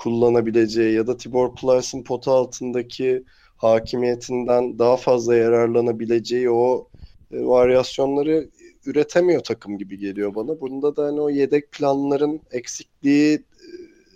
kullanabileceği 0.00 0.94
ya 0.94 1.06
da 1.06 1.16
Tibor 1.16 1.54
Plyce'ın 1.54 2.02
pota 2.02 2.32
altındaki 2.32 3.24
hakimiyetinden 3.56 4.78
daha 4.78 4.96
fazla 4.96 5.36
yararlanabileceği 5.36 6.50
o 6.50 6.88
e, 7.32 7.44
varyasyonları 7.44 8.48
üretemiyor 8.86 9.40
takım 9.40 9.78
gibi 9.78 9.98
geliyor 9.98 10.34
bana. 10.34 10.60
Bunda 10.60 10.96
da 10.96 11.04
hani 11.04 11.20
o 11.20 11.30
yedek 11.30 11.72
planların 11.72 12.40
eksikliği 12.50 13.44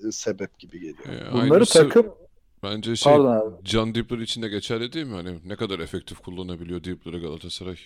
e, 0.07 0.13
sebep 0.13 0.59
gibi 0.59 0.81
geliyor. 0.81 1.29
E, 1.29 1.33
Bunları 1.33 1.55
aynısı 1.55 1.79
takım 1.79 2.07
bence 2.63 2.97
şey 2.97 3.13
pardon 3.13 3.33
abi. 3.33 3.55
Can 3.65 3.95
Dibbler 3.95 4.19
için 4.19 4.43
de 4.43 4.49
geçerli 4.49 4.93
değil 4.93 5.07
mi? 5.07 5.15
Hani 5.15 5.39
ne 5.47 5.57
kadar 5.57 5.79
efektif 5.79 6.19
kullanabiliyor 6.19 6.85
Dibbler'ı 6.85 7.21
Galatasaray? 7.21 7.77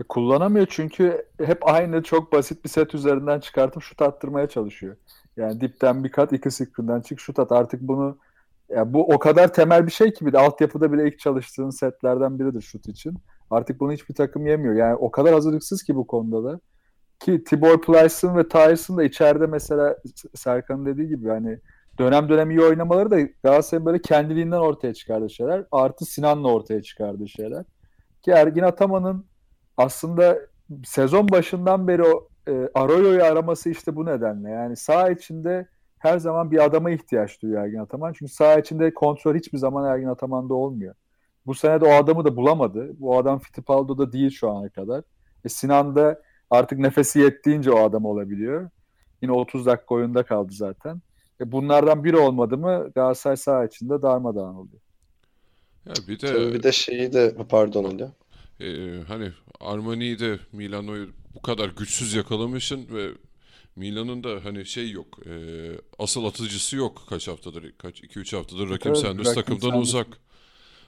E, 0.00 0.02
Kullanamıyor 0.02 0.66
çünkü 0.70 1.26
hep 1.44 1.68
aynı 1.68 2.02
çok 2.02 2.32
basit 2.32 2.64
bir 2.64 2.68
set 2.68 2.94
üzerinden 2.94 3.40
çıkartıp 3.40 3.82
şut 3.82 4.02
attırmaya 4.02 4.48
çalışıyor. 4.48 4.96
Yani 5.38 5.60
dipten 5.60 6.04
bir 6.04 6.10
kat 6.10 6.32
iki 6.32 6.50
screen'den 6.50 7.00
çık 7.00 7.20
şut 7.20 7.38
at. 7.38 7.52
Artık 7.52 7.80
bunu 7.80 8.18
ya 8.68 8.92
bu 8.92 9.14
o 9.14 9.18
kadar 9.18 9.52
temel 9.52 9.86
bir 9.86 9.92
şey 9.92 10.12
ki 10.12 10.26
bir 10.26 10.32
de 10.32 10.38
altyapıda 10.38 10.92
bile 10.92 11.08
ilk 11.08 11.18
çalıştığın 11.18 11.70
setlerden 11.70 12.38
biridir 12.38 12.60
şut 12.60 12.88
için. 12.88 13.14
Artık 13.50 13.80
bunu 13.80 13.92
hiçbir 13.92 14.14
takım 14.14 14.46
yemiyor. 14.46 14.74
Yani 14.74 14.94
o 14.94 15.10
kadar 15.10 15.34
hazırlıksız 15.34 15.82
ki 15.82 15.96
bu 15.96 16.06
konuda 16.06 16.44
da. 16.44 16.60
Ki 17.18 17.44
Tibor 17.44 17.80
Plyce'ın 17.80 18.36
ve 18.36 18.48
Tyson 18.48 18.96
da 18.96 19.04
içeride 19.04 19.46
mesela 19.46 19.96
Serkan'ın 20.34 20.86
dediği 20.86 21.08
gibi 21.08 21.28
hani 21.28 21.58
dönem 21.98 22.28
dönem 22.28 22.50
iyi 22.50 22.60
oynamaları 22.60 23.10
da 23.10 23.20
Galatasaray'ın 23.20 23.86
böyle 23.86 24.02
kendiliğinden 24.02 24.58
ortaya 24.58 24.94
çıkardığı 24.94 25.30
şeyler. 25.30 25.64
Artı 25.72 26.04
Sinan'la 26.04 26.48
ortaya 26.48 26.82
çıkardığı 26.82 27.28
şeyler. 27.28 27.64
Ki 28.22 28.30
Ergin 28.30 28.62
Ataman'ın 28.62 29.24
aslında 29.76 30.38
sezon 30.84 31.28
başından 31.28 31.88
beri 31.88 32.02
o 32.02 32.28
e, 32.48 32.70
Arroyo'yu 32.74 33.24
araması 33.24 33.70
işte 33.70 33.96
bu 33.96 34.06
nedenle. 34.06 34.50
Yani 34.50 34.76
sağ 34.76 35.10
içinde 35.10 35.68
her 35.98 36.18
zaman 36.18 36.50
bir 36.50 36.64
adama 36.64 36.90
ihtiyaç 36.90 37.42
duyuyor 37.42 37.64
Ergin 37.64 37.78
Ataman. 37.78 38.12
Çünkü 38.12 38.32
sağ 38.32 38.58
içinde 38.58 38.94
kontrol 38.94 39.34
hiçbir 39.34 39.58
zaman 39.58 39.84
Ergin 39.84 40.06
Ataman'da 40.08 40.54
olmuyor. 40.54 40.94
Bu 41.46 41.54
sene 41.54 41.80
de 41.80 41.84
o 41.84 41.90
adamı 41.90 42.24
da 42.24 42.36
bulamadı. 42.36 43.00
Bu 43.00 43.18
adam 43.18 43.38
Fittipaldo'da 43.38 44.12
değil 44.12 44.30
şu 44.30 44.50
ana 44.50 44.68
kadar. 44.68 45.02
E, 45.44 45.48
Sinan 45.48 45.96
da 45.96 46.22
artık 46.50 46.78
nefesi 46.78 47.18
yettiğince 47.18 47.70
o 47.72 47.78
adam 47.84 48.04
olabiliyor. 48.04 48.70
Yine 49.22 49.32
30 49.32 49.66
dakika 49.66 49.94
oyunda 49.94 50.22
kaldı 50.22 50.52
zaten. 50.52 51.00
E, 51.40 51.52
bunlardan 51.52 52.04
biri 52.04 52.16
olmadı 52.16 52.58
mı 52.58 52.90
Galatasaray 52.94 53.36
sağ 53.36 53.64
içinde 53.64 54.02
darmadağın 54.02 54.54
oluyor. 54.54 54.80
Ya 55.86 55.94
bir 56.08 56.20
de 56.20 56.26
Tabii 56.26 56.54
bir 56.54 56.62
de 56.62 56.72
şeyi 56.72 57.12
de 57.12 57.34
pardon 57.48 57.84
Ali. 57.84 58.08
e, 58.60 59.00
hani 59.02 59.32
Armani'yi 59.60 60.18
de 60.18 60.38
Milano'yu 60.52 61.08
bu 61.34 61.42
kadar 61.42 61.68
güçsüz 61.68 62.14
yakalamışsın 62.14 62.86
ve 62.94 63.10
Milan'ın 63.76 64.24
da 64.24 64.40
hani 64.44 64.66
şey 64.66 64.90
yok. 64.90 65.18
e, 65.26 65.32
asıl 65.98 66.24
atıcısı 66.24 66.76
yok 66.76 67.02
kaç 67.08 67.28
haftadır, 67.28 67.72
kaç 67.78 68.00
2-3 68.00 68.36
haftadır 68.36 68.70
Rakim 68.70 68.92
Evet, 68.92 69.00
Sanders 69.02 69.34
takımdan 69.34 69.68
Sanders. 69.70 69.88
uzak. 69.88 70.06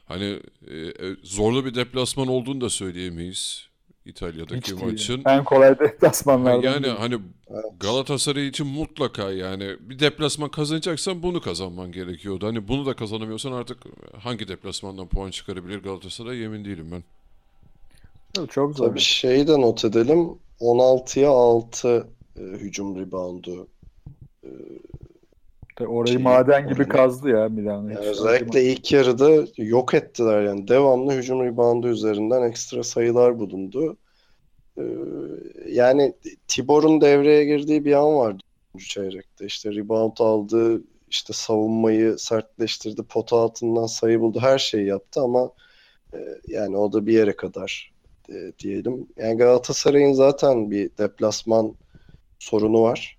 Hani 0.06 0.40
e, 0.68 0.76
e, 0.76 0.92
zorlu 1.22 1.64
bir 1.64 1.74
deplasman 1.74 2.28
olduğunu 2.28 2.60
da 2.60 2.70
söyleyemeyiz 2.70 3.68
İtalya'daki 4.06 4.56
Hiç 4.56 4.80
değil. 4.80 4.92
maçın. 4.92 5.22
En 5.26 5.44
kolay 5.44 5.78
deplasmanlardan 5.78 6.62
Yani 6.72 6.82
biri. 6.82 6.90
hani 6.90 7.18
Evet. 7.50 7.64
Galatasaray 7.80 8.48
için 8.48 8.66
mutlaka 8.66 9.30
yani 9.32 9.76
bir 9.80 9.98
deplasman 9.98 10.50
kazanacaksan 10.50 11.22
bunu 11.22 11.40
kazanman 11.40 11.92
gerekiyordu. 11.92 12.46
Hani 12.46 12.68
bunu 12.68 12.86
da 12.86 12.96
kazanamıyorsan 12.96 13.52
artık 13.52 13.78
hangi 14.22 14.48
deplasmandan 14.48 15.08
puan 15.08 15.30
çıkarabilir 15.30 15.78
Galatasaray 15.78 16.44
emin 16.44 16.64
değilim 16.64 16.88
ben. 16.92 17.04
Çok 18.50 18.76
zor. 18.76 18.86
Tabii 18.86 19.00
şeyi 19.00 19.46
de 19.46 19.60
not 19.60 19.84
edelim. 19.84 20.38
16'ya 20.60 21.30
6 21.30 22.06
e, 22.36 22.40
hücum 22.40 22.96
reboundu. 23.00 23.68
Tabii 25.76 25.88
Orayı 25.88 26.14
Şey, 26.14 26.22
maden 26.22 26.62
gibi 26.62 26.74
orayı- 26.74 26.88
kazdı 26.88 27.28
ya 27.28 27.48
Milano. 27.48 27.88
Yani 27.88 27.98
özellikle 27.98 28.64
ilk 28.64 28.92
yarıda 28.92 29.46
yok 29.56 29.94
ettiler 29.94 30.42
yani. 30.42 30.68
Devamlı 30.68 31.12
hücum 31.12 31.44
reboundu 31.44 31.88
üzerinden 31.88 32.42
ekstra 32.42 32.82
sayılar 32.82 33.38
bulundu. 33.38 33.96
Ee, 34.78 34.82
yani 35.68 36.14
Tibor'un 36.48 37.00
devreye 37.00 37.44
girdiği 37.44 37.84
bir 37.84 37.92
an 37.92 38.14
vardı 38.14 38.42
3. 38.76 38.88
çeyrekte. 38.88 39.46
İşte 39.46 39.74
rebound 39.74 40.16
aldı, 40.18 40.82
işte 41.08 41.32
savunmayı 41.32 42.18
sertleştirdi, 42.18 43.02
pota 43.02 43.36
altından 43.36 43.86
sayı 43.86 44.20
buldu, 44.20 44.38
her 44.40 44.58
şeyi 44.58 44.86
yaptı 44.86 45.20
ama 45.20 45.50
e, 46.14 46.18
yani 46.48 46.76
o 46.76 46.92
da 46.92 47.06
bir 47.06 47.12
yere 47.12 47.36
kadar 47.36 47.89
e, 48.30 48.52
diyelim. 48.58 49.06
Yani 49.16 49.36
Galatasaray'ın 49.36 50.12
zaten 50.12 50.70
bir 50.70 50.90
deplasman 50.98 51.74
sorunu 52.38 52.82
var. 52.82 53.18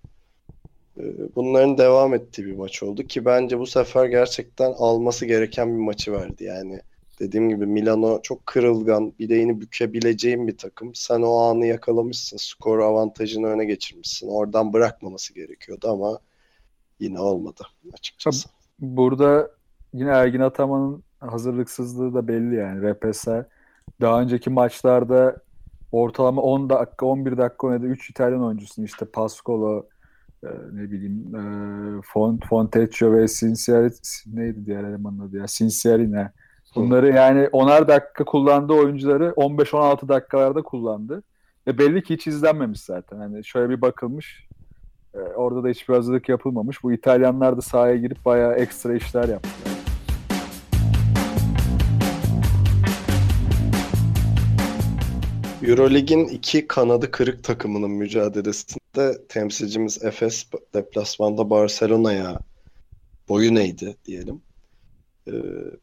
E, 0.97 1.03
Bunların 1.35 1.77
devam 1.77 2.13
ettiği 2.13 2.45
bir 2.45 2.55
maç 2.55 2.83
oldu 2.83 3.03
ki 3.03 3.25
bence 3.25 3.59
bu 3.59 3.65
sefer 3.67 4.05
gerçekten 4.05 4.73
alması 4.77 5.25
gereken 5.25 5.67
bir 5.67 5.83
maçı 5.83 6.11
verdi. 6.11 6.43
Yani 6.43 6.81
dediğim 7.19 7.49
gibi 7.49 7.65
Milano 7.65 8.21
çok 8.21 8.45
kırılgan, 8.45 9.13
bileğini 9.19 9.61
bükebileceğin 9.61 10.47
bir 10.47 10.57
takım. 10.57 10.95
Sen 10.95 11.21
o 11.21 11.35
anı 11.37 11.65
yakalamışsın, 11.65 12.37
skor 12.37 12.79
avantajını 12.79 13.47
öne 13.47 13.65
geçirmişsin. 13.65 14.27
Oradan 14.27 14.73
bırakmaması 14.73 15.33
gerekiyordu 15.33 15.89
ama 15.89 16.19
yine 16.99 17.19
olmadı 17.19 17.63
açıkçası. 17.93 18.49
Burada 18.79 19.51
yine 19.93 20.09
Ergin 20.09 20.39
Ataman'ın 20.39 21.03
hazırlıksızlığı 21.19 22.13
da 22.13 22.27
belli 22.27 22.55
yani. 22.55 22.81
Repesa 22.81 23.49
daha 24.01 24.21
önceki 24.21 24.49
maçlarda 24.49 25.35
ortalama 25.91 26.41
10 26.41 26.69
dakika 26.69 27.05
11 27.05 27.37
dakika 27.37 27.67
oynadı. 27.67 27.85
3 27.85 28.09
İtalyan 28.09 28.43
oyuncusun 28.43 28.83
işte 28.83 29.05
Pascolo 29.05 29.85
e, 30.43 30.47
ne 30.73 30.91
bileyim 30.91 31.35
e, 31.35 31.41
Font, 32.05 32.45
Fontecchio 32.45 33.13
ve 33.13 33.27
Sinciari 33.27 33.91
neydi 34.33 34.65
diğer 34.65 34.83
elemanın 34.83 35.19
adı 35.19 35.37
ya 35.37 35.47
Sinciari 35.47 36.11
ne? 36.11 36.31
Bunları 36.75 37.07
yani 37.07 37.39
10'ar 37.39 37.87
dakika 37.87 38.25
kullandığı 38.25 38.73
oyuncuları 38.73 39.33
15-16 39.37 40.07
dakikalarda 40.07 40.61
kullandı. 40.61 41.23
Ve 41.67 41.77
belli 41.77 42.03
ki 42.03 42.13
hiç 42.13 42.27
izlenmemiş 42.27 42.81
zaten. 42.81 43.17
Hani 43.17 43.45
şöyle 43.45 43.69
bir 43.69 43.81
bakılmış. 43.81 44.47
e, 45.13 45.19
orada 45.19 45.63
da 45.63 45.67
hiçbir 45.67 45.93
hazırlık 45.93 46.29
yapılmamış. 46.29 46.83
Bu 46.83 46.91
İtalyanlar 46.93 47.57
da 47.57 47.61
sahaya 47.61 47.95
girip 47.95 48.25
bayağı 48.25 48.53
ekstra 48.53 48.95
işler 48.95 49.29
yaptılar. 49.29 49.80
Eurolig'in 55.63 56.27
iki 56.27 56.67
kanadı 56.67 57.11
kırık 57.11 57.43
takımının 57.43 57.91
mücadelesinde 57.91 59.27
temsilcimiz 59.29 60.03
Efes 60.03 60.45
deplasmanda 60.73 61.49
Barcelona'ya 61.49 62.39
boyun 63.29 63.55
eğdi 63.55 63.95
diyelim. 64.05 64.41
Ee, 65.27 65.31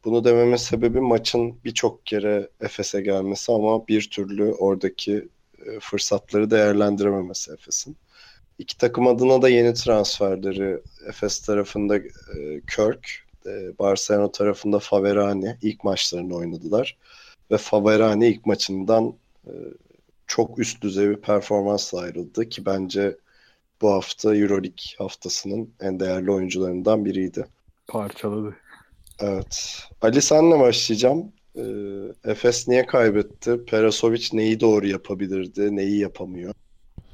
bunu 0.05 0.23
dememin 0.23 0.55
sebebi 0.55 0.99
maçın 0.99 1.55
birçok 1.65 2.05
kere 2.05 2.49
Efes'e 2.61 3.01
gelmesi 3.01 3.51
ama 3.51 3.87
bir 3.87 4.09
türlü 4.09 4.53
oradaki 4.53 5.27
e, 5.65 5.79
fırsatları 5.79 6.51
değerlendirememesi 6.51 7.51
Efes'in. 7.51 7.97
İki 8.57 8.77
takım 8.77 9.07
adına 9.07 9.41
da 9.41 9.49
yeni 9.49 9.73
transferleri 9.73 10.79
Efes 11.07 11.39
tarafında 11.39 11.97
e, 11.97 12.61
Kirk, 12.75 13.09
e, 13.45 13.79
Barcelona 13.79 14.31
tarafında 14.31 14.79
Faverani 14.79 15.57
ilk 15.61 15.83
maçlarını 15.83 16.35
oynadılar. 16.35 16.97
Ve 17.51 17.57
Faverani 17.57 18.27
ilk 18.27 18.45
maçından 18.45 19.13
çok 20.27 20.59
üst 20.59 20.81
düzey 20.81 21.09
bir 21.09 21.15
performansla 21.21 21.99
ayrıldı 21.99 22.49
ki 22.49 22.65
bence 22.65 23.17
bu 23.81 23.91
hafta 23.91 24.35
Euroleague 24.35 24.97
haftasının 24.97 25.69
en 25.79 25.99
değerli 25.99 26.31
oyuncularından 26.31 27.05
biriydi. 27.05 27.45
Parçaladı. 27.87 28.55
Evet. 29.19 29.83
Ali 30.01 30.21
senle 30.21 30.59
başlayacağım. 30.59 31.31
Ee, 31.55 31.61
Efes 32.23 32.67
niye 32.67 32.85
kaybetti? 32.85 33.65
Perasovic 33.65 34.27
neyi 34.33 34.59
doğru 34.59 34.87
yapabilirdi, 34.87 35.75
neyi 35.75 35.99
yapamıyor? 35.99 36.53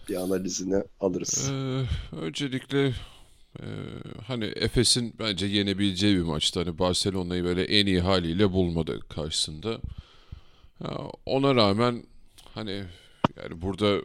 Bir 0.10 0.16
analizini 0.16 0.84
alırız. 1.00 1.52
Ee, 1.52 1.84
öncelikle 2.16 2.88
e, 3.60 3.66
hani 4.28 4.46
Efes'in 4.46 5.14
bence 5.20 5.46
yenebileceği 5.46 6.18
bir 6.18 6.22
maçtı. 6.22 6.60
Hani 6.60 6.80
Barcelona'yı 6.80 7.44
böyle 7.44 7.64
en 7.64 7.86
iyi 7.86 8.00
haliyle 8.00 8.52
bulmadı 8.52 9.00
karşısında. 9.10 9.80
Ya, 10.84 10.98
ona 11.26 11.56
rağmen 11.56 12.04
hani 12.56 12.84
yani 13.38 13.62
burada 13.62 14.02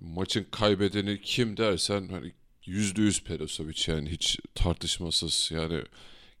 maçın 0.00 0.46
kaybedeni 0.50 1.20
kim 1.20 1.56
dersen 1.56 2.08
hani 2.08 2.32
yüzde 2.66 3.02
yüz 3.02 3.24
Perasovic 3.24 3.92
yani 3.92 4.10
hiç 4.10 4.38
tartışmasız 4.54 5.50
yani 5.52 5.82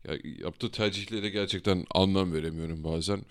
ya 0.08 0.14
yaptığı 0.24 0.70
tercihlere 0.70 1.28
gerçekten 1.28 1.84
anlam 1.94 2.32
veremiyorum 2.32 2.84
bazen. 2.84 3.24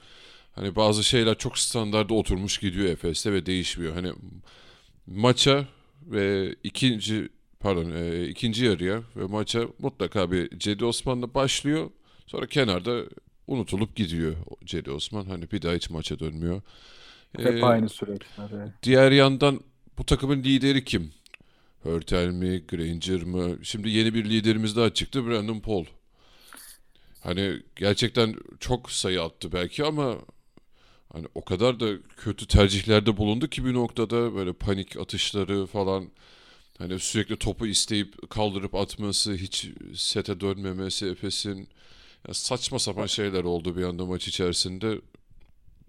Hani 0.51 0.75
bazı 0.75 1.03
şeyler 1.03 1.38
çok 1.38 1.58
standarda 1.58 2.13
oturmuş 2.13 2.58
gidiyor 2.58 2.86
Efes'te 2.86 3.34
ve 3.34 3.45
değişmiyor. 3.45 3.93
Hani 3.93 4.13
maça 5.08 5.67
ve 6.01 6.55
ikinci 6.63 7.29
pardon 7.60 7.91
e, 7.91 8.27
ikinci 8.27 8.65
yarıya 8.65 9.03
ve 9.15 9.25
maça 9.25 9.67
mutlaka 9.79 10.32
bir 10.32 10.60
Cedi 10.60 10.86
Osman'la 10.86 11.34
başlıyor. 11.34 11.89
Sonra 12.27 12.47
kenarda 12.47 13.03
unutulup 13.47 13.95
gidiyor 13.95 14.36
Cedi 14.65 14.91
Osman. 14.91 15.25
Hani 15.25 15.51
bir 15.51 15.62
daha 15.62 15.73
hiç 15.73 15.89
maça 15.89 16.19
dönmüyor. 16.19 16.62
Hep 17.38 17.48
Ee, 17.48 17.65
aynı 17.65 17.89
süreçler. 17.89 18.50
Diğer 18.84 19.12
yandan 19.12 19.60
bu 19.98 20.06
takımın 20.06 20.44
lideri 20.44 20.84
kim? 20.86 21.12
Hörtel 21.84 22.28
mi, 22.28 22.63
Granger 22.68 23.24
mı? 23.24 23.58
Şimdi 23.65 23.89
yeni 23.89 24.13
bir 24.13 24.26
liderimiz 24.26 24.76
daha 24.76 24.94
çıktı, 24.94 25.28
Brandon 25.28 25.60
Paul. 25.60 25.86
Hani 27.24 27.62
gerçekten 27.76 28.36
çok 28.60 28.92
sayı 28.92 29.22
attı 29.22 29.52
belki 29.52 29.86
ama 29.86 30.18
hani 31.13 31.28
o 31.36 31.46
kadar 31.46 31.80
da 31.80 31.88
kötü 32.18 32.48
tercihlerde 32.48 33.18
bulundu 33.18 33.48
ki 33.48 33.65
bir 33.65 33.74
noktada 33.74 34.36
böyle 34.36 34.54
panik 34.54 34.98
atışları 34.98 35.65
falan 35.65 36.10
hani 36.78 37.00
sürekli 37.00 37.38
topu 37.38 37.68
isteyip 37.68 38.30
kaldırıp 38.30 38.76
atması, 38.76 39.34
hiç 39.34 39.70
sete 39.96 40.39
dönmemesi 40.39 41.06
Efes'in 41.06 41.70
ya 42.28 42.34
saçma 42.34 42.80
sapan 42.80 43.06
şeyler 43.06 43.44
oldu 43.44 43.78
bir 43.78 43.84
anda 43.84 44.06
maç 44.06 44.28
içerisinde. 44.28 45.02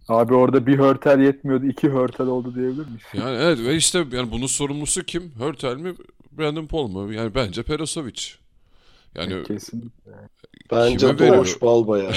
Abi 0.09 0.35
orada 0.35 0.67
bir 0.67 0.79
hörtel 0.79 1.21
yetmiyordu. 1.21 1.67
iki 1.67 1.89
hörtel 1.89 2.27
oldu 2.27 2.55
diyebilir 2.55 2.87
miyiz? 2.87 3.03
Yani 3.15 3.39
evet 3.41 3.59
ve 3.59 3.77
işte 3.77 4.07
yani 4.13 4.31
bunun 4.31 4.47
sorumlusu 4.47 5.03
kim? 5.03 5.33
Hörtel 5.39 5.77
mi? 5.77 5.95
Brandon 6.33 6.67
Paul 6.67 6.89
mu? 6.89 7.13
Yani 7.13 7.35
bence 7.35 7.63
Perasovic. 7.63 8.23
Yani 9.15 9.43
Kesin. 9.43 9.93
Bence? 10.73 11.19
Doğuş 11.19 11.63
Balba 11.63 11.99
ya. 11.99 12.13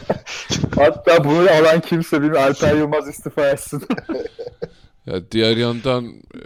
Hatta 0.76 1.24
bunu 1.24 1.50
alan 1.50 1.80
kimse 1.80 2.22
bilmiyor. 2.22 2.42
Alper 2.42 2.76
Yılmaz 2.76 3.08
istifa 3.08 3.48
etsin. 3.48 3.82
ya 5.06 5.30
diğer 5.30 5.56
yandan 5.56 6.06
e, 6.06 6.40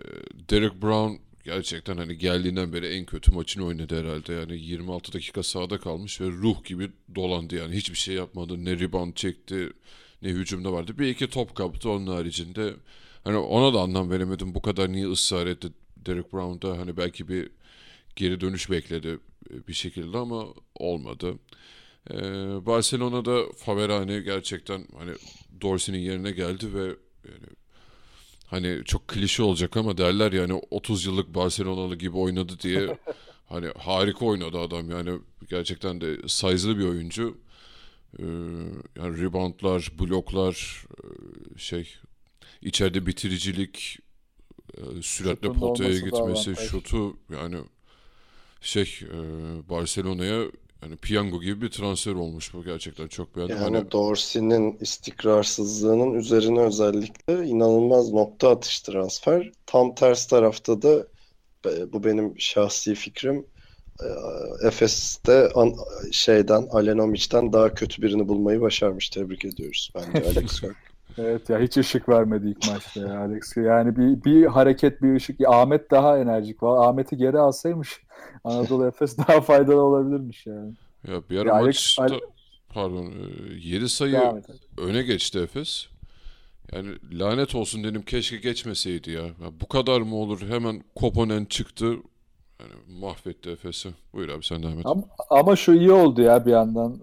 Derek 0.51 0.83
Brown 0.83 1.12
gerçekten 1.45 1.97
hani 1.97 2.18
geldiğinden 2.18 2.73
beri 2.73 2.87
en 2.87 3.05
kötü 3.05 3.33
maçını 3.33 3.66
oynadı 3.66 4.01
herhalde. 4.01 4.33
Yani 4.33 4.59
26 4.59 5.12
dakika 5.12 5.42
sahada 5.42 5.79
kalmış 5.79 6.21
ve 6.21 6.27
ruh 6.27 6.64
gibi 6.64 6.90
dolandı 7.14 7.57
yani. 7.57 7.75
Hiçbir 7.75 7.99
şey 7.99 8.14
yapmadı. 8.14 8.64
Ne 8.64 8.79
rebound 8.79 9.14
çekti 9.14 9.73
ne 10.23 10.29
hücumda 10.29 10.73
vardı. 10.73 10.99
Bir 10.99 11.09
iki 11.09 11.31
top 11.31 11.57
kaptı 11.57 11.91
onun 11.91 12.07
haricinde. 12.07 12.75
Hani 13.25 13.37
ona 13.37 13.75
da 13.75 13.81
anlam 13.81 14.11
veremedim. 14.11 14.55
Bu 14.55 14.63
kadar 14.63 14.93
niye 14.93 15.09
ısrar 15.09 15.47
etti 15.47 15.69
Derek 15.97 16.33
Brown'da. 16.33 16.79
Hani 16.79 16.97
belki 16.97 17.29
bir 17.29 17.51
geri 18.17 18.41
dönüş 18.41 18.71
bekledi 18.71 19.19
e, 19.51 19.69
bir 19.69 19.73
şekilde 19.73 20.19
ama 20.19 20.47
olmadı. 20.75 21.35
Ee, 22.11 22.17
Barcelona'da 22.67 23.53
Faverani 23.57 24.23
gerçekten 24.23 24.87
hani 24.99 25.13
Dorsey'nin 25.61 25.99
yerine 25.99 26.31
geldi 26.31 26.75
ve 26.75 26.85
yani 27.25 27.47
hani 28.47 28.85
çok 28.85 29.09
klişe 29.09 29.43
olacak 29.43 29.77
ama 29.77 29.99
derler 29.99 30.33
yani 30.33 30.61
30 30.71 31.07
yıllık 31.07 31.35
Barcelonalı 31.35 31.97
gibi 31.97 32.17
oynadı 32.17 32.53
diye 32.63 32.99
hani 33.49 33.69
harika 33.79 34.25
oynadı 34.25 34.59
adam 34.59 34.91
yani 34.91 35.19
gerçekten 35.51 36.01
de 36.01 36.29
size'lı 36.29 36.79
bir 36.79 36.85
oyuncu. 36.85 37.39
Ee, 38.18 38.25
yani 38.96 39.20
reboundlar, 39.22 39.92
bloklar, 39.98 40.87
e, 41.05 41.59
şey 41.59 41.94
içeride 42.62 43.07
bitiricilik, 43.07 43.98
e, 44.79 45.03
süratle 45.03 45.48
Şutun 45.48 45.61
potaya 45.61 45.98
gitmesi, 45.98 46.57
şutu 46.57 47.16
yani 47.33 47.57
şey 48.61 49.01
e, 49.03 49.18
Barcelona'ya 49.68 50.44
yani 50.83 50.96
piyango 50.96 51.40
gibi 51.40 51.61
bir 51.61 51.70
transfer 51.70 52.12
olmuş 52.12 52.55
bu 52.55 52.64
gerçekten 52.64 53.09
çok 53.09 53.37
beğendim. 53.37 53.57
Yani 53.57 53.77
Hani 53.77 53.90
Dorsey'nin 53.90 54.79
istikrarsızlığının 54.81 56.14
üzerine 56.14 56.61
özellikle 56.61 57.46
inanılmaz 57.46 58.12
nokta 58.12 58.51
atış 58.51 58.81
transfer. 58.81 59.53
Tam 59.66 59.94
ters 59.94 60.27
tarafta 60.27 60.83
da 60.83 61.07
bu 61.92 62.05
benim 62.05 62.40
şahsi 62.40 62.94
fikrim. 62.94 63.46
E, 64.05 64.67
Efes'te 64.67 65.49
an- 65.55 65.75
şeyden 66.12 66.67
Alenomic'ten 66.71 67.53
daha 67.53 67.75
kötü 67.75 68.03
birini 68.03 68.29
bulmayı 68.29 68.61
başarmış. 68.61 69.09
Tebrik 69.09 69.45
ediyoruz 69.45 69.91
bence 69.95 70.29
Alex 70.29 70.61
Kirk. 70.61 70.77
Evet 71.19 71.51
ya 71.51 71.61
hiç 71.61 71.77
ışık 71.77 72.09
vermedi 72.09 72.49
ilk 72.49 72.67
maçta 72.67 73.01
ya 73.01 73.19
Alex. 73.21 73.57
Yani 73.57 73.97
bir, 73.97 74.25
bir 74.25 74.47
hareket 74.47 75.03
bir 75.03 75.15
ışık. 75.15 75.41
Ya 75.41 75.51
Ahmet 75.51 75.91
daha 75.91 76.19
enerjik. 76.19 76.62
Ahmet'i 76.62 77.17
geri 77.17 77.38
alsaymış 77.38 78.01
Anadolu 78.45 78.87
Efes 78.87 79.19
daha 79.19 79.41
faydalı 79.41 79.81
olabilirmiş 79.81 80.47
yani. 80.47 80.73
ya 81.09 81.23
bir 81.31 81.38
ara 81.38 81.49
Ya 81.49 81.55
Alex- 81.55 81.65
maçta 82.01 82.03
Ale- 82.03 82.21
pardon 82.69 83.12
7 83.61 83.88
sayı 83.88 84.12
Devam 84.12 84.37
et. 84.38 84.45
öne 84.79 85.03
geçti 85.03 85.38
Efes. 85.38 85.87
Yani 86.73 86.88
lanet 87.12 87.55
olsun 87.55 87.85
dedim 87.85 88.03
keşke 88.03 88.37
geçmeseydi 88.37 89.11
ya. 89.11 89.23
Ya 89.23 89.51
bu 89.61 89.69
kadar 89.69 90.01
mı 90.01 90.17
olur? 90.17 90.41
Hemen 90.49 90.83
Koponen 90.95 91.45
çıktı. 91.45 91.95
Yani 92.62 93.01
mahvetti 93.01 93.51
Efes'i. 93.51 93.88
Buyur 94.14 94.29
abi 94.29 94.44
sen 94.44 94.62
devam 94.62 94.79
et. 94.79 94.87
Ama, 94.87 95.03
ama 95.31 95.57
şu 95.57 95.72
iyi 95.72 95.92
oldu 95.92 96.22
ya 96.22 96.46
bir 96.46 96.51
yandan. 96.51 96.98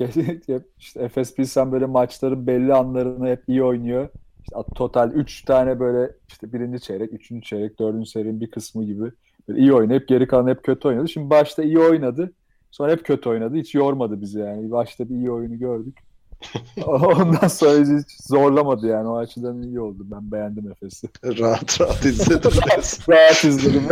Ee, 0.00 0.06
işte 0.78 1.02
Efes 1.02 1.34
Pilsen 1.34 1.72
böyle 1.72 1.86
maçların 1.86 2.46
belli 2.46 2.74
anlarını 2.74 3.28
hep 3.28 3.48
iyi 3.48 3.64
oynuyor. 3.64 4.08
İşte 4.42 4.56
total 4.74 5.12
3 5.12 5.44
tane 5.44 5.80
böyle 5.80 6.12
işte 6.28 6.52
birinci 6.52 6.80
çeyrek, 6.80 7.12
üçüncü 7.12 7.46
çeyrek, 7.46 7.78
dördüncü 7.78 8.10
serinin 8.10 8.40
bir 8.40 8.50
kısmı 8.50 8.84
gibi 8.84 9.10
böyle 9.48 9.60
iyi 9.60 9.72
oynayıp 9.74 10.08
geri 10.08 10.26
kalan 10.26 10.48
hep 10.48 10.62
kötü 10.62 10.88
oynadı. 10.88 11.08
Şimdi 11.08 11.30
başta 11.30 11.62
iyi 11.62 11.78
oynadı. 11.78 12.32
Sonra 12.70 12.92
hep 12.92 13.04
kötü 13.04 13.28
oynadı. 13.28 13.56
Hiç 13.56 13.74
yormadı 13.74 14.20
bizi 14.20 14.38
yani. 14.38 14.70
Başta 14.70 15.08
bir 15.08 15.14
iyi 15.14 15.30
oyunu 15.30 15.58
gördük. 15.58 15.98
Ondan 16.86 17.48
sonra 17.48 17.98
hiç 17.98 18.26
zorlamadı 18.26 18.86
yani. 18.86 19.08
O 19.08 19.16
açıdan 19.16 19.62
iyi 19.62 19.80
oldu. 19.80 20.06
Ben 20.10 20.32
beğendim 20.32 20.70
Efes'i. 20.72 21.08
Rahat 21.24 21.80
rahat 21.80 22.04
izledim. 22.04 22.50
Rahat 23.08 23.44
izledim. 23.44 23.82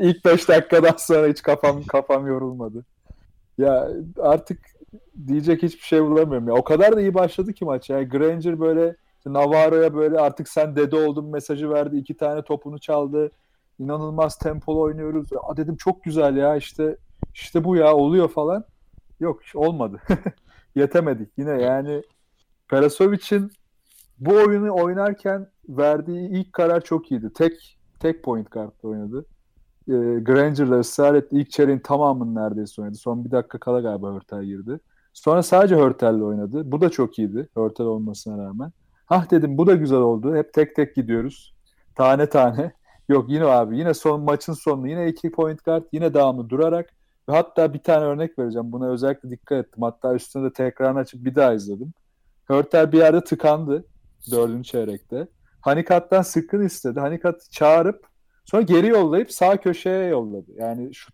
İlk 0.00 0.24
5 0.24 0.48
dakikadan 0.48 0.94
sonra 0.98 1.28
hiç 1.28 1.42
kafam 1.42 1.82
kafam 1.82 2.26
yorulmadı. 2.26 2.84
Ya 3.58 3.88
artık 4.18 4.58
diyecek 5.26 5.62
hiçbir 5.62 5.84
şey 5.84 6.02
bulamıyorum 6.02 6.48
ya. 6.48 6.54
O 6.54 6.64
kadar 6.64 6.96
da 6.96 7.00
iyi 7.00 7.14
başladı 7.14 7.52
ki 7.52 7.64
maç. 7.64 7.90
Yani 7.90 8.08
Granger 8.08 8.60
böyle 8.60 8.96
Navarro'ya 9.26 9.94
böyle 9.94 10.18
artık 10.18 10.48
sen 10.48 10.76
dede 10.76 10.96
oldun 10.96 11.26
mesajı 11.26 11.70
verdi. 11.70 11.96
iki 11.96 12.16
tane 12.16 12.42
topunu 12.42 12.78
çaldı. 12.78 13.30
İnanılmaz 13.78 14.38
tempolu 14.38 14.80
oynuyoruz. 14.80 15.28
Aa, 15.42 15.56
dedim 15.56 15.76
çok 15.76 16.04
güzel 16.04 16.36
ya 16.36 16.56
işte 16.56 16.96
işte 17.34 17.64
bu 17.64 17.76
ya 17.76 17.94
oluyor 17.94 18.28
falan. 18.28 18.64
Yok 19.20 19.40
olmadı. 19.54 20.00
Yetemedik 20.74 21.28
yine 21.38 21.62
yani 21.62 22.02
Perasovic'in 22.68 23.50
bu 24.18 24.34
oyunu 24.34 24.74
oynarken 24.74 25.46
verdiği 25.68 26.28
ilk 26.28 26.52
karar 26.52 26.80
çok 26.80 27.10
iyiydi. 27.12 27.32
Tek 27.34 27.78
tek 28.00 28.22
point 28.22 28.50
guard'da 28.50 28.88
oynadı. 28.88 29.26
E, 29.88 29.92
Granger'la 30.20 30.78
ısrar 30.78 31.14
etti. 31.14 31.36
İlk 31.36 31.50
çeyreğin 31.50 31.78
tamamını 31.78 32.34
neredeyse 32.34 32.82
oynadı. 32.82 32.96
Son 32.96 33.24
bir 33.24 33.30
dakika 33.30 33.58
kala 33.58 33.80
galiba 33.80 34.14
Hörtel 34.14 34.44
girdi. 34.44 34.80
Sonra 35.12 35.42
sadece 35.42 35.76
Hörtel'le 35.76 36.22
oynadı. 36.22 36.72
Bu 36.72 36.80
da 36.80 36.90
çok 36.90 37.18
iyiydi. 37.18 37.48
Hörtel 37.56 37.86
olmasına 37.86 38.44
rağmen. 38.44 38.72
Hah 39.06 39.30
dedim 39.30 39.58
bu 39.58 39.66
da 39.66 39.74
güzel 39.74 39.98
oldu. 39.98 40.36
Hep 40.36 40.52
tek 40.52 40.76
tek 40.76 40.94
gidiyoruz. 40.94 41.54
Tane 41.94 42.28
tane. 42.28 42.72
Yok 43.08 43.30
yine 43.30 43.44
abi 43.44 43.78
yine 43.78 43.94
son 43.94 44.20
maçın 44.20 44.52
sonunu 44.52 44.88
yine 44.88 45.08
iki 45.08 45.30
point 45.30 45.64
guard 45.64 45.84
yine 45.92 46.14
devamlı 46.14 46.48
durarak 46.48 46.90
ve 47.28 47.32
hatta 47.32 47.74
bir 47.74 47.78
tane 47.82 48.04
örnek 48.04 48.38
vereceğim. 48.38 48.72
Buna 48.72 48.90
özellikle 48.90 49.30
dikkat 49.30 49.66
ettim. 49.66 49.82
Hatta 49.82 50.14
üstüne 50.14 50.44
de 50.44 50.52
tekrarını 50.52 50.98
açıp 50.98 51.24
bir 51.24 51.34
daha 51.34 51.52
izledim. 51.52 51.92
Hörtel 52.44 52.92
bir 52.92 52.98
yerde 52.98 53.20
tıkandı 53.24 53.84
dördüncü 54.30 54.70
çeyrekte. 54.70 55.26
Hanikat'tan 55.60 56.22
sıkın 56.22 56.66
istedi. 56.66 57.00
Hanikat'ı 57.00 57.50
çağırıp 57.50 58.06
sonra 58.44 58.62
geri 58.62 58.86
yollayıp 58.88 59.32
sağ 59.32 59.56
köşeye 59.56 60.06
yolladı. 60.06 60.50
Yani 60.56 60.94
şu 60.94 61.12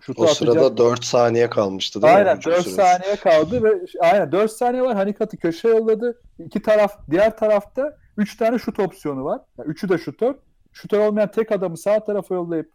şutu 0.00 0.22
O 0.22 0.24
atacak. 0.24 0.38
sırada 0.54 0.76
4 0.76 1.04
saniye 1.04 1.50
kalmıştı 1.50 2.02
değil 2.02 2.12
mi? 2.12 2.18
Aynen 2.18 2.36
hücum 2.36 2.52
4 2.52 2.62
süresi? 2.62 2.76
saniye 2.76 3.16
kaldı 3.16 3.62
ve 3.62 3.80
aynen 4.00 4.32
4 4.32 4.50
saniye 4.52 4.82
var. 4.82 4.96
Hanikat'ı 4.96 5.36
köşeye 5.36 5.74
yolladı. 5.74 6.22
İki 6.38 6.62
taraf 6.62 6.98
diğer 7.10 7.36
tarafta 7.36 7.96
3 8.16 8.36
tane 8.36 8.58
şut 8.58 8.78
opsiyonu 8.80 9.24
var. 9.24 9.40
Yani 9.58 9.68
üçü 9.68 9.88
de 9.88 9.98
şutör. 9.98 10.34
Şutör 10.72 10.98
olmayan 10.98 11.30
tek 11.30 11.52
adamı 11.52 11.76
sağ 11.76 12.04
tarafa 12.04 12.34
yollayıp 12.34 12.72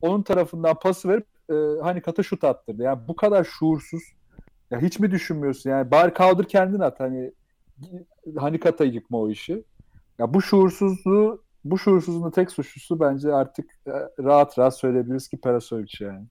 onun 0.00 0.22
tarafından 0.22 0.78
pası 0.78 1.08
verip 1.08 1.26
e, 1.50 1.54
Hanikat'a 1.82 2.22
şut 2.22 2.44
attırdı. 2.44 2.82
Yani 2.82 3.08
bu 3.08 3.16
kadar 3.16 3.44
şuursuz. 3.44 4.02
Ya 4.70 4.80
hiç 4.80 4.98
mi 4.98 5.10
düşünmüyorsun? 5.10 5.70
Yani 5.70 5.90
bari 5.90 6.14
kaldır 6.14 6.44
kendin 6.44 6.80
at. 6.80 7.00
Hani 7.00 7.32
Hanikat'a 8.36 8.84
yıkma 8.84 9.18
o 9.18 9.30
işi. 9.30 9.64
Ya 10.18 10.34
bu 10.34 10.42
şuursuzluğu 10.42 11.42
bu 11.64 11.78
şuursuzluğun 11.78 12.30
tek 12.30 12.50
suçlusu 12.50 13.00
bence 13.00 13.32
artık 13.32 13.70
e, 13.86 13.92
rahat 14.24 14.58
rahat 14.58 14.78
söyleyebiliriz 14.78 15.28
ki 15.28 15.36
Perasovic 15.36 15.92
yani. 16.00 16.26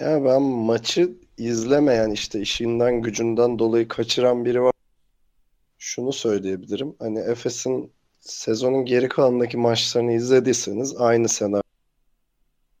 Ya 0.00 0.24
ben 0.24 0.42
maçı 0.42 1.12
izlemeyen 1.38 2.10
işte 2.10 2.40
işinden 2.40 3.02
gücünden 3.02 3.58
dolayı 3.58 3.88
kaçıran 3.88 4.44
biri 4.44 4.62
var. 4.62 4.72
Şunu 5.78 6.12
söyleyebilirim. 6.12 6.94
Hani 6.98 7.18
Efes'in 7.18 7.92
sezonun 8.20 8.84
geri 8.84 9.08
kalanındaki 9.08 9.56
maçlarını 9.56 10.12
izlediyseniz 10.12 10.96
aynı 10.96 11.28
senaryo 11.28 11.69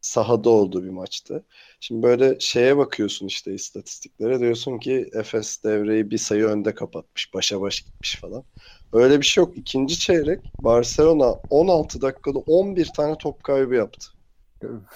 sahada 0.00 0.50
olduğu 0.50 0.84
bir 0.84 0.90
maçtı. 0.90 1.44
Şimdi 1.80 2.02
böyle 2.02 2.36
şeye 2.40 2.76
bakıyorsun 2.76 3.26
işte 3.26 3.54
istatistiklere 3.54 4.40
diyorsun 4.40 4.78
ki 4.78 5.10
Efes 5.12 5.64
devreyi 5.64 6.10
bir 6.10 6.18
sayı 6.18 6.44
önde 6.44 6.74
kapatmış. 6.74 7.34
Başa 7.34 7.60
baş 7.60 7.80
gitmiş 7.80 8.18
falan. 8.20 8.44
Öyle 8.92 9.20
bir 9.20 9.26
şey 9.26 9.44
yok. 9.44 9.56
İkinci 9.58 9.98
çeyrek 9.98 10.52
Barcelona 10.60 11.34
16 11.50 12.00
dakikada 12.02 12.38
11 12.38 12.88
tane 12.96 13.18
top 13.18 13.42
kaybı 13.44 13.74
yaptı. 13.74 14.06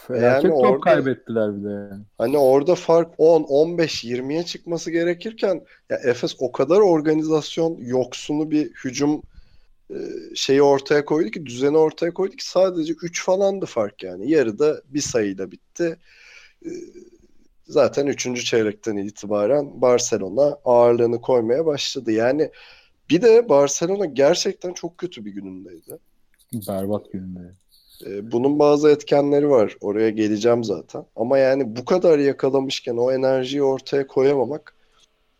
Felaket 0.06 0.44
Yani 0.44 0.54
top 0.54 0.64
orada- 0.64 0.80
kaybettiler 0.80 1.56
bir 1.56 1.64
de 1.64 1.68
yani. 1.70 2.04
Hani 2.18 2.38
orada 2.38 2.74
fark 2.74 3.14
10, 3.18 3.42
15, 3.42 4.04
20'ye 4.04 4.42
çıkması 4.42 4.90
gerekirken 4.90 5.64
ya 5.90 5.96
Efes 6.04 6.36
o 6.38 6.52
kadar 6.52 6.80
organizasyon 6.80 7.76
yoksunu 7.80 8.50
bir 8.50 8.70
hücum 8.84 9.22
şeyi 10.34 10.62
ortaya 10.62 11.04
koydu 11.04 11.30
ki 11.30 11.46
düzeni 11.46 11.76
ortaya 11.76 12.14
koydu 12.14 12.36
ki 12.36 12.48
sadece 12.48 12.92
3 13.02 13.24
falandı 13.24 13.66
fark 13.66 14.02
yani. 14.02 14.30
Yarıda 14.30 14.82
bir 14.88 15.00
sayıyla 15.00 15.50
bitti. 15.50 15.98
E, 16.66 16.70
Zaten 17.66 18.06
3. 18.06 18.44
çeyrekten 18.44 18.96
itibaren 18.96 19.82
Barcelona 19.82 20.58
ağırlığını 20.64 21.20
koymaya 21.20 21.66
başladı. 21.66 22.12
Yani 22.12 22.50
bir 23.10 23.22
de 23.22 23.48
Barcelona 23.48 24.04
gerçekten 24.04 24.72
çok 24.72 24.98
kötü 24.98 25.24
bir 25.24 25.30
günündeydi. 25.30 25.98
Berbat 26.52 27.12
gününde. 27.12 27.52
E, 28.06 28.32
Bunun 28.32 28.58
bazı 28.58 28.90
etkenleri 28.90 29.50
var. 29.50 29.76
Oraya 29.80 30.10
geleceğim 30.10 30.64
zaten. 30.64 31.04
Ama 31.16 31.38
yani 31.38 31.76
bu 31.76 31.84
kadar 31.84 32.18
yakalamışken 32.18 32.96
o 32.96 33.12
enerjiyi 33.12 33.62
ortaya 33.62 34.06
koyamamak 34.06 34.74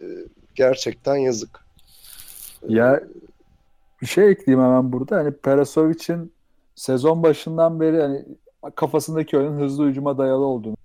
e, 0.00 0.06
gerçekten 0.54 1.16
yazık. 1.16 1.60
Ya 2.68 3.04
bir 4.04 4.08
şey 4.08 4.30
ekleyeyim 4.30 4.66
hemen 4.66 4.92
burada. 4.92 5.16
Hani 5.16 5.32
Perasovic'in 5.32 6.32
sezon 6.74 7.22
başından 7.22 7.80
beri 7.80 8.00
hani 8.02 8.24
kafasındaki 8.74 9.38
oyunun 9.38 9.60
hızlı 9.60 9.86
hücuma 9.86 10.18
dayalı 10.18 10.44
olduğunu, 10.44 10.76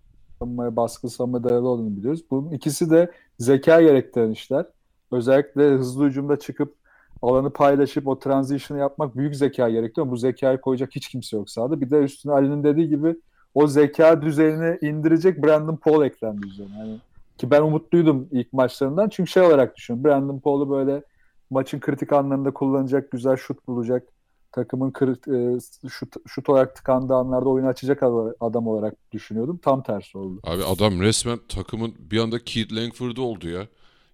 baskı 0.75 1.10
savunmaya 1.10 1.43
dayalı 1.43 1.67
olduğunu 1.67 1.97
biliyoruz. 1.97 2.23
Bunun 2.32 2.51
ikisi 2.51 2.89
de 2.89 3.12
zeka 3.39 3.82
gerektiren 3.82 4.32
işler. 4.32 4.65
Özellikle 5.12 5.69
hızlı 5.69 6.05
hücumda 6.05 6.39
çıkıp 6.39 6.75
alanı 7.21 7.49
paylaşıp 7.49 8.08
o 8.08 8.19
transition'ı 8.19 8.79
yapmak 8.79 9.17
büyük 9.17 9.36
zeka 9.36 9.69
gerektiriyor. 9.69 10.12
Bu 10.12 10.17
zekayı 10.17 10.62
koyacak 10.62 10.95
hiç 10.95 11.08
kimse 11.08 11.38
yok 11.38 11.49
sahada. 11.49 11.82
Bir 11.82 11.89
de 11.89 11.97
üstüne 11.97 12.34
Ali'nin 12.34 12.63
dediği 12.63 12.89
gibi 12.89 13.15
o 13.53 13.67
zeka 13.67 14.21
düzeyini 14.21 14.77
indirecek 14.82 15.43
Brandon 15.43 15.75
Paul 15.75 16.05
eklendi 16.05 16.47
üzerine. 16.47 16.73
Hani 16.73 16.97
ki 17.38 17.51
ben 17.51 17.62
umutluydum 17.62 18.27
ilk 18.32 18.53
maçlarından. 18.53 19.10
Çünkü 19.10 19.32
şey 19.32 19.43
olarak 19.43 19.75
düşünüyorum. 19.75 20.03
Brandon 20.10 20.39
Paul'u 20.39 20.69
böyle 20.69 21.03
maçın 21.49 21.79
kritik 21.79 22.13
anlarında 22.13 22.53
kullanacak, 22.53 23.12
güzel 23.12 23.35
şut 23.38 23.67
bulacak, 23.67 24.07
takımın 24.51 24.91
kırık, 24.91 25.27
e, 25.27 25.57
şut, 25.89 26.15
şut 26.27 26.49
olarak 26.49 26.75
tıkandığı 26.75 27.15
anlarda 27.15 27.49
oyunu 27.49 27.67
açacak 27.67 28.03
ad- 28.03 28.33
adam 28.39 28.67
olarak 28.67 28.95
düşünüyordum. 29.12 29.59
Tam 29.63 29.83
tersi 29.83 30.17
oldu. 30.17 30.41
Abi 30.43 30.63
adam 30.63 31.01
resmen 31.01 31.39
takımın 31.49 31.95
bir 31.99 32.17
anda 32.19 32.43
Keith 32.43 32.73
Langford'u 32.73 33.21
oldu 33.21 33.49
ya. 33.49 33.67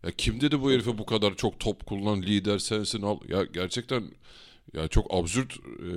Ya 0.04 0.12
kim 0.18 0.42
dedi 0.42 0.62
bu 0.62 0.72
herife 0.72 0.98
bu 0.98 1.06
kadar 1.06 1.36
çok 1.36 1.60
top 1.60 1.86
kullan, 1.86 2.22
lider 2.22 2.60
sensin 2.60 3.02
al. 3.02 3.18
Ya 3.28 3.44
gerçekten 3.44 4.04
ya 4.74 4.88
çok 4.88 5.14
absürt 5.14 5.54
e, 5.58 5.92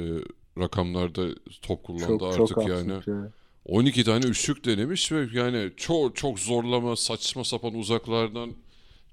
rakamlarda 0.61 1.27
top 1.63 1.85
kullandı 1.85 2.25
Çok 2.27 2.35
artık 2.35 2.57
çok 2.57 2.69
yani. 2.69 2.93
ya. 3.07 3.33
12 3.65 4.05
tane 4.05 4.27
üçlük 4.27 4.65
denemiş 4.65 5.13
ve 5.13 5.29
yani 5.35 5.71
çok 5.77 6.17
çok 6.17 6.39
zorlama, 6.41 6.97
saçma 6.97 7.45
sapan 7.45 7.75
uzaklardan 7.75 8.51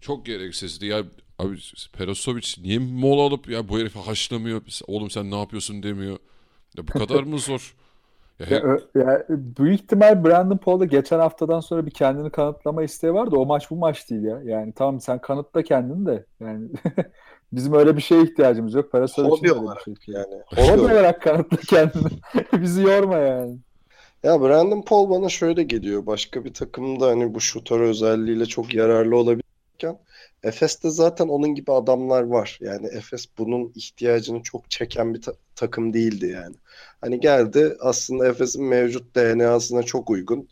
çok 0.01 0.25
gereksizdi. 0.25 0.85
Ya 0.85 1.03
abi 1.39 1.57
Perasovic 1.97 2.47
niye 2.61 2.79
mola 2.79 3.21
alıp 3.21 3.49
ya 3.49 3.69
bu 3.69 3.79
herifi 3.79 3.99
haşlamıyor, 3.99 4.61
oğlum 4.87 5.09
sen 5.09 5.31
ne 5.31 5.39
yapıyorsun 5.39 5.83
demiyor. 5.83 6.17
Ya 6.77 6.87
bu 6.87 6.99
kadar 6.99 7.23
mı 7.23 7.39
zor? 7.39 7.75
Ya 8.39 8.47
Ya, 8.57 8.79
ya, 8.95 9.25
büyük 9.29 9.81
ihtimal 9.81 10.25
Brandon 10.25 10.57
Paul'da 10.57 10.85
geçen 10.85 11.19
haftadan 11.19 11.59
sonra 11.59 11.85
bir 11.85 11.91
kendini 11.91 12.29
kanıtlama 12.29 12.83
isteği 12.83 13.13
vardı. 13.13 13.35
O 13.35 13.45
maç 13.45 13.69
bu 13.71 13.75
maç 13.75 14.09
değil 14.09 14.23
ya. 14.23 14.41
Yani 14.45 14.73
tamam 14.73 15.01
sen 15.01 15.19
kanıtla 15.19 15.63
kendini 15.63 16.05
de. 16.05 16.25
Yani 16.39 16.69
bizim 17.51 17.73
öyle 17.73 17.97
bir 17.97 18.01
şeye 18.01 18.23
ihtiyacımız 18.23 18.73
yok. 18.73 18.91
Parası 18.91 19.23
Hobi 19.23 19.35
için 19.35 19.45
öyle 19.45 19.55
bir 19.55 19.61
olarak 19.61 19.83
şey 19.83 19.93
Yani. 20.07 20.41
Hobi 20.45 20.81
hobi 20.81 20.93
olarak 20.93 21.21
kanıtla 21.21 21.57
kendini. 21.57 22.11
Bizi 22.61 22.81
yorma 22.81 23.17
yani. 23.17 23.57
Ya 24.23 24.41
Brandon 24.41 24.81
Paul 24.81 25.09
bana 25.09 25.29
şöyle 25.29 25.63
geliyor. 25.63 26.05
Başka 26.05 26.45
bir 26.45 26.53
takımda 26.53 27.07
hani 27.07 27.33
bu 27.33 27.41
şutör 27.41 27.79
özelliğiyle 27.79 28.45
çok 28.45 28.73
yararlı 28.73 29.17
olabilirken 29.17 29.97
Efes'te 30.47 30.89
zaten 30.89 31.27
onun 31.27 31.55
gibi 31.55 31.71
adamlar 31.71 32.23
var. 32.23 32.57
Yani 32.61 32.87
Efes 32.87 33.25
bunun 33.37 33.71
ihtiyacını 33.75 34.43
çok 34.43 34.71
çeken 34.71 35.13
bir 35.13 35.21
ta- 35.21 35.35
takım 35.55 35.93
değildi 35.93 36.27
yani. 36.27 36.55
Hani 37.01 37.19
geldi 37.19 37.77
aslında 37.79 38.27
Efes'in 38.27 38.63
mevcut 38.65 39.15
DNA'sına 39.15 39.83
çok 39.83 40.09
uygun. 40.09 40.49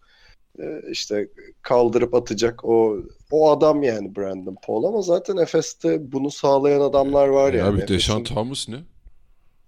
Ee, 0.60 0.82
işte 0.91 1.29
kaldırıp 1.62 2.13
atacak 2.13 2.65
o 2.65 2.97
o 3.32 3.51
adam 3.51 3.84
yani 3.84 4.15
Brandon 4.15 4.58
Paul 4.63 4.84
ama 4.84 5.01
zaten 5.01 5.38
Efes'te 5.38 6.12
bunu 6.12 6.32
sağlayan 6.32 6.82
adamlar 6.82 7.27
var 7.27 7.53
E 7.53 7.58
yani. 7.58 7.84
abi 7.84 7.88
Deşan 7.88 8.23
Thomas 8.23 8.69
ne? 8.69 8.84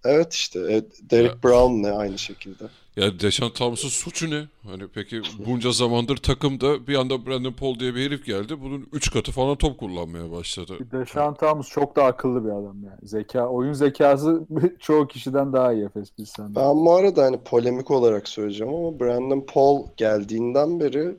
Evet 0.05 0.33
işte 0.33 0.59
e, 0.59 0.83
Derek 1.09 1.31
Ya. 1.35 1.43
Brown 1.43 1.83
ne 1.83 1.91
aynı 1.91 2.17
şekilde. 2.19 2.63
Ya 2.95 3.19
Deşan 3.19 3.49
Thomas'ın 3.49 3.89
suçu 3.89 4.29
ne? 4.29 4.43
Hani 4.63 4.83
peki 4.93 5.21
bunca 5.47 5.71
zamandır 5.71 6.17
takımda 6.17 6.87
bir 6.87 6.95
anda 6.95 7.25
Brandon 7.25 7.51
Paul 7.51 7.79
diye 7.79 7.95
bir 7.95 8.05
herif 8.05 8.25
geldi. 8.25 8.61
Bunun 8.61 8.87
3 8.93 9.11
katı 9.11 9.31
falan 9.31 9.55
top 9.55 9.79
kullanmaya 9.79 10.31
başladı. 10.31 10.73
Deşan 10.91 11.33
Thomas 11.33 11.69
çok 11.69 11.95
da 11.95 12.03
akıllı 12.03 12.45
bir 12.45 12.49
adam 12.49 12.83
yani. 12.83 12.99
Zeka, 13.03 13.47
oyun 13.47 13.73
zekası 13.73 14.47
çoğu 14.79 15.07
kişiden 15.07 15.53
daha 15.53 15.73
iyi 15.73 15.85
Efes 15.85 16.17
bizden. 16.17 16.51
de. 16.51 16.55
Ben 16.55 16.75
bu 16.75 16.93
arada 16.93 17.23
hani 17.23 17.37
polemik 17.37 17.91
olarak 17.91 18.27
söyleyeceğim 18.27 18.73
ama 18.73 18.99
Brandon 18.99 19.45
Paul 19.47 19.87
geldiğinden 19.97 20.79
beri 20.79 21.15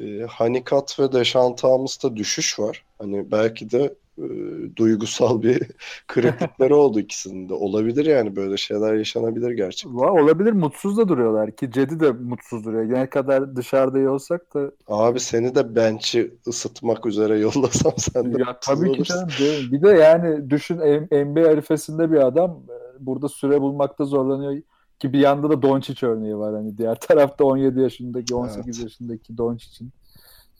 e, 0.00 0.26
Honeycutt 0.38 1.00
ve 1.00 1.12
Deshaun 1.12 1.56
Thomas'ta 1.56 2.16
düşüş 2.16 2.58
var. 2.58 2.84
Hani 2.98 3.30
belki 3.30 3.70
de 3.70 3.94
e, 4.24 4.76
duygusal 4.76 5.42
bir 5.42 5.62
kırıklıkları 6.06 6.76
oldu 6.76 7.00
ikisinin 7.00 7.48
de. 7.48 7.54
Olabilir 7.54 8.06
yani 8.06 8.36
böyle 8.36 8.56
şeyler 8.56 8.94
yaşanabilir 8.94 9.50
gerçekten. 9.50 9.98
Va- 10.00 10.22
Olabilir 10.22 10.52
mutsuz 10.52 10.96
da 10.96 11.08
duruyorlar 11.08 11.56
ki 11.56 11.70
Cedi 11.70 12.00
de 12.00 12.12
mutsuz 12.12 12.64
duruyor. 12.64 12.88
Ne 12.90 13.10
kadar 13.10 13.56
dışarıda 13.56 13.98
iyi 13.98 14.08
olsak 14.08 14.54
da 14.54 14.70
Abi 14.88 15.20
seni 15.20 15.54
de 15.54 15.76
bench'i 15.76 16.34
ısıtmak 16.48 17.06
üzere 17.06 17.38
yollasam 17.38 17.92
sen 17.98 18.34
de 18.34 18.40
ya 18.40 18.58
tabii 18.60 18.92
ki 18.92 19.04
canım. 19.04 19.28
Bir 19.72 19.82
de 19.82 19.88
yani 19.88 20.50
düşün 20.50 20.76
NBA 21.10 21.48
arifesinde 21.48 22.10
bir 22.12 22.26
adam 22.26 22.50
e, 22.70 23.06
burada 23.06 23.28
süre 23.28 23.60
bulmakta 23.60 24.04
zorlanıyor 24.04 24.62
ki 24.98 25.12
bir 25.12 25.18
yanda 25.18 25.50
da 25.50 25.62
Doncic 25.62 26.06
örneği 26.06 26.36
var. 26.36 26.54
Hani 26.54 26.78
diğer 26.78 26.94
tarafta 27.00 27.44
17 27.44 27.80
yaşındaki 27.80 28.34
18 28.34 28.66
Evet. 28.66 28.84
yaşındaki 28.84 29.38
Doncic'in 29.38 29.92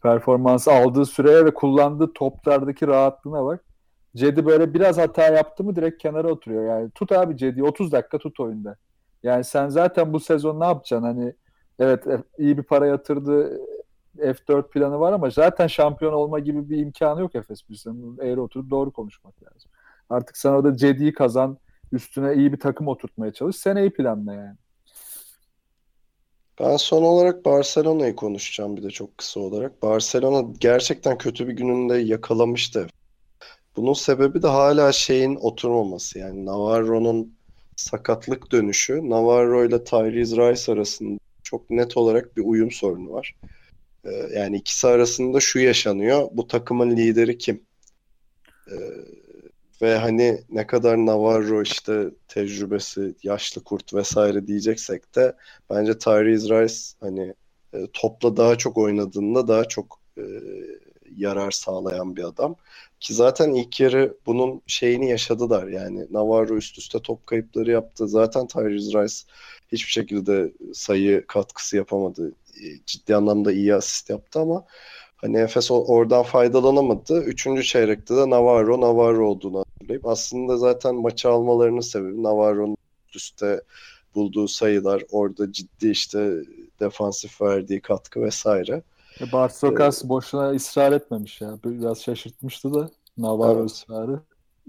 performansı 0.03 0.73
aldığı 0.73 1.07
süreye 1.07 1.45
ve 1.45 1.55
kullandığı 1.55 2.13
toplardaki 2.13 2.87
rahatlığına 2.87 3.45
bak. 3.45 3.65
Cedi 4.17 4.47
böyle 4.47 4.75
biraz 4.75 4.99
hata 4.99 5.23
yaptı 5.23 5.65
mı 5.65 5.77
direkt 5.77 6.03
kenara 6.03 6.29
oturuyor. 6.29 6.65
Yani 6.65 6.91
tut 6.91 7.13
abi 7.13 7.37
Cedi 7.37 7.63
30 7.65 7.93
dakika 7.93 8.19
tut 8.19 8.41
oyunda. 8.41 8.77
Yani 9.23 9.45
sen 9.45 9.69
zaten 9.69 10.13
bu 10.13 10.21
sezon 10.21 10.61
ne 10.61 10.65
yapacaksın? 10.65 11.07
Hani 11.07 11.35
evet 11.79 12.07
e- 12.07 12.25
iyi 12.39 12.59
bir 12.59 12.63
para 12.63 12.87
yatırdı. 12.87 13.61
F4 14.19 14.71
planı 14.73 15.01
var 15.01 15.13
ama 15.13 15.31
zaten 15.31 15.67
şampiyon 15.67 16.13
olma 16.13 16.39
gibi 16.39 16.71
bir 16.71 16.79
imkanı 16.79 17.21
yok 17.21 17.35
Efes 17.35 17.65
Pilsen'in. 17.65 18.19
Eğri 18.23 18.41
oturup 18.41 18.71
doğru 18.71 18.91
konuşmak 18.91 19.43
lazım. 19.43 19.71
Artık 20.11 20.37
sen 20.37 20.51
orada 20.51 20.77
Cedi'yi 20.77 21.13
kazan, 21.13 21.59
üstüne 21.93 22.35
iyi 22.35 22.53
bir 22.53 22.61
takım 22.61 22.89
oturtmaya 22.89 23.33
çalış. 23.33 23.57
Seneyi 23.57 23.91
planla 23.93 24.35
yani. 24.35 24.57
Ben 26.61 26.77
son 26.77 27.03
olarak 27.03 27.45
Barcelona'yı 27.45 28.17
konuşacağım 28.17 28.77
bir 28.77 28.83
de 28.83 28.91
çok 28.91 29.19
kısa 29.19 29.41
olarak. 29.41 29.83
Barcelona 29.83 30.49
gerçekten 30.61 31.19
kötü 31.19 31.49
bir 31.49 31.53
gününde 31.53 31.95
yakalamıştı. 31.97 32.87
Bunun 33.77 33.93
sebebi 33.93 34.43
de 34.43 34.47
hala 34.47 34.93
şeyin 34.93 35.37
oturmaması. 35.37 36.19
Yani 36.19 36.47
Navarro'nun 36.47 37.35
sakatlık 37.77 38.53
dönüşü, 38.53 39.11
Navarro 39.11 39.65
ile 39.65 39.85
Tyrese 39.85 40.37
Rice 40.37 40.73
arasında 40.73 41.19
çok 41.43 41.71
net 41.71 41.97
olarak 41.97 42.37
bir 42.37 42.43
uyum 42.45 42.71
sorunu 42.71 43.13
var. 43.13 43.35
Ee, 44.05 44.11
yani 44.35 44.57
ikisi 44.57 44.89
arasında 44.89 45.41
şu 45.41 45.59
yaşanıyor. 45.59 46.29
Bu 46.33 46.47
takımın 46.47 46.97
lideri 46.97 47.39
kim? 47.39 47.67
Ee, 48.71 48.75
ve 49.83 49.97
hani 49.97 50.41
ne 50.51 50.67
kadar 50.67 50.97
Navarro 50.97 51.63
işte 51.63 52.11
tecrübesi, 52.29 53.15
yaşlı 53.23 53.65
kurt 53.65 53.95
vesaire 53.95 54.47
diyeceksek 54.47 55.15
de 55.15 55.37
Bence 55.71 55.99
Tyrese 55.99 56.63
Rice 56.63 56.75
hani 57.01 57.35
e, 57.73 57.87
topla 57.93 58.37
daha 58.37 58.59
çok 58.59 58.79
oynadığında 58.79 59.49
daha 59.49 59.65
çok 59.65 60.01
e, 60.19 60.23
yarar 61.17 61.51
sağlayan 61.51 62.17
bir 62.17 62.25
adam. 62.25 62.57
Ki 63.01 63.15
zaten 63.15 63.55
ilk 63.55 63.81
yarı 63.81 64.17
bunun 64.27 64.63
şeyini 64.67 65.11
yaşadılar. 65.11 65.69
Yani 65.69 66.07
Navarro 66.11 66.57
üst 66.57 66.79
üste 66.79 66.99
top 67.03 67.27
kayıpları 67.27 67.71
yaptı. 67.71 68.09
Zaten 68.09 68.47
Tyrese 68.47 69.03
Rice 69.03 69.15
hiçbir 69.73 69.91
şekilde 69.91 70.53
sayı 70.75 71.27
katkısı 71.27 71.77
yapamadı. 71.77 72.33
E, 72.63 72.65
Ciddi 72.87 73.17
anlamda 73.17 73.53
iyi 73.53 73.75
asist 73.75 74.11
yaptı 74.11 74.41
ama 74.41 74.65
hani 75.21 75.39
Efes 75.39 75.71
oradan 75.71 76.23
faydalanamadı. 76.23 77.23
Üçüncü 77.23 77.63
çeyrekte 77.63 78.17
de 78.17 78.31
Navarro 78.31 78.81
Navarro 78.81 79.29
olduğunu 79.29 79.59
hatırlayıp 79.59 80.07
aslında 80.07 80.57
zaten 80.57 80.95
maçı 80.95 81.31
almalarının 81.31 81.81
sebebi 81.81 82.23
Navarro'nun 82.23 82.77
üst 83.09 83.17
üste 83.17 83.61
bulduğu 84.15 84.49
sayılar, 84.49 85.03
orada 85.11 85.53
ciddi 85.53 85.91
işte 85.91 86.33
defansif 86.81 87.41
verdiği 87.41 87.81
katkı 87.81 88.23
vesaire. 88.23 88.83
E, 89.21 89.33
Bartokas 89.33 90.05
boşuna 90.05 90.51
ısrar 90.51 90.93
etmemiş 90.93 91.41
ya. 91.41 91.59
Biraz 91.65 92.03
şaşırtmıştı 92.03 92.75
da 92.75 92.91
Navarro 93.19 93.61
Evet. 93.61 93.71
ısrarı 93.71 94.21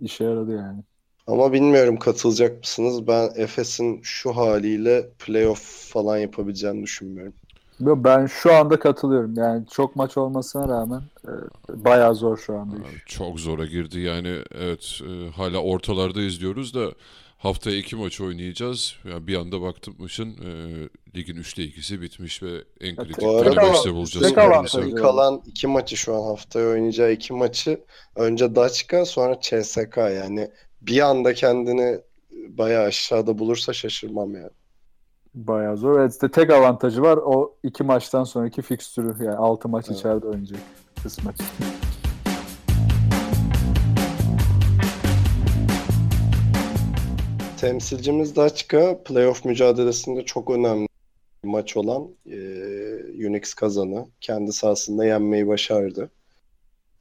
işe 0.01 0.23
yaradı 0.23 0.55
yani. 0.55 0.83
Ama 1.27 1.53
bilmiyorum 1.53 1.99
katılacak 1.99 2.59
mısınız? 2.59 3.07
Ben 3.07 3.29
Efes'in 3.35 4.01
şu 4.03 4.35
haliyle 4.35 5.09
playoff 5.19 5.61
falan 5.93 6.17
yapabileceğini 6.17 6.83
düşünmüyorum. 6.83 7.33
Ben 7.81 8.25
şu 8.25 8.53
anda 8.53 8.79
katılıyorum. 8.79 9.33
Yani 9.35 9.65
çok 9.67 9.95
maç 9.95 10.17
olmasına 10.17 10.67
rağmen 10.67 11.01
e, 11.27 11.31
bayağı 11.85 12.15
zor 12.15 12.37
şu 12.37 12.57
anda 12.57 12.75
iş. 12.75 13.03
Çok 13.05 13.39
zora 13.39 13.65
girdi 13.65 13.99
yani 13.99 14.37
evet 14.55 15.01
e, 15.01 15.29
hala 15.29 15.57
ortalarda 15.57 16.21
izliyoruz 16.21 16.73
da 16.73 16.91
haftaya 17.37 17.77
iki 17.77 17.95
maç 17.95 18.21
oynayacağız. 18.21 18.95
Yani 19.09 19.27
bir 19.27 19.35
anda 19.35 19.61
bakmışsın 19.61 20.29
e, 20.29 20.51
ligin 21.15 21.35
üçte 21.35 21.63
ikisi 21.63 22.01
bitmiş 22.01 22.43
ve 22.43 22.63
en 22.81 22.95
kritik 22.95 23.21
dönemeçte 23.21 23.93
bulacağız. 23.93 24.35
Geri 24.35 24.95
kalan 24.95 25.41
iki 25.45 25.67
maçı 25.67 25.97
şu 25.97 26.15
an 26.15 26.21
haftaya 26.21 26.67
oynayacağı 26.67 27.11
iki 27.11 27.33
maçı 27.33 27.81
önce 28.15 28.55
Daçka 28.55 29.05
sonra 29.05 29.39
CSK 29.41 29.97
yani 29.97 30.51
bir 30.81 30.99
anda 30.99 31.33
kendini 31.33 31.99
bayağı 32.49 32.85
aşağıda 32.85 33.37
bulursa 33.37 33.73
şaşırmam 33.73 34.35
yani. 34.35 34.49
Bayağı 35.33 35.77
zor. 35.77 35.99
Evet, 35.99 36.13
işte 36.13 36.31
tek 36.31 36.49
avantajı 36.49 37.01
var. 37.01 37.17
O 37.17 37.55
iki 37.63 37.83
maçtan 37.83 38.23
sonraki 38.23 38.61
fikstürü. 38.61 39.23
Yani 39.23 39.35
altı 39.37 39.69
maç 39.69 39.85
Evet. 39.87 39.99
içeride 39.99 40.27
oynayacak 40.27 40.59
kısmet. 41.03 41.35
Temsilcimiz 47.57 48.35
Daçka 48.35 49.03
playoff 49.03 49.45
mücadelesinde 49.45 50.25
çok 50.25 50.49
önemli 50.49 50.87
bir 51.43 51.49
maç 51.49 51.77
olan 51.77 52.07
e, 52.25 52.37
Unix 53.27 53.53
kazanı. 53.53 54.05
Kendi 54.21 54.53
sahasında 54.53 55.05
yenmeyi 55.05 55.47
başardı. 55.47 56.11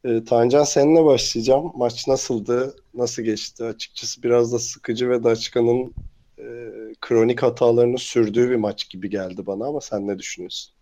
E, 0.04 0.24
Tancan 0.24 0.64
seninle 0.64 1.04
başlayacağım. 1.04 1.72
Maç 1.76 2.08
nasıldı? 2.08 2.76
Nasıl 2.94 3.22
geçti? 3.22 3.64
Açıkçası 3.64 4.22
biraz 4.22 4.52
da 4.52 4.58
sıkıcı 4.58 5.10
ve 5.10 5.24
Daçka'nın 5.24 5.94
e, 6.40 6.94
kronik 7.00 7.42
hatalarını 7.42 7.98
sürdüğü 7.98 8.50
bir 8.50 8.56
maç 8.56 8.90
gibi 8.90 9.10
geldi 9.10 9.46
bana 9.46 9.66
ama 9.66 9.80
sen 9.80 10.08
ne 10.08 10.18
düşünüyorsun? 10.18 10.74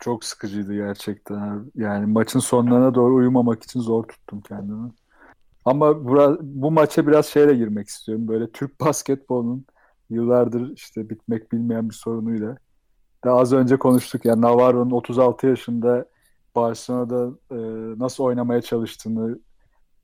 Çok 0.00 0.24
sıkıcıydı 0.24 0.74
gerçekten. 0.74 1.70
Yani 1.74 2.06
maçın 2.06 2.40
sonlarına 2.40 2.94
doğru 2.94 3.14
uyumamak 3.14 3.62
için 3.62 3.80
zor 3.80 4.04
tuttum 4.04 4.40
kendimi. 4.40 4.92
Ama 5.64 5.86
bura- 5.90 6.38
bu 6.42 6.70
maça 6.70 7.06
biraz 7.06 7.26
şeyle 7.26 7.54
girmek 7.54 7.88
istiyorum. 7.88 8.28
Böyle 8.28 8.52
Türk 8.52 8.80
basketbolunun 8.80 9.66
yıllardır 10.10 10.72
işte 10.76 11.10
bitmek 11.10 11.52
bilmeyen 11.52 11.88
bir 11.90 11.94
sorunuyla. 11.94 12.58
Daha 13.24 13.36
az 13.38 13.52
önce 13.52 13.76
konuştuk 13.78 14.24
ya 14.24 14.40
Navarro'nun 14.40 14.90
36 14.90 15.46
yaşında 15.46 16.06
Barcelona'da 16.56 17.30
e, 17.50 17.56
nasıl 17.98 18.24
oynamaya 18.24 18.62
çalıştığını 18.62 19.38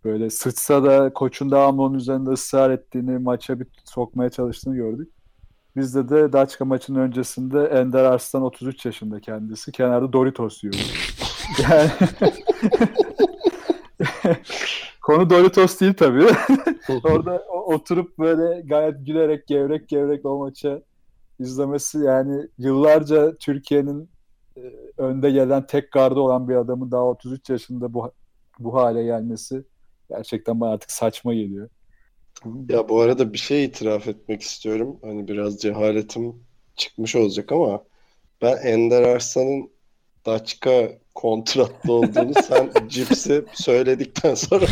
böyle 0.04 0.30
sıçsa 0.30 0.84
da 0.84 1.12
koçun 1.12 1.50
devamlı 1.50 1.82
onun 1.82 1.94
üzerinde 1.94 2.30
ısrar 2.30 2.70
ettiğini 2.70 3.18
maça 3.18 3.60
bir 3.60 3.66
sokmaya 3.84 4.30
çalıştığını 4.30 4.76
gördük. 4.76 5.08
Bizde 5.76 6.08
de 6.08 6.32
Daçka 6.32 6.64
maçının 6.64 6.98
öncesinde 6.98 7.64
Ender 7.64 8.04
Arslan 8.04 8.42
33 8.42 8.86
yaşında 8.86 9.20
kendisi. 9.20 9.72
Kenarda 9.72 10.12
Doritos 10.12 10.64
yiyor. 10.64 10.74
Yani 11.62 11.90
konu 15.02 15.30
Doritos 15.30 15.80
değil 15.80 15.94
tabii. 15.94 16.26
Orada 17.04 17.42
oturup 17.66 18.18
böyle 18.18 18.60
gayet 18.60 19.06
gülerek 19.06 19.46
gevrek 19.46 19.88
gevrek 19.88 20.26
o 20.26 20.38
maçı 20.38 20.82
izlemesi 21.38 21.98
yani 21.98 22.48
yıllarca 22.58 23.36
Türkiye'nin 23.36 24.08
e, 24.56 24.60
önde 24.98 25.30
gelen 25.30 25.66
tek 25.66 25.92
gardı 25.92 26.20
olan 26.20 26.48
bir 26.48 26.56
adamın 26.56 26.90
daha 26.90 27.04
33 27.04 27.50
yaşında 27.50 27.94
bu 27.94 28.12
bu 28.58 28.74
hale 28.74 29.04
gelmesi 29.04 29.64
gerçekten 30.16 30.60
bana 30.60 30.72
artık 30.72 30.90
saçma 30.90 31.34
geliyor. 31.34 31.68
Ya 32.68 32.88
bu 32.88 33.00
arada 33.00 33.32
bir 33.32 33.38
şey 33.38 33.64
itiraf 33.64 34.08
etmek 34.08 34.42
istiyorum. 34.42 34.98
Hani 35.02 35.28
biraz 35.28 35.58
cehaletim 35.58 36.34
çıkmış 36.76 37.16
olacak 37.16 37.52
ama 37.52 37.84
ben 38.42 38.56
Ender 38.56 39.02
Arslan'ın 39.02 39.70
Daçka 40.26 40.98
kontratlı 41.14 41.92
olduğunu 41.92 42.32
sen 42.48 42.70
Cips'e 42.88 43.44
söyledikten 43.54 44.34
sonra 44.34 44.66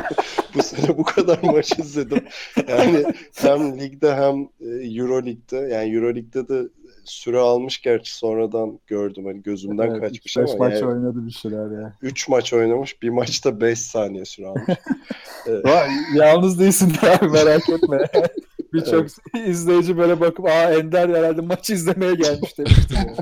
bu 0.54 0.62
sene 0.62 0.98
bu 0.98 1.02
kadar 1.02 1.38
maç 1.42 1.78
izledim. 1.78 2.24
Yani 2.68 3.04
hem 3.34 3.80
ligde 3.80 4.14
hem 4.14 4.48
e, 4.60 4.98
Euro 4.98 5.26
Lig'de 5.26 5.56
yani 5.56 5.94
Euro 5.94 6.14
Lig'de 6.14 6.48
de 6.48 6.68
süre 7.06 7.38
almış 7.38 7.82
gerçi 7.82 8.14
sonradan 8.16 8.78
gördüm 8.86 9.24
hani 9.26 9.42
gözümden 9.42 9.90
Evet, 9.90 10.00
kaçmış 10.00 10.36
3-5 10.36 10.40
ama 10.54 10.56
maç 10.58 10.74
yani 10.74 10.86
oynadı 10.86 11.26
bir 11.26 11.30
şeyler 11.32 11.80
ya. 11.82 11.92
3 12.02 12.28
maç 12.28 12.52
oynamış 12.52 13.02
bir 13.02 13.08
maçta 13.08 13.60
5 13.60 13.78
saniye 13.78 14.24
süre 14.24 14.46
almış. 14.46 14.64
Vay, 15.64 15.88
Yalnız 16.14 16.58
değilsin 16.60 16.92
abi 17.02 17.28
merak 17.28 17.68
etme. 17.68 17.98
Birçok 18.72 19.06
izleyici 19.46 19.98
böyle 19.98 20.20
bakıp 20.20 20.44
aa 20.46 20.72
Ender 20.74 21.08
herhalde 21.08 21.40
maç 21.40 21.70
izlemeye 21.70 22.14
gelmiş 22.14 22.58
demiştir. 22.58 22.96
yani. 22.96 23.16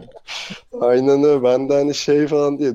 Aynen 0.81 1.25
öyle. 1.25 1.43
Ben 1.43 1.69
de 1.69 1.75
hani 1.75 1.95
şey 1.95 2.27
falan 2.27 2.59
diye 2.59 2.73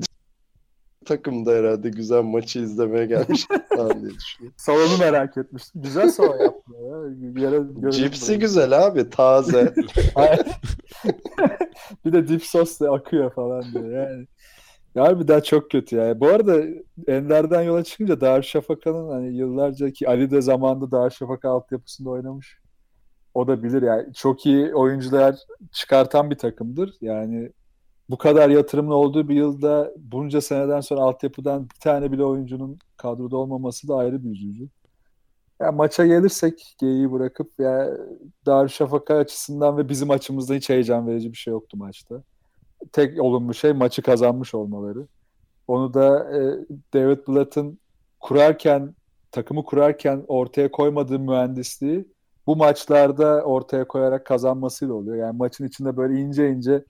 takımda 1.10 1.50
herhalde 1.50 1.90
güzel 1.90 2.22
maçı 2.22 2.58
izlemeye 2.58 3.06
gelmiş 3.06 3.46
falan 3.76 4.02
diye 4.02 4.14
düşünüyorum. 4.14 4.54
Salonu 4.56 4.98
merak 4.98 5.36
etmiştim. 5.36 5.82
Güzel 5.82 6.10
salon 6.10 6.38
yaptı 6.38 6.72
ya. 6.72 7.34
Bir 7.34 7.90
Cipsi 7.90 8.28
böyle. 8.28 8.40
güzel 8.40 8.86
abi 8.86 9.10
taze. 9.10 9.74
Bir 12.04 12.12
de 12.12 12.28
dip 12.28 12.44
sos 12.44 12.80
da 12.80 12.92
akıyor 12.92 13.34
falan 13.34 13.64
diyor 13.72 14.08
yani. 14.08 14.26
Harbiden 14.94 15.40
çok 15.40 15.70
kötü 15.70 15.96
yani. 15.96 16.20
Bu 16.20 16.28
arada 16.28 16.62
Ender'den 17.06 17.62
yola 17.62 17.84
çıkınca 17.84 18.20
Darüşşafaka'nın 18.20 19.10
hani 19.10 19.36
yıllarca 19.36 19.90
ki 19.90 20.08
Ali 20.08 20.30
de 20.30 20.40
zamanında 20.40 20.90
Darüşşafaka 20.90 21.50
altyapısında 21.50 22.10
oynamış. 22.10 22.58
O 23.34 23.48
da 23.48 23.62
bilir 23.62 23.82
yani. 23.82 24.14
Çok 24.14 24.46
iyi 24.46 24.74
oyuncular 24.74 25.36
çıkartan 25.72 26.30
bir 26.30 26.38
takımdır. 26.38 26.94
Yani 27.00 27.52
bu 28.10 28.18
kadar 28.18 28.50
yatırımlı 28.50 28.94
olduğu 28.94 29.28
bir 29.28 29.34
yılda 29.34 29.92
bunca 29.96 30.40
seneden 30.40 30.80
sonra 30.80 31.00
altyapıdan 31.00 31.64
bir 31.64 31.80
tane 31.80 32.12
bile 32.12 32.24
oyuncunun 32.24 32.78
kadroda 32.96 33.36
olmaması 33.36 33.88
da 33.88 33.96
ayrı 33.96 34.24
bir 34.24 34.30
üzücü. 34.30 34.68
Ya 35.60 35.72
maça 35.72 36.06
gelirsek 36.06 36.74
G'yi 36.78 37.12
bırakıp 37.12 37.52
ya 37.58 37.96
Darüşşafaka 38.46 39.16
açısından 39.16 39.76
ve 39.76 39.88
bizim 39.88 40.10
açımızda 40.10 40.54
hiç 40.54 40.68
heyecan 40.68 41.06
verici 41.06 41.32
bir 41.32 41.36
şey 41.36 41.50
yoktu 41.50 41.76
maçta. 41.76 42.22
Tek 42.92 43.22
olumlu 43.22 43.54
şey 43.54 43.72
maçı 43.72 44.02
kazanmış 44.02 44.54
olmaları. 44.54 45.06
Onu 45.68 45.94
da 45.94 46.30
e, 46.36 46.40
David 46.94 47.18
Blatt'ın 47.28 47.78
kurarken 48.20 48.94
takımı 49.32 49.64
kurarken 49.64 50.24
ortaya 50.28 50.70
koymadığı 50.70 51.18
mühendisliği 51.18 52.08
bu 52.46 52.56
maçlarda 52.56 53.42
ortaya 53.42 53.88
koyarak 53.88 54.26
kazanmasıyla 54.26 54.94
oluyor. 54.94 55.16
Yani 55.16 55.36
maçın 55.36 55.66
içinde 55.66 55.96
böyle 55.96 56.20
ince 56.20 56.50
ince 56.50 56.84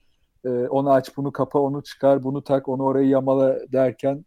e, 0.45 0.49
onu 0.49 0.91
aç 0.91 1.17
bunu 1.17 1.31
kapa 1.31 1.59
onu 1.59 1.83
çıkar 1.83 2.23
bunu 2.23 2.43
tak 2.43 2.67
onu 2.69 2.83
orayı 2.83 3.07
yamala 3.07 3.71
derken 3.71 4.25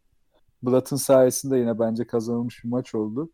Blatt'ın 0.62 0.96
sayesinde 0.96 1.58
yine 1.58 1.78
bence 1.78 2.06
kazanılmış 2.06 2.64
bir 2.64 2.68
maç 2.68 2.94
oldu. 2.94 3.30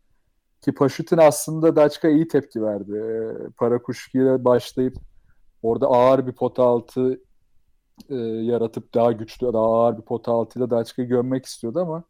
Ki 0.61 0.73
Paşut'un 0.73 1.17
aslında 1.17 1.75
Daçka 1.75 2.09
iyi 2.09 2.27
tepki 2.27 2.63
verdi. 2.63 2.97
E, 2.97 3.49
Parakuşki 3.57 4.17
ile 4.17 4.45
başlayıp 4.45 4.97
orada 5.63 5.87
ağır 5.87 6.27
bir 6.27 6.33
pota 6.33 6.63
altı 6.63 7.21
e, 8.09 8.15
yaratıp 8.15 8.93
daha 8.93 9.11
güçlü, 9.11 9.53
daha 9.53 9.65
ağır 9.65 9.97
bir 9.97 10.03
pota 10.03 10.31
altıyla 10.31 10.69
Daçka'yı 10.69 11.07
gömmek 11.07 11.45
istiyordu 11.45 11.79
ama 11.79 12.03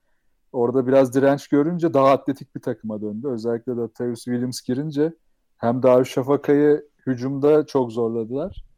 orada 0.53 0.87
biraz 0.87 1.15
direnç 1.15 1.47
görünce 1.47 1.93
daha 1.93 2.11
atletik 2.11 2.55
bir 2.55 2.61
takıma 2.61 3.01
döndü. 3.01 3.27
Özellikle 3.27 3.77
de 3.77 3.87
Tavius 3.93 4.23
Williams 4.23 4.61
girince 4.61 5.13
hem 5.57 5.83
Darüşşafaka'yı 5.83 6.89
hücumda 7.07 7.65
çok 7.65 7.91
zorladılar 7.91 8.70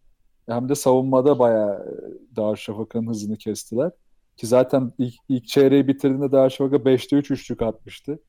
hem 0.47 0.69
de 0.69 0.75
savunmada 0.75 1.39
bayağı 1.39 1.73
e, 1.73 2.35
Darüşşafaka'nın 2.35 3.07
hızını 3.07 3.37
kestiler. 3.37 3.91
Ki 4.37 4.47
zaten 4.47 4.91
ilk, 4.97 5.15
ilk 5.29 5.47
çeyreği 5.47 5.87
bitirdiğinde 5.87 6.31
Darüşşafaka 6.31 6.75
5'te 6.75 7.15
3 7.15 7.31
üçlük 7.31 7.61
atmıştı. 7.61 8.19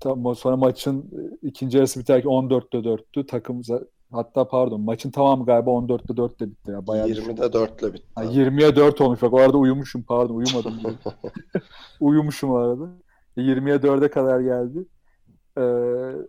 Tam 0.00 0.36
sonra 0.36 0.56
maçın 0.56 0.98
e, 0.98 1.46
ikinci 1.46 1.76
yarısı 1.76 2.00
biterken 2.00 2.30
14'te 2.30 2.78
4'tü. 2.78 3.26
Takım 3.26 3.62
hatta 4.12 4.48
pardon 4.48 4.80
maçın 4.80 5.10
tamamı 5.10 5.46
galiba 5.46 5.70
14'te 5.70 6.12
4'te 6.12 6.50
bitti 6.50 6.70
ya. 6.70 6.86
Bayağı 6.86 7.08
20'de 7.08 7.52
4 7.52 7.82
ile 7.82 7.92
bitti. 7.94 8.06
Ha, 8.14 8.24
20'ye 8.24 8.76
4 8.76 9.00
olmuş. 9.00 9.22
Bak 9.22 9.32
o 9.32 9.38
arada 9.38 9.56
uyumuşum 9.56 10.02
pardon 10.02 10.34
uyumadım. 10.34 10.80
uyumuşum 12.00 12.52
arada. 12.52 12.88
20'ye 13.36 13.76
4'e 13.76 14.10
kadar 14.10 14.40
geldi. 14.40 14.86
Ee, 15.58 15.62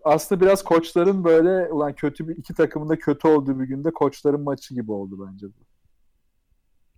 aslında 0.03 0.41
biraz 0.41 0.63
koçların 0.63 1.23
böyle 1.23 1.71
ulan 1.71 1.93
kötü 1.93 2.27
bir 2.27 2.37
iki 2.37 2.53
takımın 2.53 2.89
da 2.89 2.99
kötü 2.99 3.27
olduğu 3.27 3.59
bir 3.59 3.65
günde 3.65 3.91
koçların 3.91 4.41
maçı 4.41 4.73
gibi 4.73 4.91
oldu 4.91 5.27
bence 5.27 5.47
bu. 5.47 5.69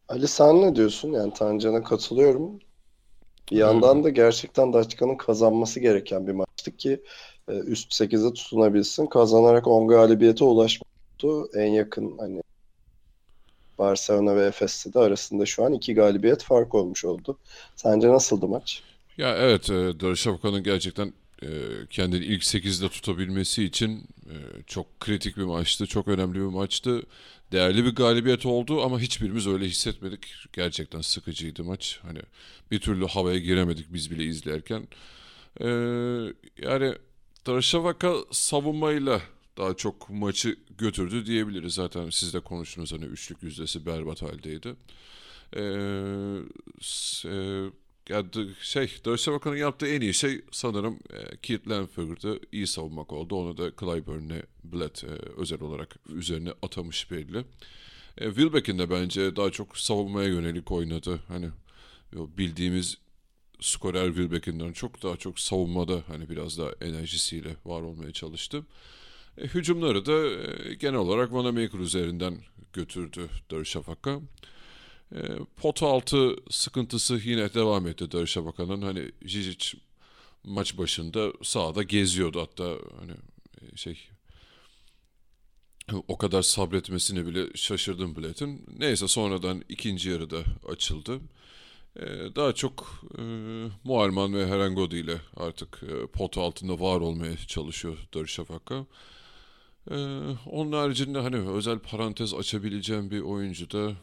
Ali 0.08 0.28
sen 0.28 0.62
ne 0.62 0.76
diyorsun? 0.76 1.12
Yani 1.12 1.34
Tancan'a 1.34 1.84
katılıyorum. 1.84 2.60
Bir 3.52 3.58
yandan 3.58 4.04
da 4.04 4.10
gerçekten 4.10 4.74
Daçka'nın 4.74 5.16
kazanması 5.16 5.80
gereken 5.80 6.28
bir 6.28 6.32
maçtı 6.32 6.78
ki 6.78 7.04
e, 7.50 7.54
üst 7.54 8.02
8'e 8.02 8.34
tutunabilsin. 8.34 9.06
Kazanarak 9.06 9.68
10 9.68 9.88
galibiyete 9.88 10.44
ulaşmıştı. 10.44 11.60
En 11.60 11.72
yakın 11.72 12.18
hani 12.18 12.42
Barcelona 13.80 14.36
ve 14.36 14.46
Efes'te 14.46 14.94
de 14.94 15.00
arasında 15.00 15.46
şu 15.46 15.66
an 15.66 15.74
2 15.74 15.94
galibiyet 15.94 16.44
fark 16.44 16.76
olmuş 16.76 17.06
oldu. 17.06 17.38
Sence 17.76 18.10
nasıldı 18.10 18.48
maç? 18.48 18.84
Ya 19.18 19.36
evet, 19.38 19.70
e, 19.70 20.00
Darüşşafaka'nın 20.00 20.64
gerçekten 20.64 21.14
kendini 21.90 22.26
ilk 22.26 22.44
8'de 22.44 22.90
tutabilmesi 22.90 23.64
için 23.64 24.08
e, 24.26 24.36
çok 24.68 25.00
kritik 25.00 25.38
bir 25.38 25.44
maçtı, 25.44 25.88
çok 25.88 26.08
önemli 26.08 26.36
bir 26.36 26.40
maçtı. 26.46 27.04
Değerli 27.52 27.86
bir 27.86 27.96
galibiyet 27.96 28.46
oldu 28.46 28.82
ama 28.82 29.00
hiçbirimiz 29.00 29.48
öyle 29.48 29.66
hissetmedik. 29.66 30.36
Gerçekten 30.54 31.02
sıkıcıydı 31.02 31.64
maç. 31.64 32.00
Hani 32.02 32.20
bir 32.72 32.80
türlü 32.80 33.08
havaya 33.08 33.40
giremedik 33.40 33.94
biz 33.94 34.12
bile 34.12 34.24
izlerken. 34.24 34.88
E, 35.62 35.68
yani 36.58 36.96
Darüşşafaka 37.48 38.16
savunmayla 38.32 39.22
daha 39.58 39.74
çok 39.74 40.10
maçı 40.10 40.58
götürdü 40.78 41.26
diyebiliriz. 41.26 41.74
Zaten 41.74 42.10
siz 42.10 42.34
de 42.34 42.40
konuştunuz 42.40 42.94
hani 42.94 43.06
üçlük 43.06 43.44
yüzdesi 43.44 43.86
berbat 43.86 44.22
haldeydi. 44.22 44.76
Ee, 45.56 45.62
s- 48.08 48.14
ya 48.14 48.34
d- 48.34 48.54
şey, 48.62 48.92
Darüşşafaka'nın 49.06 49.56
yaptığı 49.56 49.88
en 49.88 50.02
iyi 50.02 50.14
şey 50.14 50.42
sanırım 50.52 51.00
e, 51.14 51.38
Keith 51.38 51.68
Lanford'u 51.68 52.40
iyi 52.52 52.68
savunmak 52.68 53.14
oldu. 53.14 53.36
Onu 53.36 53.58
da 53.58 53.72
Clyburn'e 53.80 54.44
Blatt 54.64 55.04
e, 55.04 55.08
özel 55.38 55.62
olarak 55.62 55.96
üzerine 56.10 56.54
atamış 56.62 57.12
belli. 57.12 57.46
E, 58.18 58.26
Wilbeck'in 58.28 58.80
de 58.80 58.90
bence 58.90 59.36
daha 59.36 59.52
çok 59.52 59.78
savunmaya 59.78 60.28
yönelik 60.30 60.72
oynadı. 60.72 61.20
Hani 61.28 61.50
bildiğimiz 62.14 62.98
skorer 63.62 64.08
Wilbeck'inden 64.08 64.74
çok 64.74 65.04
daha 65.04 65.18
çok 65.18 65.40
savunmada 65.40 66.04
hani 66.08 66.30
biraz 66.30 66.58
daha 66.58 66.70
enerjisiyle 66.82 67.56
var 67.66 67.82
olmaya 67.82 68.12
çalıştı. 68.12 68.66
E, 69.38 69.44
hücumları 69.48 70.06
da 70.06 70.14
e, 70.70 70.74
genel 70.74 70.96
olarak 70.96 71.34
Vanamaker 71.34 71.80
üzerinden 71.80 72.38
götürdü 72.74 73.30
Darüşşafaka. 73.52 74.22
E, 75.16 75.20
pot 75.58 75.84
altı 75.84 76.36
sıkıntısı 76.50 77.22
yine 77.24 77.54
devam 77.54 77.88
etti 77.88 78.12
Darüşşafaka'nın. 78.12 78.82
Hani 78.82 79.12
Žižić 79.26 79.78
maç 80.44 80.78
başında 80.78 81.34
sahada 81.44 81.84
geziyordu 81.84 82.42
hatta 82.42 82.78
hani 83.00 83.14
e, 83.62 83.78
şey 83.78 84.10
o 86.08 86.18
kadar 86.18 86.42
sabretmesine 86.42 87.26
bile 87.26 87.48
şaşırdım 87.56 88.16
Blatt'ın. 88.16 88.62
Neyse 88.78 89.08
sonradan 89.08 89.64
ikinci 89.70 90.10
yarıda 90.10 90.44
açıldı. 90.70 91.20
Ee, 91.96 92.06
daha 92.36 92.54
çok 92.54 93.04
e, 93.18 93.22
Mualman 93.84 94.34
ve 94.34 94.48
Herengodi 94.48 94.96
ile 94.96 95.18
artık 95.36 95.84
e, 95.84 96.08
pot 96.08 96.38
altında 96.38 96.80
var 96.80 97.02
olmaya 97.02 97.38
çalışıyor 97.38 97.98
Darüşşafaka. 98.14 98.86
Ee, 99.92 99.96
onun 100.46 100.72
haricinde 100.72 101.20
hani 101.20 101.36
özel 101.36 101.80
parantez 101.80 102.34
açabileceğim 102.34 103.12
bir 103.12 103.22
oyuncu 103.22 103.72
da 103.72 103.94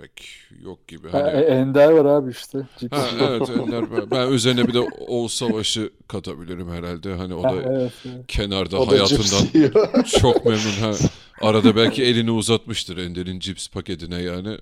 pek 0.00 0.28
yok 0.62 0.88
gibi. 0.88 1.08
Ha, 1.08 1.18
Hani, 1.18 1.40
E- 1.40 1.44
Ender 1.44 1.90
var 1.92 2.04
abi 2.04 2.30
işte. 2.30 2.58
Ha, 2.90 3.06
evet 3.20 3.50
Ender, 3.50 3.90
ben- 3.92 4.10
ben 4.10 4.28
üzerine 4.32 4.68
bir 4.68 4.74
de 4.74 4.80
Oğuz 4.80 5.32
Savaş'ı 5.32 5.90
katabilirim 6.08 6.70
herhalde. 6.70 7.14
Hani 7.14 7.34
o 7.34 7.44
Ha, 7.44 7.50
da 7.52 7.62
evet, 7.62 7.92
evet. 8.06 8.24
kenarda 8.28 8.78
O 8.80 8.86
da 8.86 8.90
hayatından 8.92 9.46
yiyor. 9.54 10.04
çok 10.20 10.44
memnun. 10.44 10.80
Ha. 10.80 10.92
Arada 11.40 11.76
belki 11.76 12.02
elini 12.04 12.30
uzatmıştır 12.30 12.96
Ender'in 12.96 13.40
cips 13.40 13.68
paketine 13.68 14.22
yani. 14.22 14.58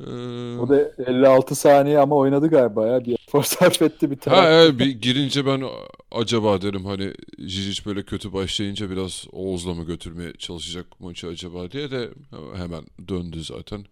Ee, 0.00 0.04
O 0.58 0.68
da 0.68 0.92
56 1.06 1.54
saniye 1.54 1.98
ama 1.98 2.16
oynadı 2.16 2.48
galiba 2.48 2.86
ya. 2.86 3.04
Bir 3.04 3.12
efor 3.28 3.42
sarf 3.42 3.82
etti 3.82 4.10
bir 4.10 4.16
Ha 4.16 4.20
taraf. 4.20 4.44
evet 4.48 4.78
bir 4.78 4.86
girince 4.90 5.46
ben 5.46 5.62
acaba 6.12 6.62
derim 6.62 6.84
hani 6.84 7.04
Žižić 7.38 7.86
böyle 7.86 8.02
kötü 8.02 8.32
başlayınca 8.32 8.90
biraz 8.90 9.26
Oğuz'la 9.32 9.74
mı 9.74 9.84
götürmeye 9.84 10.32
çalışacak 10.38 10.86
maçı 11.00 11.26
acaba 11.28 11.70
diye 11.70 11.90
de 11.90 12.08
hemen 12.56 12.84
döndü 13.08 13.44
zaten. 13.44 13.84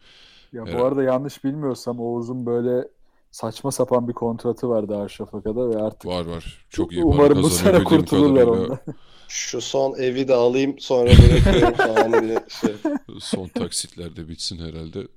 Ya 0.53 0.63
Evet. 0.67 0.81
bu 0.81 0.85
arada 0.85 1.03
yanlış 1.03 1.45
bilmiyorsam 1.45 2.01
Oğuz'un 2.01 2.47
böyle 2.47 2.89
saçma 3.31 3.73
sapan 3.73 4.09
bir 4.09 4.13
kontratı 4.13 4.69
var 4.69 4.89
Darüşşafaka'da 4.89 5.71
ve 5.71 5.77
artık 5.83 6.07
Var 6.07 6.25
var. 6.27 6.67
Çok 6.71 6.93
iyi 6.93 7.03
para 7.03 7.15
umarım 7.15 7.43
bu 7.43 7.51
sene 7.51 7.85
kurtulurlar 7.85 8.47
ondan. 8.47 8.79
Şu 9.29 9.61
son 9.61 9.95
evi 9.99 10.29
de 10.29 10.35
alayım 10.35 10.79
sonra 10.79 11.11
bırakıyorum 11.11 11.75
falan 11.75 12.23
diye 12.23 12.39
şey. 12.49 12.75
Son 13.21 13.49
taksitlerde 13.49 14.29
bitsin 14.29 14.59
herhalde. 14.59 15.09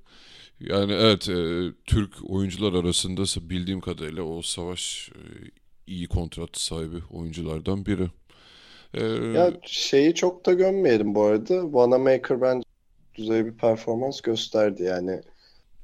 Yani 0.60 0.92
evet 0.92 1.28
e, 1.28 1.68
Türk 1.86 2.14
oyuncular 2.30 2.72
arasında 2.84 3.22
bildiğim 3.50 3.80
kadarıyla 3.80 4.22
o 4.22 4.42
savaş 4.42 5.10
e, 5.14 5.20
iyi 5.86 6.08
kontrat 6.08 6.50
sahibi 6.58 6.96
oyunculardan 7.10 7.86
biri. 7.86 8.10
E, 8.94 9.02
Ya 9.38 9.52
şeyi 9.62 10.14
çok 10.14 10.46
da 10.46 10.52
gömmeyelim 10.52 11.14
bu 11.14 11.22
arada. 11.22 11.62
Wanamaker 11.62 12.40
bence 12.40 12.64
düzey 13.14 13.46
bir 13.46 13.52
performans 13.52 14.20
gösterdi. 14.20 14.82
Yani 14.82 15.10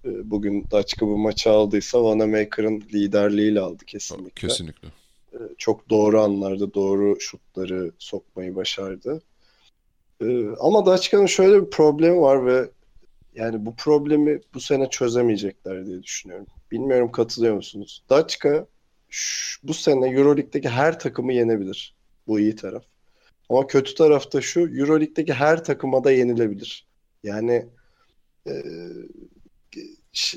e, 0.04 0.30
bugün 0.30 0.66
Daçka 0.72 1.06
bu 1.06 1.18
maçı 1.18 1.50
aldıysa 1.50 1.98
Wanamaker'ın 1.98 2.80
liderliğiyle 2.80 3.60
aldı 3.60 3.84
kesinlikle. 3.84 4.48
kesinlikle. 4.48 4.88
E, 5.32 5.38
Çok 5.58 5.90
doğru 5.90 6.20
anlarda 6.20 6.74
doğru 6.74 7.20
şutları 7.20 7.92
sokmayı 7.98 8.56
başardı. 8.56 9.22
E, 10.22 10.26
Ama 10.60 10.86
Daçka'nın 10.86 11.26
şöyle 11.26 11.62
bir 11.66 11.70
problemi 11.70 12.20
var 12.20 12.46
ve 12.46 12.70
yani 13.34 13.66
bu 13.66 13.76
problemi 13.76 14.40
bu 14.54 14.60
sene 14.60 14.90
çözemeyecekler 14.90 15.86
diye 15.86 16.02
düşünüyorum. 16.02 16.46
Bilmiyorum 16.70 17.12
katılıyor 17.12 17.54
musunuz? 17.54 18.02
Daçka 18.10 18.66
ş- 19.10 19.58
bu 19.62 19.74
sene 19.74 20.08
Euroleague'deki 20.08 20.68
her 20.68 20.98
takımı 20.98 21.32
yenebilir. 21.32 21.94
Bu 22.26 22.40
iyi 22.40 22.56
taraf. 22.56 22.84
Ama 23.48 23.66
kötü 23.66 23.94
taraf 23.94 24.32
da 24.32 24.40
şu, 24.40 24.60
Euroleague'deki 24.60 25.32
her 25.32 25.64
takıma 25.64 26.04
da 26.04 26.10
yenilebilir. 26.10 26.86
Yani 27.22 27.66
e, 28.46 28.52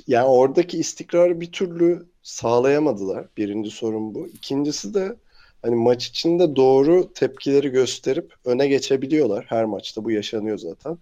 yani 0.07 0.27
oradaki 0.27 0.77
istikrarı 0.77 1.41
bir 1.41 1.51
türlü 1.51 2.05
sağlayamadılar. 2.23 3.27
Birinci 3.37 3.71
sorun 3.71 4.15
bu. 4.15 4.27
İkincisi 4.27 4.93
de 4.93 5.15
hani 5.61 5.75
maç 5.75 6.07
içinde 6.07 6.55
doğru 6.55 7.13
tepkileri 7.13 7.69
gösterip 7.69 8.33
öne 8.45 8.67
geçebiliyorlar. 8.67 9.45
Her 9.49 9.65
maçta 9.65 10.03
bu 10.05 10.11
yaşanıyor 10.11 10.57
zaten. 10.57 10.97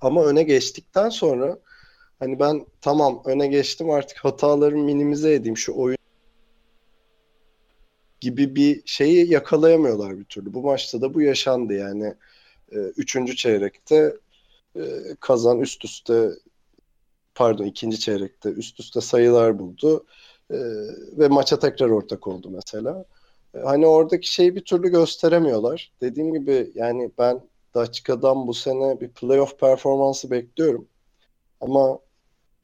Ama 0.00 0.24
öne 0.24 0.42
geçtikten 0.42 1.08
sonra 1.08 1.58
hani 2.18 2.38
ben 2.40 2.66
tamam 2.80 3.22
öne 3.24 3.46
geçtim 3.46 3.90
artık 3.90 4.18
hatalarımı 4.18 4.84
minimize 4.84 5.34
edeyim 5.34 5.56
şu 5.56 5.74
oyun 5.76 5.98
gibi 8.20 8.56
bir 8.56 8.82
şeyi 8.84 9.32
yakalayamıyorlar 9.32 10.18
bir 10.18 10.24
türlü. 10.24 10.54
Bu 10.54 10.62
maçta 10.62 11.00
da 11.00 11.14
bu 11.14 11.22
yaşandı 11.22 11.74
yani. 11.74 12.14
E, 12.72 12.76
üçüncü 12.76 13.36
çeyrekte 13.36 14.16
e, 14.76 15.16
kazan 15.20 15.60
üst 15.60 15.84
üste 15.84 16.30
pardon 17.34 17.64
ikinci 17.64 18.00
çeyrekte 18.00 18.48
üst 18.50 18.80
üste 18.80 19.00
sayılar 19.00 19.58
buldu 19.58 20.06
E, 20.50 20.56
ve 21.18 21.28
maça 21.28 21.58
tekrar 21.58 21.88
ortak 21.90 22.26
oldu 22.28 22.50
mesela. 22.50 23.04
E, 23.54 23.58
hani 23.58 23.86
oradaki 23.86 24.32
şeyi 24.32 24.56
bir 24.56 24.64
türlü 24.64 24.88
gösteremiyorlar. 24.90 25.92
Dediğim 26.00 26.34
gibi 26.34 26.72
yani 26.74 27.12
ben 27.18 27.40
Daçka'dan 27.74 28.46
bu 28.46 28.54
sene 28.54 29.00
bir 29.00 29.12
playoff 29.12 29.58
performansı 29.58 30.30
bekliyorum. 30.30 30.88
Ama 31.60 32.00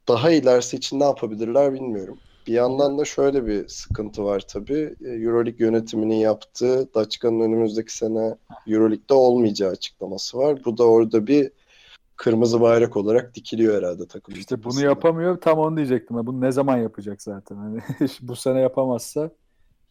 daha 0.09 0.31
ilerisi 0.31 0.77
için 0.77 1.01
ne 1.01 1.05
yapabilirler 1.05 1.75
bilmiyorum. 1.75 2.21
Bir 2.47 2.53
yandan 2.53 2.99
da 2.99 3.05
şöyle 3.05 3.47
bir 3.47 3.69
sıkıntı 3.69 4.25
var 4.25 4.45
tabii. 4.49 4.97
Euroleague 5.01 5.67
yönetiminin 5.67 6.17
yaptığı 6.17 6.95
Daçka'nın 6.95 7.41
önümüzdeki 7.41 7.97
sene 7.97 8.37
Euroleague'de 8.67 9.15
olmayacağı 9.15 9.71
açıklaması 9.71 10.39
var. 10.39 10.65
Bu 10.65 10.79
da 10.79 10.85
orada 10.85 11.27
bir 11.27 11.53
kırmızı 12.19 12.61
bayrak 12.61 12.97
olarak 12.97 13.35
dikiliyor 13.35 13.79
herhalde 13.79 14.07
takım. 14.07 14.35
İşte 14.35 14.65
bunu 14.65 14.81
yapamıyor. 14.81 15.41
Tam 15.41 15.59
onu 15.59 15.77
diyecektim. 15.77 16.17
Ben. 16.17 16.27
Bunu 16.27 16.41
ne 16.41 16.53
zaman 16.53 16.77
yapacak 16.77 17.23
zaten? 17.23 17.57
Hani 17.57 17.81
bu 18.21 18.37
sene 18.37 18.61
yapamazsa 18.61 19.31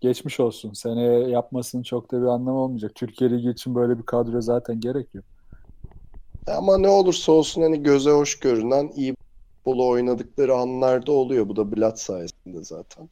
geçmiş 0.02 0.40
olsun. 0.40 0.74
Seneye 0.74 1.30
yapmasının 1.30 1.84
çok 1.84 2.12
da 2.12 2.22
bir 2.22 2.28
anlamı 2.28 2.58
olmayacak. 2.58 2.92
Türkiye 2.96 3.30
Ligi 3.30 3.50
için 3.50 3.76
böyle 3.76 3.98
bir 3.98 4.04
kadro 4.04 4.42
zaten 4.42 4.80
gerekiyor. 4.80 5.24
Ama 6.48 6.78
ne 6.78 6.90
olursa 6.90 7.32
olsun 7.32 7.62
hani 7.62 7.84
göze 7.84 8.12
hoş 8.12 8.40
görünen 8.40 8.92
iyi 8.96 9.16
futbolu 9.56 9.88
oynadıkları 9.88 10.56
anlarda 10.56 11.12
oluyor. 11.12 11.50
Bu 11.50 11.56
da 11.56 11.76
Blat 11.76 12.00
sayesinde 12.00 12.64
zaten. 12.64 13.10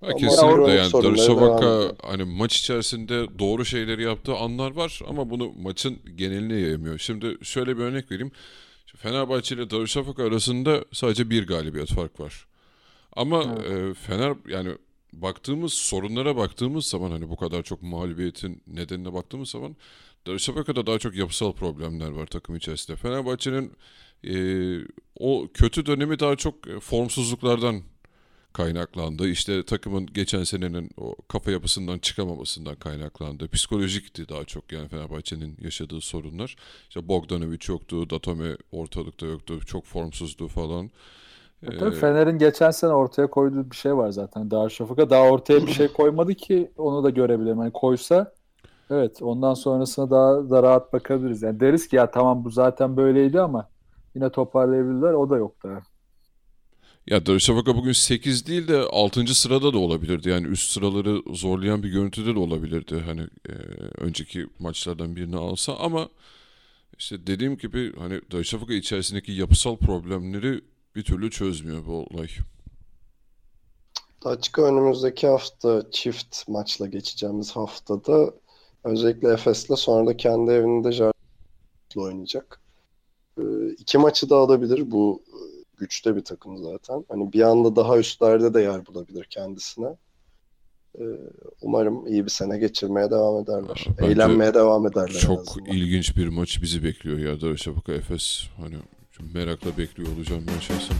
Ha, 0.00 0.06
Ama 0.06 0.16
kesinlikle 0.16 0.72
yani 0.72 0.96
Darüşşafaka 1.02 1.94
hani 2.02 2.24
maç 2.24 2.56
içerisinde 2.58 3.38
doğru 3.38 3.64
şeyleri 3.64 4.02
yaptığı 4.02 4.36
anlar 4.36 4.70
var 4.70 5.00
ama 5.08 5.30
bunu 5.30 5.52
maçın 5.52 5.98
geneline 6.16 6.54
yayamıyor. 6.54 6.98
Şimdi 6.98 7.38
şöyle 7.42 7.76
bir 7.78 7.82
örnek 7.82 8.10
vereyim. 8.10 8.32
Fenerbahçe 8.96 9.54
ile 9.54 9.70
Darüşşafaka 9.70 10.24
arasında 10.24 10.84
sadece 10.92 11.30
bir 11.30 11.46
galibiyet 11.46 11.88
fark 11.88 12.20
var. 12.20 12.46
Ama 13.12 13.42
e, 13.44 13.94
Fener 13.94 14.36
yani 14.48 14.70
baktığımız 15.12 15.72
sorunlara 15.72 16.36
baktığımız 16.36 16.86
zaman 16.86 17.10
hani 17.10 17.28
bu 17.30 17.36
kadar 17.36 17.62
çok 17.62 17.82
mağlubiyetin 17.82 18.62
nedenine 18.66 19.12
baktığımız 19.12 19.50
zaman 19.50 19.76
Darüşşafaka'da 20.26 20.86
daha 20.86 20.98
çok 20.98 21.14
yapısal 21.16 21.52
problemler 21.52 22.10
var 22.10 22.26
takım 22.26 22.56
içerisinde. 22.56 22.96
Fenerbahçe'nin 22.96 23.72
e, 24.24 24.34
o 25.18 25.48
kötü 25.54 25.86
dönemi 25.86 26.18
daha 26.18 26.36
çok 26.36 26.68
e, 26.68 26.80
formsuzluklardan 26.80 27.82
kaynaklandı. 28.54 29.28
İşte 29.28 29.64
takımın 29.64 30.06
geçen 30.06 30.44
senenin 30.44 30.90
o 30.96 31.14
kafa 31.28 31.50
yapısından 31.50 31.98
çıkamamasından 31.98 32.74
kaynaklandı. 32.74 33.48
Psikolojikti 33.48 34.28
daha 34.28 34.44
çok 34.44 34.72
yani 34.72 34.88
Fenerbahçe'nin 34.88 35.56
yaşadığı 35.60 36.00
sorunlar. 36.00 36.56
İşte 36.88 37.08
Bogdanovic 37.08 37.58
yoktu, 37.68 38.10
Datome 38.10 38.56
ortalıkta 38.72 39.26
yoktu, 39.26 39.60
çok 39.66 39.84
formsuzdu 39.84 40.48
falan. 40.48 40.90
E, 41.62 41.78
tabii 41.78 41.94
Fener'in 41.94 42.38
geçen 42.38 42.70
sene 42.70 42.92
ortaya 42.92 43.30
koyduğu 43.30 43.70
bir 43.70 43.76
şey 43.76 43.96
var 43.96 44.10
zaten. 44.10 44.50
Darüşşafaka 44.50 45.10
daha 45.10 45.30
ortaya 45.30 45.66
bir 45.66 45.72
şey 45.72 45.88
koymadı 45.88 46.34
ki 46.34 46.70
onu 46.76 47.04
da 47.04 47.10
görebilirim. 47.10 47.58
Yani 47.58 47.72
koysa 47.72 48.32
evet 48.90 49.22
ondan 49.22 49.54
sonrasına 49.54 50.10
daha 50.10 50.50
da 50.50 50.62
rahat 50.62 50.92
bakabiliriz. 50.92 51.42
Yani 51.42 51.60
deriz 51.60 51.88
ki 51.88 51.96
ya 51.96 52.10
tamam 52.10 52.44
bu 52.44 52.50
zaten 52.50 52.96
böyleydi 52.96 53.40
ama 53.40 53.68
yine 54.14 54.30
toparlayabilirler. 54.30 55.12
O 55.12 55.30
da 55.30 55.36
yok 55.36 55.54
daha. 55.64 55.93
Ya 57.06 57.26
Darüşşafaka 57.26 57.76
bugün 57.76 57.92
8 57.92 58.46
değil 58.46 58.68
de 58.68 58.78
6. 58.78 59.34
sırada 59.34 59.72
da 59.72 59.78
olabilirdi. 59.78 60.28
Yani 60.28 60.46
üst 60.46 60.70
sıraları 60.70 61.22
zorlayan 61.34 61.82
bir 61.82 61.88
görüntüde 61.88 62.34
de 62.34 62.38
olabilirdi. 62.38 63.00
Hani 63.06 63.20
e, 63.48 63.52
önceki 63.98 64.46
maçlardan 64.58 65.16
birini 65.16 65.36
alsa 65.36 65.76
ama 65.76 66.08
işte 66.98 67.26
dediğim 67.26 67.56
gibi 67.56 67.96
hani 67.98 68.20
Darüşşafaka 68.32 68.74
içerisindeki 68.74 69.32
yapısal 69.32 69.76
problemleri 69.76 70.60
bir 70.96 71.02
türlü 71.02 71.30
çözmüyor 71.30 71.86
bu 71.86 71.92
olay. 71.92 72.28
Açık 74.24 74.58
önümüzdeki 74.58 75.26
hafta 75.26 75.90
çift 75.90 76.48
maçla 76.48 76.86
geçeceğimiz 76.86 77.50
haftada 77.50 78.34
öncelikle 78.84 79.28
Efes'le 79.32 79.76
sonra 79.76 80.06
da 80.06 80.16
kendi 80.16 80.50
evinde 80.50 80.92
Jardel'le 80.92 81.14
oynayacak. 81.96 82.60
Ee, 83.38 83.42
iki 83.78 83.98
maçı 83.98 84.30
da 84.30 84.36
alabilir. 84.36 84.90
Bu 84.90 85.22
güçte 85.76 86.16
bir 86.16 86.24
takım 86.24 86.58
zaten. 86.58 87.04
Hani 87.08 87.32
bir 87.32 87.42
anda 87.42 87.76
daha 87.76 87.98
üstlerde 87.98 88.54
de 88.54 88.60
yer 88.60 88.86
bulabilir 88.86 89.24
kendisine. 89.30 89.96
Ee, 90.98 91.04
umarım 91.62 92.06
iyi 92.06 92.24
bir 92.24 92.30
sene 92.30 92.58
geçirmeye 92.58 93.10
devam 93.10 93.42
ederler. 93.42 93.86
Bence 93.98 94.12
Eğlenmeye 94.12 94.54
devam 94.54 94.86
ederler. 94.86 95.20
Çok 95.20 95.56
ilginç 95.68 96.16
bir 96.16 96.28
maç 96.28 96.62
bizi 96.62 96.84
bekliyor 96.84 97.18
ya 97.18 97.40
Darüşşafaka 97.40 97.92
Efes. 97.92 98.42
Hani 98.56 98.76
merakla 99.34 99.78
bekliyor 99.78 100.08
olacağım 100.16 100.44
ben 100.54 100.60
şahsen. 100.60 100.96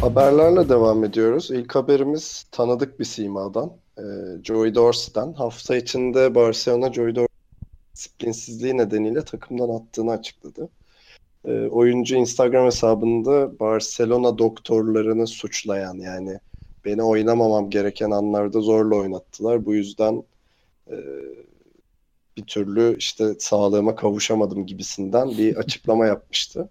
Haberlerle 0.00 0.68
devam 0.68 1.04
ediyoruz. 1.04 1.50
İlk 1.50 1.74
haberimiz 1.74 2.46
tanıdık 2.52 3.00
bir 3.00 3.04
simadan. 3.04 3.72
Ee, 3.98 4.02
Joey 4.44 4.74
Dorsey'den. 4.74 5.32
Hafta 5.32 5.76
içinde 5.76 6.34
Barcelona 6.34 6.92
Joey 6.92 7.14
Dorsey 7.14 7.25
disiplinsizliği 7.96 8.76
nedeniyle 8.76 9.24
takımdan 9.24 9.68
attığını 9.68 10.12
açıkladı. 10.12 10.68
Ee, 11.44 11.66
oyuncu 11.66 12.16
Instagram 12.16 12.66
hesabında 12.66 13.58
Barcelona 13.60 14.38
doktorlarını 14.38 15.26
suçlayan 15.26 15.94
yani 15.94 16.38
beni 16.84 17.02
oynamamam 17.02 17.70
gereken 17.70 18.10
anlarda 18.10 18.60
zorla 18.60 18.96
oynattılar. 18.96 19.66
Bu 19.66 19.74
yüzden 19.74 20.24
e, 20.90 20.96
bir 22.36 22.44
türlü 22.46 22.96
işte 22.98 23.34
sağlığıma 23.38 23.96
kavuşamadım 23.96 24.66
gibisinden 24.66 25.30
bir 25.30 25.56
açıklama 25.60 26.06
yapmıştı. 26.06 26.68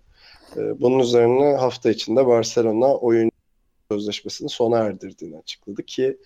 Ee, 0.57 0.82
bunun 0.82 0.99
üzerine 0.99 1.55
hafta 1.55 1.89
içinde 1.89 2.28
Barcelona 2.28 2.95
oyun 2.95 3.32
sözleşmesini 3.91 4.49
sona 4.49 4.78
erdirdiğini 4.78 5.38
açıkladı 5.38 5.84
ki 5.84 6.17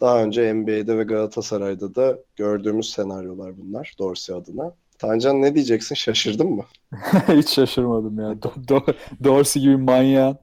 daha 0.00 0.22
önce 0.22 0.54
NBA'de 0.54 0.98
ve 0.98 1.02
Galatasaray'da 1.02 1.94
da 1.94 2.18
gördüğümüz 2.36 2.90
senaryolar 2.90 3.58
bunlar 3.58 3.94
Dorsey 3.98 4.36
adına. 4.36 4.74
Tancan 4.98 5.42
ne 5.42 5.54
diyeceksin? 5.54 5.94
Şaşırdın 5.94 6.50
mı? 6.50 6.64
Hiç 7.28 7.48
şaşırmadım 7.48 8.18
ya. 8.18 8.26
Do- 8.32 8.66
Do- 8.66 8.94
Dorsey 9.24 9.62
gibi 9.62 9.76
manyağın 9.76 10.38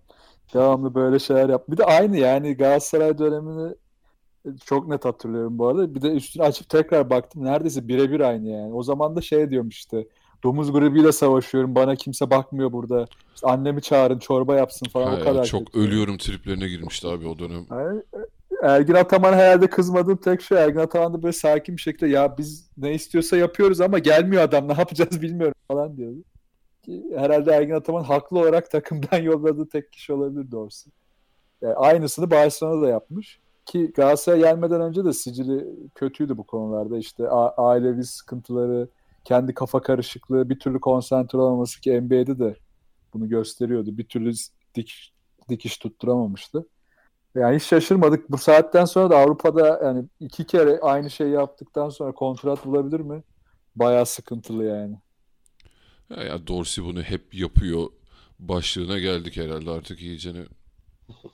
devamlı 0.54 0.96
böyle 0.96 1.20
şeyler 1.20 1.50
yap. 1.50 1.64
Bir 1.70 1.78
de 1.78 1.84
aynı 1.86 2.18
yani 2.18 2.54
Galatasaray 2.58 3.18
dönemini 3.18 3.74
çok 4.66 4.88
net 4.88 5.06
hatırlıyorum 5.06 5.58
bu 5.60 5.68
arada. 5.68 5.96
Bir 5.96 6.02
de 6.02 6.12
üstüne 6.12 6.44
açıp 6.44 6.70
tekrar 6.70 7.10
baktım. 7.10 7.44
Neredeyse 7.46 7.88
birebir 7.88 8.20
aynı 8.20 8.50
yani. 8.50 8.74
O 8.74 8.84
zaman 8.84 9.16
da 9.16 9.22
şey 9.22 9.50
diyormuş 9.50 9.78
işte. 9.78 10.08
Domuz 10.44 10.72
grubuyla 10.72 11.12
savaşıyorum. 11.12 11.76
Bana 11.76 11.96
kimse 11.96 12.30
bakmıyor 12.30 12.72
burada. 12.72 13.06
İşte 13.36 13.48
annemi 13.48 13.82
çağırın 13.82 14.20
çorba 14.20 14.56
yapsın 14.56 14.86
falan 14.90 15.08
Ha 15.08 15.16
o 15.16 15.18
ya, 15.18 15.24
kadar. 15.24 15.46
çok 15.46 15.66
kötü. 15.66 15.80
ölüyorum 15.80 16.18
triplerine 16.18 16.68
girmişti 16.68 17.08
abi 17.08 17.28
o 17.28 17.40
dönem. 17.40 17.66
Yani, 17.72 18.02
Ergin 18.64 18.94
Ataman 18.94 19.34
herhalde 19.34 19.70
kızmadığım 19.70 20.18
tek 20.18 20.42
şey 20.42 20.58
Ergin 20.58 20.80
Ataman 20.80 21.14
da 21.14 21.24
böyle 21.24 21.34
sakin 21.34 21.78
bir 21.78 21.82
şekilde 21.82 22.08
ya 22.10 22.38
biz 22.38 22.70
ne 22.78 22.94
istiyorsa 22.94 23.38
yapıyoruz 23.38 23.82
ama 23.82 24.00
gelmiyor 24.00 24.44
adam 24.44 24.68
ne 24.68 24.74
yapacağız 24.74 25.22
bilmiyorum 25.22 25.56
falan 25.68 25.98
diyordu. 25.98 26.24
Ki 26.84 27.04
herhalde 27.18 27.52
Ergin 27.52 27.74
Ataman 27.74 28.04
haklı 28.04 28.40
olarak 28.40 28.72
takımdan 28.72 29.18
yolladığı 29.22 29.70
tek 29.70 29.92
kişi 29.94 30.14
olabilir 30.14 30.52
doğrusu. 30.52 30.90
Yani 31.62 31.76
aynısını 31.76 32.32
Barcelona 32.32 32.82
da 32.82 32.90
yapmış. 32.90 33.40
Ki 33.66 33.92
Galatasaray 33.96 34.40
gelmeden 34.40 34.82
önce 34.82 35.06
de 35.06 35.14
sicili 35.14 35.68
kötüydü 35.96 36.38
bu 36.38 36.44
konularda. 36.44 36.98
İşte 36.98 37.30
a- 37.30 37.70
ailevi 37.70 38.04
sıkıntıları, 38.04 38.88
kendi 39.24 39.54
kafa 39.54 39.82
karışıklığı, 39.82 40.50
bir 40.50 40.60
türlü 40.60 40.80
konsantre 40.80 41.38
olamaması 41.38 41.82
ki 41.82 42.02
NBA'de 42.02 42.40
de 42.40 42.56
bunu 43.14 43.30
gösteriyordu. 43.30 43.98
Bir 43.98 44.04
türlü 44.08 44.32
dikiş, 44.76 45.14
dikiş 45.50 45.78
tutturamamıştı. 45.78 46.66
Yani 47.36 47.56
hiç 47.56 47.64
şaşırmadık. 47.64 48.32
Bu 48.32 48.38
saatten 48.38 48.86
sonra 48.86 49.10
da 49.10 49.18
Avrupa'da 49.18 49.80
yani 49.84 50.06
iki 50.20 50.46
kere 50.46 50.80
aynı 50.80 51.10
şeyi 51.10 51.32
yaptıktan 51.32 51.90
sonra 51.90 52.12
kontrat 52.12 52.66
bulabilir 52.66 53.00
mi? 53.00 53.24
Bayağı 53.76 54.06
sıkıntılı 54.06 54.64
yani. 54.64 54.96
Ya, 56.10 56.24
ya 56.24 56.48
Dorsey 56.48 56.84
bunu 56.84 57.02
hep 57.02 57.34
yapıyor. 57.34 57.88
Başlığına 58.40 59.00
geldik 59.00 59.38
herhalde 59.38 59.72
artık 59.72 60.02
iyicene. 60.02 60.46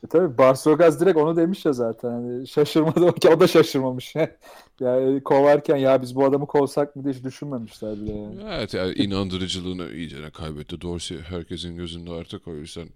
E 0.03 0.07
tabii 0.09 0.37
Barsogaz 0.37 1.01
direkt 1.01 1.17
onu 1.17 1.35
demiş 1.35 1.65
ya 1.65 1.73
zaten. 1.73 2.09
Hani 2.09 2.47
şaşırmadı 2.47 3.05
o 3.05 3.11
ki 3.21 3.29
o 3.29 3.39
da 3.39 3.47
şaşırmamış. 3.47 4.13
yani 4.79 5.23
kovarken 5.23 5.77
ya 5.77 6.01
biz 6.01 6.15
bu 6.15 6.25
adamı 6.25 6.47
kovsak 6.47 6.95
mı 6.95 7.03
diye 7.03 7.13
hiç 7.13 7.23
düşünmemişler 7.23 8.01
bile 8.01 8.13
yani. 8.13 8.35
Evet 8.49 8.73
yani 8.73 8.93
inandırıcılığını 8.93 9.91
iyicene 9.91 10.29
kaybetti. 10.29 10.81
Dorsey 10.81 11.17
herkesin 11.17 11.75
gözünde 11.75 12.11
artık 12.11 12.47
o 12.47 12.55
yüzden. 12.55 12.89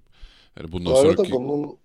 Yani 0.58 0.72
bundan 0.72 0.94
Bu 0.94 0.98
arada 1.00 1.16
sonraki... 1.16 1.32
bunun 1.32 1.78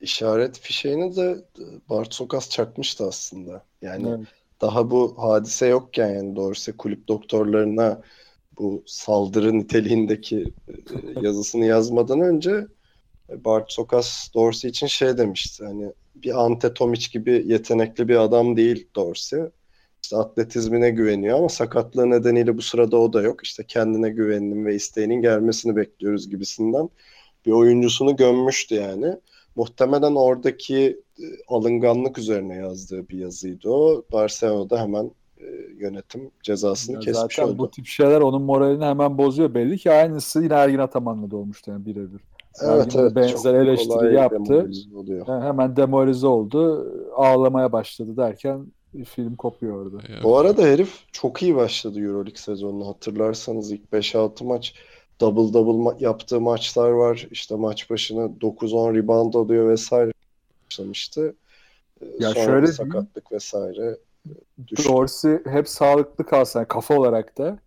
işaret 0.00 0.58
fişeğini 0.58 1.16
de 1.16 1.44
Bart 1.88 2.14
Sokas 2.14 2.50
çakmıştı 2.50 3.06
aslında. 3.06 3.66
Yani 3.82 4.08
Evet. 4.08 4.28
daha 4.60 4.90
bu 4.90 5.14
hadise 5.18 5.66
yokken 5.66 6.08
yani 6.14 6.36
Dorsey 6.36 6.76
kulüp 6.76 7.08
doktorlarına 7.08 8.02
bu 8.58 8.84
saldırı 8.86 9.58
niteliğindeki 9.58 10.54
e, 10.68 10.72
yazısını 11.22 11.64
yazmadan 11.66 12.20
önce 12.20 12.66
e, 13.30 13.44
Bart 13.44 13.72
Sokas 13.72 14.28
Dorsey 14.34 14.70
için 14.70 14.86
şey 14.86 15.18
demişti 15.18 15.64
hani 15.64 15.92
bir 16.14 16.44
Ante 16.44 16.74
Tomic 16.74 17.08
gibi 17.12 17.44
yetenekli 17.46 18.08
bir 18.08 18.16
adam 18.16 18.56
değil 18.56 18.88
Dorsey. 18.96 19.40
İşte 20.02 20.16
atletizmine 20.16 20.90
güveniyor 20.90 21.38
ama 21.38 21.48
sakatlığı 21.48 22.10
nedeniyle 22.10 22.56
bu 22.56 22.62
sırada 22.62 22.96
o 22.98 23.12
da 23.12 23.22
yok. 23.22 23.44
İşte 23.44 23.64
kendine 23.66 24.10
güveninin 24.10 24.66
ve 24.66 24.74
isteğinin 24.74 25.22
gelmesini 25.22 25.76
bekliyoruz 25.76 26.30
gibisinden 26.30 26.90
bir 27.46 27.52
oyuncusunu 27.52 28.16
gömmüştü 28.16 28.74
yani. 28.74 29.16
Muhtemelen 29.56 30.14
oradaki 30.14 31.00
e, 31.18 31.24
alınganlık 31.48 32.18
üzerine 32.18 32.56
yazdığı 32.56 33.08
bir 33.08 33.18
yazıydı 33.18 33.70
o. 33.70 34.02
Barcelona'da 34.12 34.80
hemen 34.82 35.10
e, 35.40 35.44
yönetim 35.78 36.30
cezasını 36.42 36.94
Ya 36.94 37.00
kesmiş 37.00 37.36
zaten 37.36 37.48
oldu. 37.52 37.58
bu 37.58 37.70
tip 37.70 37.86
şeyler 37.86 38.20
onun 38.20 38.42
moralini 38.42 38.84
hemen 38.84 39.18
bozuyor. 39.18 39.54
Belli 39.54 39.78
ki 39.78 39.92
aynısı 39.92 40.42
yine 40.42 40.54
Ergin 40.54 40.78
Ataman'la 40.78 41.30
da 41.30 41.36
olmuştu 41.36 41.70
yani 41.70 41.86
birebir. 41.86 42.20
Evet 42.62 42.86
Ergin 42.86 42.98
evet 42.98 43.16
benzer 43.16 43.36
çok 43.36 43.46
eleştiri 43.46 43.88
kolay 43.88 44.12
yaptı. 44.14 44.70
Yani 45.28 45.44
hemen 45.44 45.76
demoralize 45.76 46.26
oldu. 46.26 46.92
Ağlamaya 47.16 47.72
başladı 47.72 48.16
derken 48.16 48.66
film 49.04 49.36
kopuyor 49.36 49.82
orada. 49.86 49.96
Ya, 49.96 50.22
Bu 50.22 50.38
arada 50.38 50.62
herif 50.62 51.04
çok 51.12 51.42
iyi 51.42 51.56
başladı 51.56 52.00
Euroleague 52.00 52.36
sezonunu. 52.36 52.88
Hatırlarsanız 52.88 53.72
ilk 53.72 53.92
5-6 53.92 54.44
maç 54.44 54.74
double 55.20 55.52
double 55.54 55.82
ma- 55.90 56.02
yaptığı 56.02 56.40
maçlar 56.40 56.90
var. 56.90 57.28
İşte 57.30 57.54
maç 57.56 57.90
başına 57.90 58.20
9-10 58.40 58.94
rebound 58.94 59.34
alıyor 59.34 59.68
vesaire 59.70 60.12
başlamıştı. 60.66 61.34
Ee, 62.00 62.06
Ya 62.18 62.30
Sonra 62.30 62.44
şöyle 62.44 62.66
sakatlık 62.66 63.32
vesaire 63.32 63.96
düştü. 64.68 64.88
Dorsey 64.88 65.38
hep 65.44 65.68
sağlıklı 65.68 66.26
kalsa 66.26 66.58
yani 66.58 66.68
kafa 66.68 66.94
olarak 66.98 67.38
da 67.38 67.58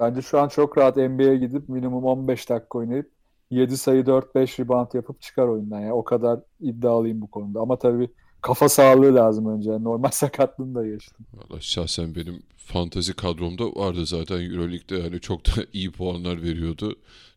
bence 0.00 0.22
şu 0.22 0.40
an 0.40 0.48
çok 0.48 0.78
rahat 0.78 0.96
NBA'ye 0.96 1.36
gidip 1.36 1.68
minimum 1.68 2.04
15 2.04 2.50
dakika 2.50 2.78
oynayıp 2.78 3.10
7 3.50 3.76
sayı 3.76 4.02
4-5 4.06 4.60
rebound 4.60 4.94
yapıp 4.94 5.20
çıkar 5.22 5.48
oyundan. 5.48 5.80
Yani 5.80 5.92
o 5.92 6.04
kadar 6.04 6.40
iddialıyım 6.60 7.20
bu 7.20 7.30
konuda. 7.30 7.60
Ama 7.60 7.78
tabii 7.78 8.08
kafa 8.40 8.68
sağlığı 8.68 9.14
lazım 9.14 9.56
önce. 9.56 9.70
Yani 9.70 9.84
normal 9.84 10.10
sakatlığını 10.12 10.74
da 10.74 10.86
geçtim. 10.86 11.26
Valla 11.34 11.60
şahsen 11.60 12.14
benim 12.14 12.42
fantazi 12.68 13.12
kadromda 13.12 13.64
vardı 13.66 14.06
zaten 14.06 14.40
Euroleague'de 14.40 15.02
hani 15.02 15.20
çok 15.20 15.46
da 15.46 15.50
iyi 15.72 15.92
puanlar 15.92 16.42
veriyordu. 16.42 16.96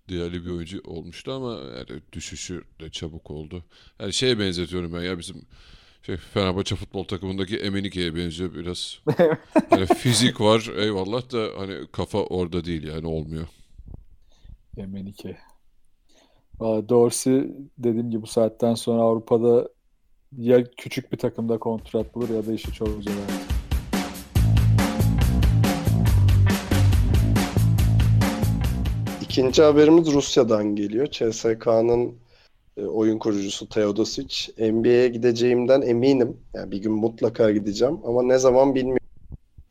Değerli 0.09 0.45
bir 0.45 0.51
oyuncu 0.51 0.81
olmuştu 0.85 1.31
ama 1.31 1.51
yani 1.51 2.01
düşüşü 2.13 2.63
de 2.79 2.89
çabuk 2.89 3.31
oldu. 3.31 3.63
Yani 3.99 4.13
şeye 4.13 4.39
benzetiyorum 4.39 4.93
ben 4.93 5.01
ya 5.01 5.19
bizim 5.19 5.41
şey 6.05 6.17
Fenerbahçe 6.17 6.75
futbol 6.75 7.03
takımındaki 7.03 7.57
Emenike'ye 7.57 8.15
benziyor 8.15 8.53
biraz. 8.53 8.99
Hani 9.69 9.85
fizik 9.85 10.41
var 10.41 10.71
eyvallah 10.77 11.31
da 11.31 11.47
hani 11.57 11.87
kafa 11.91 12.17
orada 12.17 12.65
değil 12.65 12.83
yani 12.83 13.07
olmuyor. 13.07 13.47
Emenike. 14.77 15.37
Dorsey 16.59 17.47
dediğim 17.77 18.11
gibi 18.11 18.21
bu 18.21 18.27
saatten 18.27 18.73
sonra 18.73 19.01
Avrupa'da 19.01 19.69
ya 20.37 20.63
küçük 20.77 21.11
bir 21.11 21.17
takımda 21.17 21.57
kontrat 21.57 22.15
bulur 22.15 22.29
ya 22.29 22.45
da 22.45 22.53
işi 22.53 22.73
çok 22.73 22.87
zor. 22.87 23.13
İkinci 29.31 29.61
haberimiz 29.61 30.13
Rusya'dan 30.13 30.75
geliyor. 30.75 31.07
CSK'nın 31.07 32.19
e, 32.77 32.85
oyun 32.85 33.19
kurucusu 33.19 33.69
Teodosic. 33.69 34.53
NBA'ye 34.71 35.07
gideceğimden 35.07 35.81
eminim. 35.81 36.37
Yani 36.53 36.71
bir 36.71 36.77
gün 36.77 36.91
mutlaka 36.91 37.51
gideceğim 37.51 37.99
ama 38.05 38.23
ne 38.23 38.37
zaman 38.37 38.75
bilmiyorum 38.75 39.07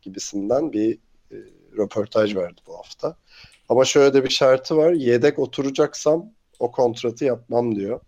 gibisinden 0.03 0.73
bir 0.73 0.99
e, 1.33 1.37
röportaj 1.77 2.37
verdi 2.37 2.61
bu 2.67 2.79
hafta. 2.79 3.17
Ama 3.69 3.85
şöyle 3.85 4.15
de 4.15 4.25
bir 4.25 4.31
şartı 4.31 4.77
var. 4.77 4.93
Yedek 4.93 5.39
oturacaksam 5.39 6.33
o 6.59 6.73
kontratı 6.73 7.25
yapmam 7.25 7.77
diyor. 7.77 8.01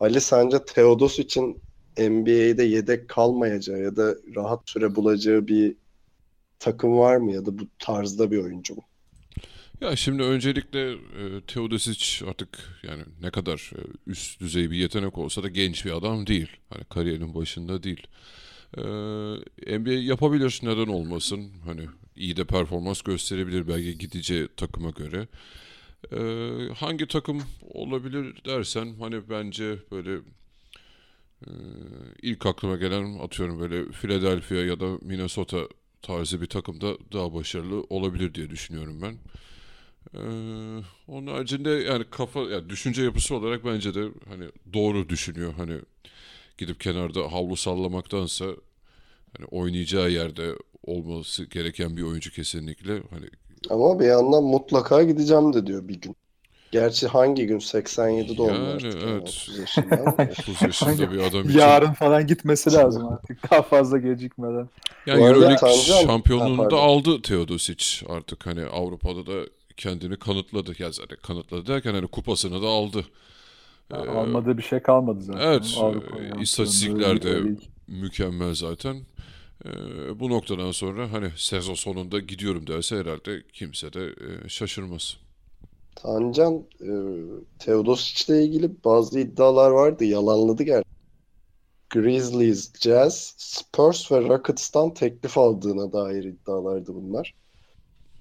Ali 0.00 0.20
sence 0.20 0.64
Teodosic'in 0.64 1.62
NBA'de 1.98 2.62
yedek 2.62 3.08
kalmayacağı 3.08 3.78
ya 3.78 3.96
da 3.96 4.14
rahat 4.36 4.60
süre 4.66 4.94
bulacağı 4.94 5.46
bir 5.46 5.76
takım 6.58 6.98
var 6.98 7.16
mı 7.16 7.32
ya 7.32 7.46
da 7.46 7.58
bu 7.58 7.62
tarzda 7.78 8.30
bir 8.30 8.38
oyuncu 8.38 8.74
mu? 8.74 8.82
Ya 9.80 9.96
şimdi 9.96 10.22
öncelikle 10.22 10.92
e, 10.92 11.40
Teodosic 11.46 12.26
artık 12.26 12.80
yani 12.82 13.02
ne 13.22 13.30
kadar 13.30 13.70
e, 13.76 13.80
üst 14.06 14.40
düzey 14.40 14.70
bir 14.70 14.76
yetenek 14.76 15.18
olsa 15.18 15.42
da 15.42 15.48
genç 15.48 15.84
bir 15.84 15.90
adam 15.90 16.26
değil. 16.26 16.48
Hani 16.70 16.84
kariyerinin 16.84 17.34
başında 17.34 17.82
değil. 17.82 18.06
E, 18.76 18.82
NBA 19.78 19.90
yapabilir 19.92 20.60
neden 20.62 20.86
olmasın. 20.86 21.50
Hani 21.64 21.86
iyi 22.16 22.36
de 22.36 22.44
performans 22.44 23.02
gösterebilir 23.02 23.68
belki 23.68 23.98
gideceği 23.98 24.48
takıma 24.56 24.90
göre. 24.90 25.28
E, 26.12 26.18
hangi 26.74 27.06
takım 27.08 27.42
olabilir 27.70 28.44
dersen 28.44 28.94
hani 29.00 29.30
bence 29.30 29.76
böyle 29.90 30.14
e, 31.46 31.50
ilk 32.22 32.46
aklıma 32.46 32.76
gelen 32.76 33.18
atıyorum 33.18 33.60
böyle 33.60 33.90
Philadelphia 33.90 34.54
ya 34.54 34.80
da 34.80 34.98
Minnesota 35.02 35.58
tarzı 36.02 36.40
bir 36.40 36.46
takımda 36.46 36.96
daha 37.12 37.34
başarılı 37.34 37.86
olabilir 37.90 38.34
diye 38.34 38.50
düşünüyorum 38.50 39.02
ben. 39.02 39.16
Ee, 40.14 40.18
onun 41.08 41.26
haricinde 41.26 41.70
yani 41.70 42.04
kafa 42.10 42.40
yani 42.40 42.68
düşünce 42.70 43.02
yapısı 43.02 43.34
olarak 43.34 43.64
bence 43.64 43.94
de 43.94 44.08
hani 44.28 44.44
doğru 44.74 45.08
düşünüyor. 45.08 45.52
Hani 45.56 45.80
gidip 46.58 46.80
kenarda 46.80 47.32
havlu 47.32 47.56
sallamaktansa 47.56 48.44
hani 49.36 49.46
oynayacağı 49.50 50.10
yerde 50.10 50.52
olması 50.86 51.44
gereken 51.44 51.96
bir 51.96 52.02
oyuncu 52.02 52.30
kesinlikle. 52.32 52.92
Hani 52.92 53.26
Ama 53.70 54.00
bir 54.00 54.06
yandan 54.06 54.44
mutlaka 54.44 55.02
gideceğim 55.02 55.52
de 55.52 55.66
diyor 55.66 55.88
bir 55.88 56.00
gün. 56.00 56.16
Gerçi 56.72 57.06
hangi 57.06 57.46
gün? 57.46 57.58
87 57.58 58.36
doğumlu 58.36 58.54
Yani, 58.54 58.66
artık. 58.66 58.94
yani, 58.94 59.10
evet. 59.10 59.22
30 59.22 59.58
yaşında. 59.58 60.16
30 60.38 60.62
yaşında 60.62 61.12
bir 61.12 61.18
adam 61.18 61.48
için. 61.48 61.58
Yarın 61.58 61.92
falan 61.92 62.26
gitmesi 62.26 62.72
lazım 62.72 63.08
artık. 63.08 63.50
Daha 63.50 63.62
fazla 63.62 63.98
gecikmeden. 63.98 64.68
Yani 65.06 65.22
Euroleague 65.24 65.72
şampiyonluğunu 66.06 66.70
da 66.70 66.76
aldı 66.76 67.22
Teodosic 67.22 68.06
artık 68.08 68.46
hani 68.46 68.64
Avrupa'da 68.64 69.26
da 69.26 69.46
kendini 69.76 70.16
kanıtladı. 70.18 70.74
Ya 70.78 70.92
zaten 70.92 71.18
kanıtladı 71.22 71.66
derken 71.66 71.94
hani 71.94 72.06
kupasını 72.08 72.62
da 72.62 72.66
aldı. 72.66 73.06
Ee, 73.90 73.94
Almadığı 73.96 74.58
bir 74.58 74.62
şey 74.62 74.80
kalmadı 74.80 75.20
zaten. 75.22 75.40
evet, 75.40 75.74
Avrupa 75.76 76.18
e, 76.22 76.42
istatistiklerde 76.42 77.56
mükemmel 77.88 78.54
zaten. 78.54 78.96
Ee, 79.66 80.20
bu 80.20 80.30
noktadan 80.30 80.70
sonra 80.72 81.12
hani 81.12 81.30
sezon 81.36 81.74
sonunda 81.74 82.18
gidiyorum 82.20 82.66
derse 82.66 82.96
herhalde 82.96 83.42
kimse 83.52 83.92
de 83.92 84.04
e, 84.44 84.48
şaşırmaz. 84.48 85.16
Tancan 85.96 86.54
e, 86.80 86.90
Teodosic'le 87.58 88.28
ilgili 88.44 88.84
bazı 88.84 89.20
iddialar 89.20 89.70
vardı. 89.70 90.04
Yalanladı 90.04 90.62
gerçi. 90.62 90.88
Grizzlies, 91.90 92.72
Jazz, 92.80 93.34
Spurs 93.38 94.12
ve 94.12 94.20
Rockets'tan 94.28 94.94
teklif 94.94 95.38
aldığına 95.38 95.92
dair 95.92 96.24
iddialardı 96.24 96.94
bunlar. 96.94 97.34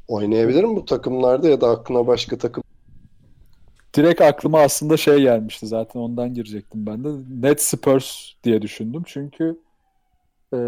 Oynayabilir 0.07 0.63
mi 0.63 0.75
bu 0.75 0.85
takımlarda 0.85 1.49
ya 1.49 1.61
da 1.61 1.69
aklına 1.69 2.07
başka 2.07 2.37
takım? 2.37 2.63
Direkt 3.95 4.21
aklıma 4.21 4.59
aslında 4.59 4.97
şey 4.97 5.21
gelmişti 5.21 5.67
zaten 5.67 5.99
ondan 5.99 6.33
girecektim 6.33 6.85
ben 6.85 7.03
de. 7.03 7.09
Net 7.47 7.61
Spurs 7.61 8.31
diye 8.43 8.61
düşündüm. 8.61 9.03
Çünkü 9.05 9.59
e, 10.53 10.59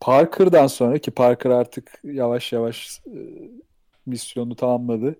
Parker'dan 0.00 0.66
sonra 0.66 0.98
ki 0.98 1.10
Parker 1.10 1.50
artık 1.50 2.00
yavaş 2.04 2.52
yavaş 2.52 3.00
e, 3.06 3.18
misyonunu 4.06 4.56
tamamladı. 4.56 5.16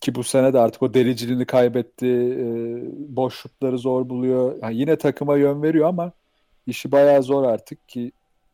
Ki 0.00 0.14
bu 0.14 0.24
sene 0.24 0.52
de 0.52 0.58
artık 0.58 0.82
o 0.82 0.94
deliciliğini 0.94 1.46
kaybetti. 1.46 2.06
E, 2.06 2.46
boş 3.16 3.44
zor 3.62 4.08
buluyor. 4.08 4.58
Yani 4.62 4.76
yine 4.76 4.96
takıma 4.96 5.36
yön 5.36 5.62
veriyor 5.62 5.88
ama 5.88 6.12
işi 6.66 6.92
bayağı 6.92 7.22
zor 7.22 7.44
artık 7.44 7.88
ki 7.88 8.12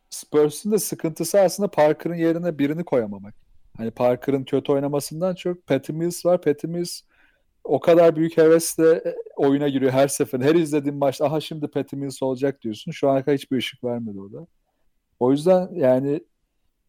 Spurs'un 0.09 0.71
da 0.71 0.79
sıkıntısı 0.79 1.39
aslında 1.41 1.71
Parker'ın 1.71 2.15
yerine 2.15 2.59
birini 2.59 2.83
koyamamak. 2.83 3.35
Hani 3.77 3.91
Parker'ın 3.91 4.43
kötü 4.43 4.71
oynamasından 4.71 5.35
çok 5.35 5.67
Patty 5.67 5.91
Mills 5.93 6.25
var. 6.25 6.41
Patty 6.41 6.67
Mills 6.67 7.01
o 7.63 7.79
kadar 7.79 8.15
büyük 8.15 8.37
hevesle 8.37 8.91
e, 8.91 9.15
oyuna 9.35 9.69
giriyor 9.69 9.91
her 9.91 10.07
seferinde. 10.07 10.47
Her 10.47 10.55
izlediğin 10.55 10.97
maçta 10.97 11.25
aha 11.25 11.41
şimdi 11.41 11.67
Patty 11.67 11.95
Mills 11.95 12.23
olacak 12.23 12.61
diyorsun. 12.61 12.91
Şu 12.91 13.09
ana 13.09 13.23
kadar 13.23 13.37
hiçbir 13.37 13.57
ışık 13.57 13.83
vermedi 13.83 14.19
o 14.19 14.33
da. 14.33 14.47
O 15.19 15.31
yüzden 15.31 15.69
yani 15.73 16.23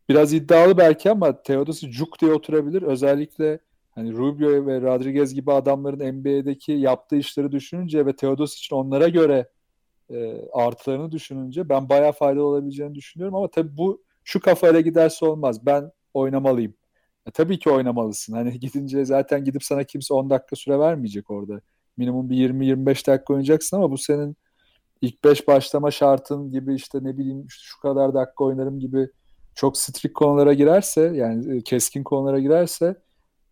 biraz 0.09 0.33
iddialı 0.33 0.79
belki 0.79 1.11
ama 1.11 1.43
Teodosic 1.43 1.91
cuk 1.91 2.21
diye 2.21 2.33
oturabilir. 2.33 2.83
Özellikle 2.83 3.59
hani 3.91 4.13
Rubio 4.13 4.67
ve 4.67 4.81
Rodriguez 4.81 5.35
gibi 5.35 5.53
adamların 5.53 6.13
NBA'deki 6.13 6.73
yaptığı 6.73 7.17
işleri 7.17 7.53
düşününce 7.53 8.07
ve 8.07 8.17
Teodosic'in 8.17 8.77
onlara 8.77 9.09
göre 9.09 9.49
e, 10.11 10.49
artılarını 10.53 11.13
düşününce 11.13 11.69
ben 11.69 11.89
bayağı 11.89 12.13
faydalı 12.13 12.45
olabileceğini 12.45 12.95
düşünüyorum 12.95 13.35
ama 13.35 13.51
tabii 13.51 13.77
bu 13.77 14.03
şu 14.25 14.41
kafayla 14.41 14.81
giderse 14.81 15.27
olmaz. 15.27 15.67
Ben 15.67 15.91
oynamalıyım. 16.15 16.75
E, 17.27 17.31
tabii 17.31 17.59
ki 17.59 17.71
oynamalısın. 17.71 18.33
Hani 18.33 18.61
gidince 18.61 19.05
zaten 19.05 19.45
gidip 19.45 19.65
sana 19.65 19.85
kimse 19.85 20.15
10 20.15 20.31
dakika 20.31 20.57
süre 20.57 20.79
vermeyecek 20.79 21.31
orada. 21.31 21.61
Minimum 21.97 22.31
bir 22.31 22.37
20-25 22.37 22.87
dakika 23.07 23.33
oynayacaksın 23.33 23.77
ama 23.77 23.91
bu 23.91 23.99
senin 23.99 24.37
ilk 25.03 25.25
5 25.25 25.49
başlama 25.49 25.91
şartın 25.91 26.51
gibi 26.51 26.75
işte 26.75 26.99
ne 27.03 27.19
bileyim 27.19 27.47
şu 27.49 27.61
şu 27.65 27.81
kadar 27.81 28.15
dakika 28.15 28.45
oynarım 28.45 28.81
gibi 28.81 29.09
çok 29.55 29.79
strict 29.79 30.15
konulara 30.15 30.53
girerse 30.53 31.01
yani 31.01 31.57
e, 31.57 31.63
keskin 31.63 32.05
konulara 32.05 32.39
girerse 32.39 32.97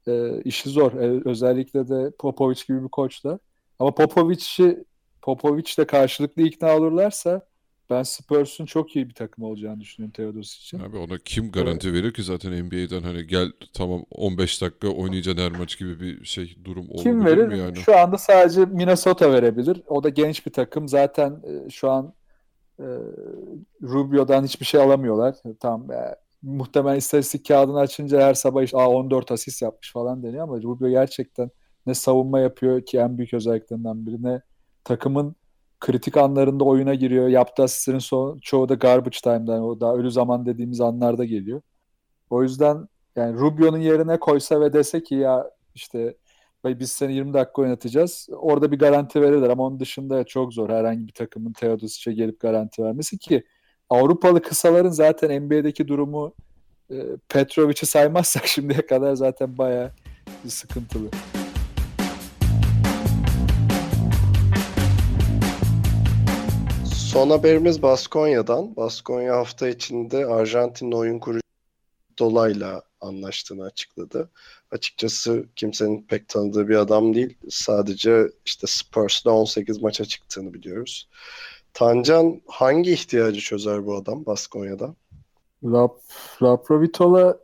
e, 0.07 0.43
işi 0.43 0.71
zor. 0.71 0.93
E, 0.93 1.23
özellikle 1.25 1.89
de 1.89 2.11
Popovic 2.19 2.61
gibi 2.69 2.83
bir 2.83 2.89
koçla. 2.89 3.39
Ama 3.79 3.95
Popovic'i 3.95 4.85
Popovic'le 5.23 5.87
karşılıklı 5.87 6.43
ikna 6.43 6.77
olurlarsa 6.77 7.43
ben 7.91 8.03
Spurs'un 8.03 8.67
çok 8.67 8.97
iyi 8.97 9.09
bir 9.09 9.15
takım 9.15 9.45
olacağını 9.45 9.81
düşünüyorum 9.81 10.13
Teodos 10.13 10.57
için. 10.57 10.79
Abi 10.79 10.97
ona 10.97 11.19
kim 11.19 11.51
garanti 11.51 11.93
verir 11.93 12.13
ki 12.13 12.23
zaten 12.23 12.65
NBA'den 12.67 13.03
hani 13.03 13.27
gel 13.27 13.53
tamam 13.73 14.05
15 14.11 14.63
dakika 14.63 14.89
oynayacaksın 14.89 15.43
her 15.43 15.53
maç 15.53 15.79
gibi 15.79 16.01
bir 16.01 16.25
şey 16.25 16.57
durum 16.65 16.87
Kim 16.99 17.21
olabilir 17.21 17.37
verir? 17.39 17.49
mi 17.49 17.59
yani? 17.59 17.77
Şu 17.77 17.99
anda 17.99 18.19
sadece 18.19 18.65
Minnesota 18.65 19.33
verebilir. 19.33 19.83
O 19.87 20.03
da 20.03 20.09
genç 20.09 20.47
bir 20.47 20.53
takım. 20.53 20.89
Zaten 20.89 21.31
e, 21.31 21.71
şu 21.71 21.91
an 21.91 22.15
e, 22.81 22.87
Rubio'dan 23.83 24.45
hiçbir 24.45 24.67
şey 24.67 24.81
alamıyorlar. 24.81 25.37
Tam 25.61 25.93
e, 25.93 26.17
muhtemelen 26.43 26.97
istatistik 26.97 27.49
kağıdını 27.49 27.79
açınca 27.79 28.21
her 28.21 28.35
sabah 28.35 28.63
işte, 28.63 28.77
Aa, 28.79 28.89
14 28.89 29.33
asist 29.33 29.63
yapmış 29.63 29.93
falan 29.93 30.23
deniyor 30.23 30.43
ama 30.43 30.57
Rubio 30.63 30.89
gerçekten 30.89 31.51
ne 31.87 31.95
savunma 31.95 32.41
yapıyor 32.41 32.87
ki 32.87 32.99
en 32.99 33.19
büyük 33.19 33.35
özelliklerinden 33.35 34.07
biri 34.07 34.23
ne 34.23 34.43
takımın 34.89 35.37
kritik 35.81 36.17
anlarında 36.17 36.65
oyuna 36.65 36.95
giriyor. 36.95 37.29
Yaptığı 37.29 37.63
asistlerin 37.63 37.99
so- 37.99 38.41
çoğu 38.41 38.69
da 38.69 38.75
garbage 38.75 39.19
time'dan 39.23 39.63
o 39.63 39.81
da 39.81 39.95
ölü 39.95 40.11
zaman 40.11 40.47
dediğimiz 40.47 40.81
anlarda 40.81 41.25
geliyor. 41.25 41.61
O 42.31 42.43
yüzden 42.43 42.89
yani 43.17 43.39
Rubio'nun 43.39 43.79
yerine 43.79 44.21
koysa 44.21 44.61
ve 44.61 44.73
dese 44.73 45.03
ki 45.03 45.15
ya 45.15 45.51
işte 45.75 46.17
"Bey 46.65 46.79
biz 46.81 46.93
seni 46.93 47.15
20 47.15 47.35
dakika 47.35 47.63
oynatacağız. 47.63 48.29
Orada 48.37 48.73
bir 48.73 48.79
garanti 48.79 49.23
verirler 49.23 49.51
ama 49.51 49.67
onun 49.67 49.81
dışında 49.81 50.25
çok 50.25 50.55
zor 50.55 50.71
herhangi 50.71 51.07
bir 51.07 51.13
takımın 51.13 51.53
Teodosic'e 51.53 52.15
gelip 52.15 52.41
garanti 52.41 52.83
vermesi 52.83 53.19
ki 53.19 53.45
Avrupalı 53.91 54.43
kısaların 54.43 54.91
zaten 54.91 55.43
NBA'deki 55.43 55.89
durumu 55.89 56.35
e, 56.91 56.97
Petrovic'i 57.29 57.87
saymazsak 57.87 58.47
şimdiye 58.57 58.87
kadar 58.87 59.15
zaten 59.15 59.59
bayağı 59.59 59.91
sıkıntılı. 60.49 61.09
Son 67.19 67.31
haberimiz 67.31 67.83
Baskonya'dan. 67.83 68.77
Baskonya 68.77 69.37
hafta 69.37 69.69
içinde 69.69 70.27
Arjantin'le 70.27 70.93
oyun 70.93 71.19
kurucu 71.19 71.41
Dolay'la 72.19 72.83
anlaştığını 73.01 73.65
açıkladı. 73.65 74.31
Açıkçası 74.71 75.45
kimsenin 75.57 76.03
pek 76.03 76.29
tanıdığı 76.29 76.69
bir 76.69 76.77
adam 76.77 77.15
değil. 77.15 77.39
Sadece 77.49 78.27
işte 78.45 78.67
Spurs'la 78.67 79.31
18 79.31 79.83
maça 79.83 80.05
çıktığını 80.05 80.55
biliyoruz. 80.55 81.09
Tancan 81.73 82.41
hangi 82.47 82.93
ihtiyacı 82.93 83.41
çözer 83.41 83.87
bu 83.87 83.97
adam 83.97 84.27
Baskonya'da? 84.27 84.95
Rap, 85.65 86.01
Raprovitola 86.43 87.39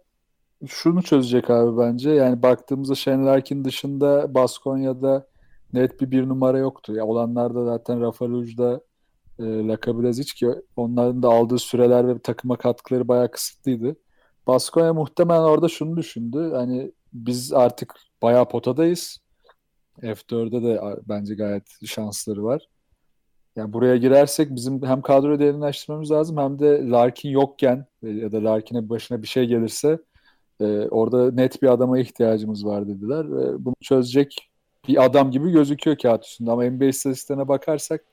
şunu 0.67 1.03
çözecek 1.03 1.51
abi 1.51 1.79
bence. 1.79 2.11
Yani 2.11 2.43
baktığımızda 2.43 2.95
Shane 2.95 3.25
Larkin 3.25 3.65
dışında 3.65 4.35
Baskonya'da 4.35 5.27
net 5.73 6.01
bir 6.01 6.11
bir 6.11 6.29
numara 6.29 6.59
yoktu. 6.59 6.95
Ya 6.95 7.07
olanlarda 7.07 7.65
zaten 7.65 8.01
Rafa 8.01 8.29
Ruj'da 8.29 8.81
e, 9.39 9.43
Laka 9.43 10.03
Brasic 10.03 10.35
ki 10.35 10.49
onların 10.77 11.23
da 11.23 11.29
aldığı 11.29 11.59
süreler 11.59 12.09
ve 12.09 12.19
takıma 12.19 12.57
katkıları 12.57 13.09
bayağı 13.09 13.31
kısıtlıydı. 13.31 13.97
Baskonya 14.47 14.95
muhtemelen 14.95 15.41
orada 15.43 15.69
şunu 15.69 15.97
düşündü. 15.97 16.51
Hani 16.55 16.93
biz 17.13 17.53
artık 17.53 17.95
bayağı 18.23 18.49
potadayız. 18.49 19.19
F4'de 20.03 20.63
de 20.63 20.81
bence 21.09 21.35
gayet 21.35 21.65
şansları 21.87 22.45
var. 22.45 22.69
Yani 23.57 23.73
buraya 23.73 23.97
girersek 23.97 24.55
bizim 24.55 24.83
hem 24.83 25.03
kadroyu 25.03 25.39
derinleştirmemiz 25.39 26.11
lazım 26.11 26.37
hem 26.37 26.59
de 26.59 26.89
Larkin 26.91 27.29
yokken 27.29 27.87
e, 28.03 28.09
ya 28.09 28.33
da 28.33 28.45
Larkin'e 28.45 28.89
başına 28.89 29.23
bir 29.23 29.27
şey 29.27 29.47
gelirse 29.47 29.99
e, 30.61 30.65
orada 30.89 31.33
net 31.33 31.63
bir 31.63 31.69
adama 31.69 31.99
ihtiyacımız 31.99 32.67
var 32.67 32.89
dediler. 32.89 33.33
Ve 33.33 33.65
bunu 33.65 33.75
çözecek 33.81 34.51
bir 34.89 35.05
adam 35.05 35.31
gibi 35.31 35.51
gözüküyor 35.51 35.99
kağıt 35.99 36.25
üstünde 36.25 36.51
ama 36.51 36.65
NBA 36.65 36.85
istatistiklerine 36.85 37.49
bakarsak 37.49 38.05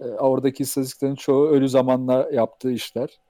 e, 0.00 0.04
oradaki 0.04 0.62
istatistiklerin 0.62 1.14
çoğu 1.14 1.48
ölü 1.48 1.68
zamanla 1.68 2.28
yaptığı 2.32 2.70
işler. 2.70 3.20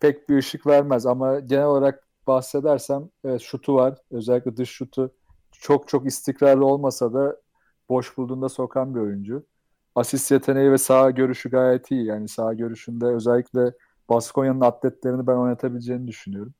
Pek 0.00 0.28
bir 0.28 0.38
ışık 0.38 0.66
vermez 0.66 1.06
ama 1.06 1.40
genel 1.40 1.66
olarak 1.66 2.04
bahsedersem 2.26 3.08
evet 3.24 3.40
şutu 3.40 3.74
var. 3.74 3.98
Özellikle 4.10 4.56
dış 4.56 4.70
şutu 4.70 5.10
çok 5.52 5.88
çok 5.88 6.06
istikrarlı 6.06 6.66
olmasa 6.66 7.14
da 7.14 7.36
boş 7.88 8.16
bulduğunda 8.16 8.48
sokan 8.48 8.94
bir 8.94 9.00
oyuncu. 9.00 9.46
Asist 9.94 10.30
yeteneği 10.30 10.72
ve 10.72 10.78
sağ 10.78 11.10
görüşü 11.10 11.50
gayet 11.50 11.90
iyi. 11.90 12.06
Yani 12.06 12.28
sağ 12.28 12.52
görüşünde 12.52 13.06
özellikle 13.06 13.72
Baskonya'nın 14.08 14.60
atletlerini 14.60 15.26
ben 15.26 15.36
oynatabileceğini 15.36 16.08
düşünüyorum. 16.08 16.54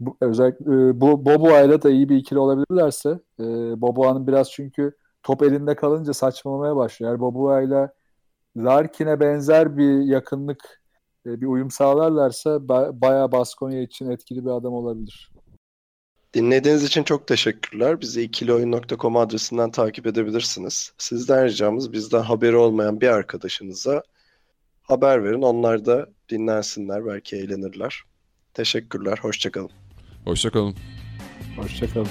Bu, 0.00 0.16
özellikle 0.20 0.64
e, 0.64 1.00
bu 1.00 1.24
Boboa'yla 1.26 1.82
da 1.82 1.90
iyi 1.90 2.08
bir 2.08 2.16
ikili 2.16 2.38
olabilirlerse 2.38 3.20
e, 3.40 3.44
Boboa'nın 3.80 4.26
biraz 4.26 4.50
çünkü 4.50 4.92
top 5.22 5.42
elinde 5.42 5.76
kalınca 5.76 6.12
saçmalamaya 6.12 6.76
başlıyor. 6.76 7.12
Eğer 7.12 7.20
Boboa'yla 7.20 7.92
Larkin'e 8.56 9.20
benzer 9.20 9.76
bir 9.76 10.00
yakınlık 10.00 10.82
e, 11.26 11.40
bir 11.40 11.46
uyum 11.46 11.70
sağlarlarsa 11.70 12.50
ba- 12.50 13.00
bayağı 13.00 13.32
Baskonya 13.32 13.82
için 13.82 14.10
etkili 14.10 14.44
bir 14.44 14.50
adam 14.50 14.72
olabilir. 14.72 15.30
Dinlediğiniz 16.34 16.84
için 16.84 17.02
çok 17.02 17.26
teşekkürler. 17.26 18.00
Bizi 18.00 18.22
ikilioyun.com 18.22 19.16
adresinden 19.16 19.70
takip 19.70 20.06
edebilirsiniz. 20.06 20.92
Sizden 20.98 21.44
ricamız 21.44 21.92
bizden 21.92 22.22
haberi 22.22 22.56
olmayan 22.56 23.00
bir 23.00 23.08
arkadaşınıza 23.08 24.02
haber 24.82 25.24
verin. 25.24 25.42
Onlar 25.42 25.86
da 25.86 26.06
dinlensinler, 26.28 27.06
belki 27.06 27.36
eğlenirler. 27.36 28.02
Teşekkürler, 28.54 29.18
hoşçakalın. 29.22 29.70
Hoşçakalın. 30.24 30.74
Hoşçakalın. 31.56 32.08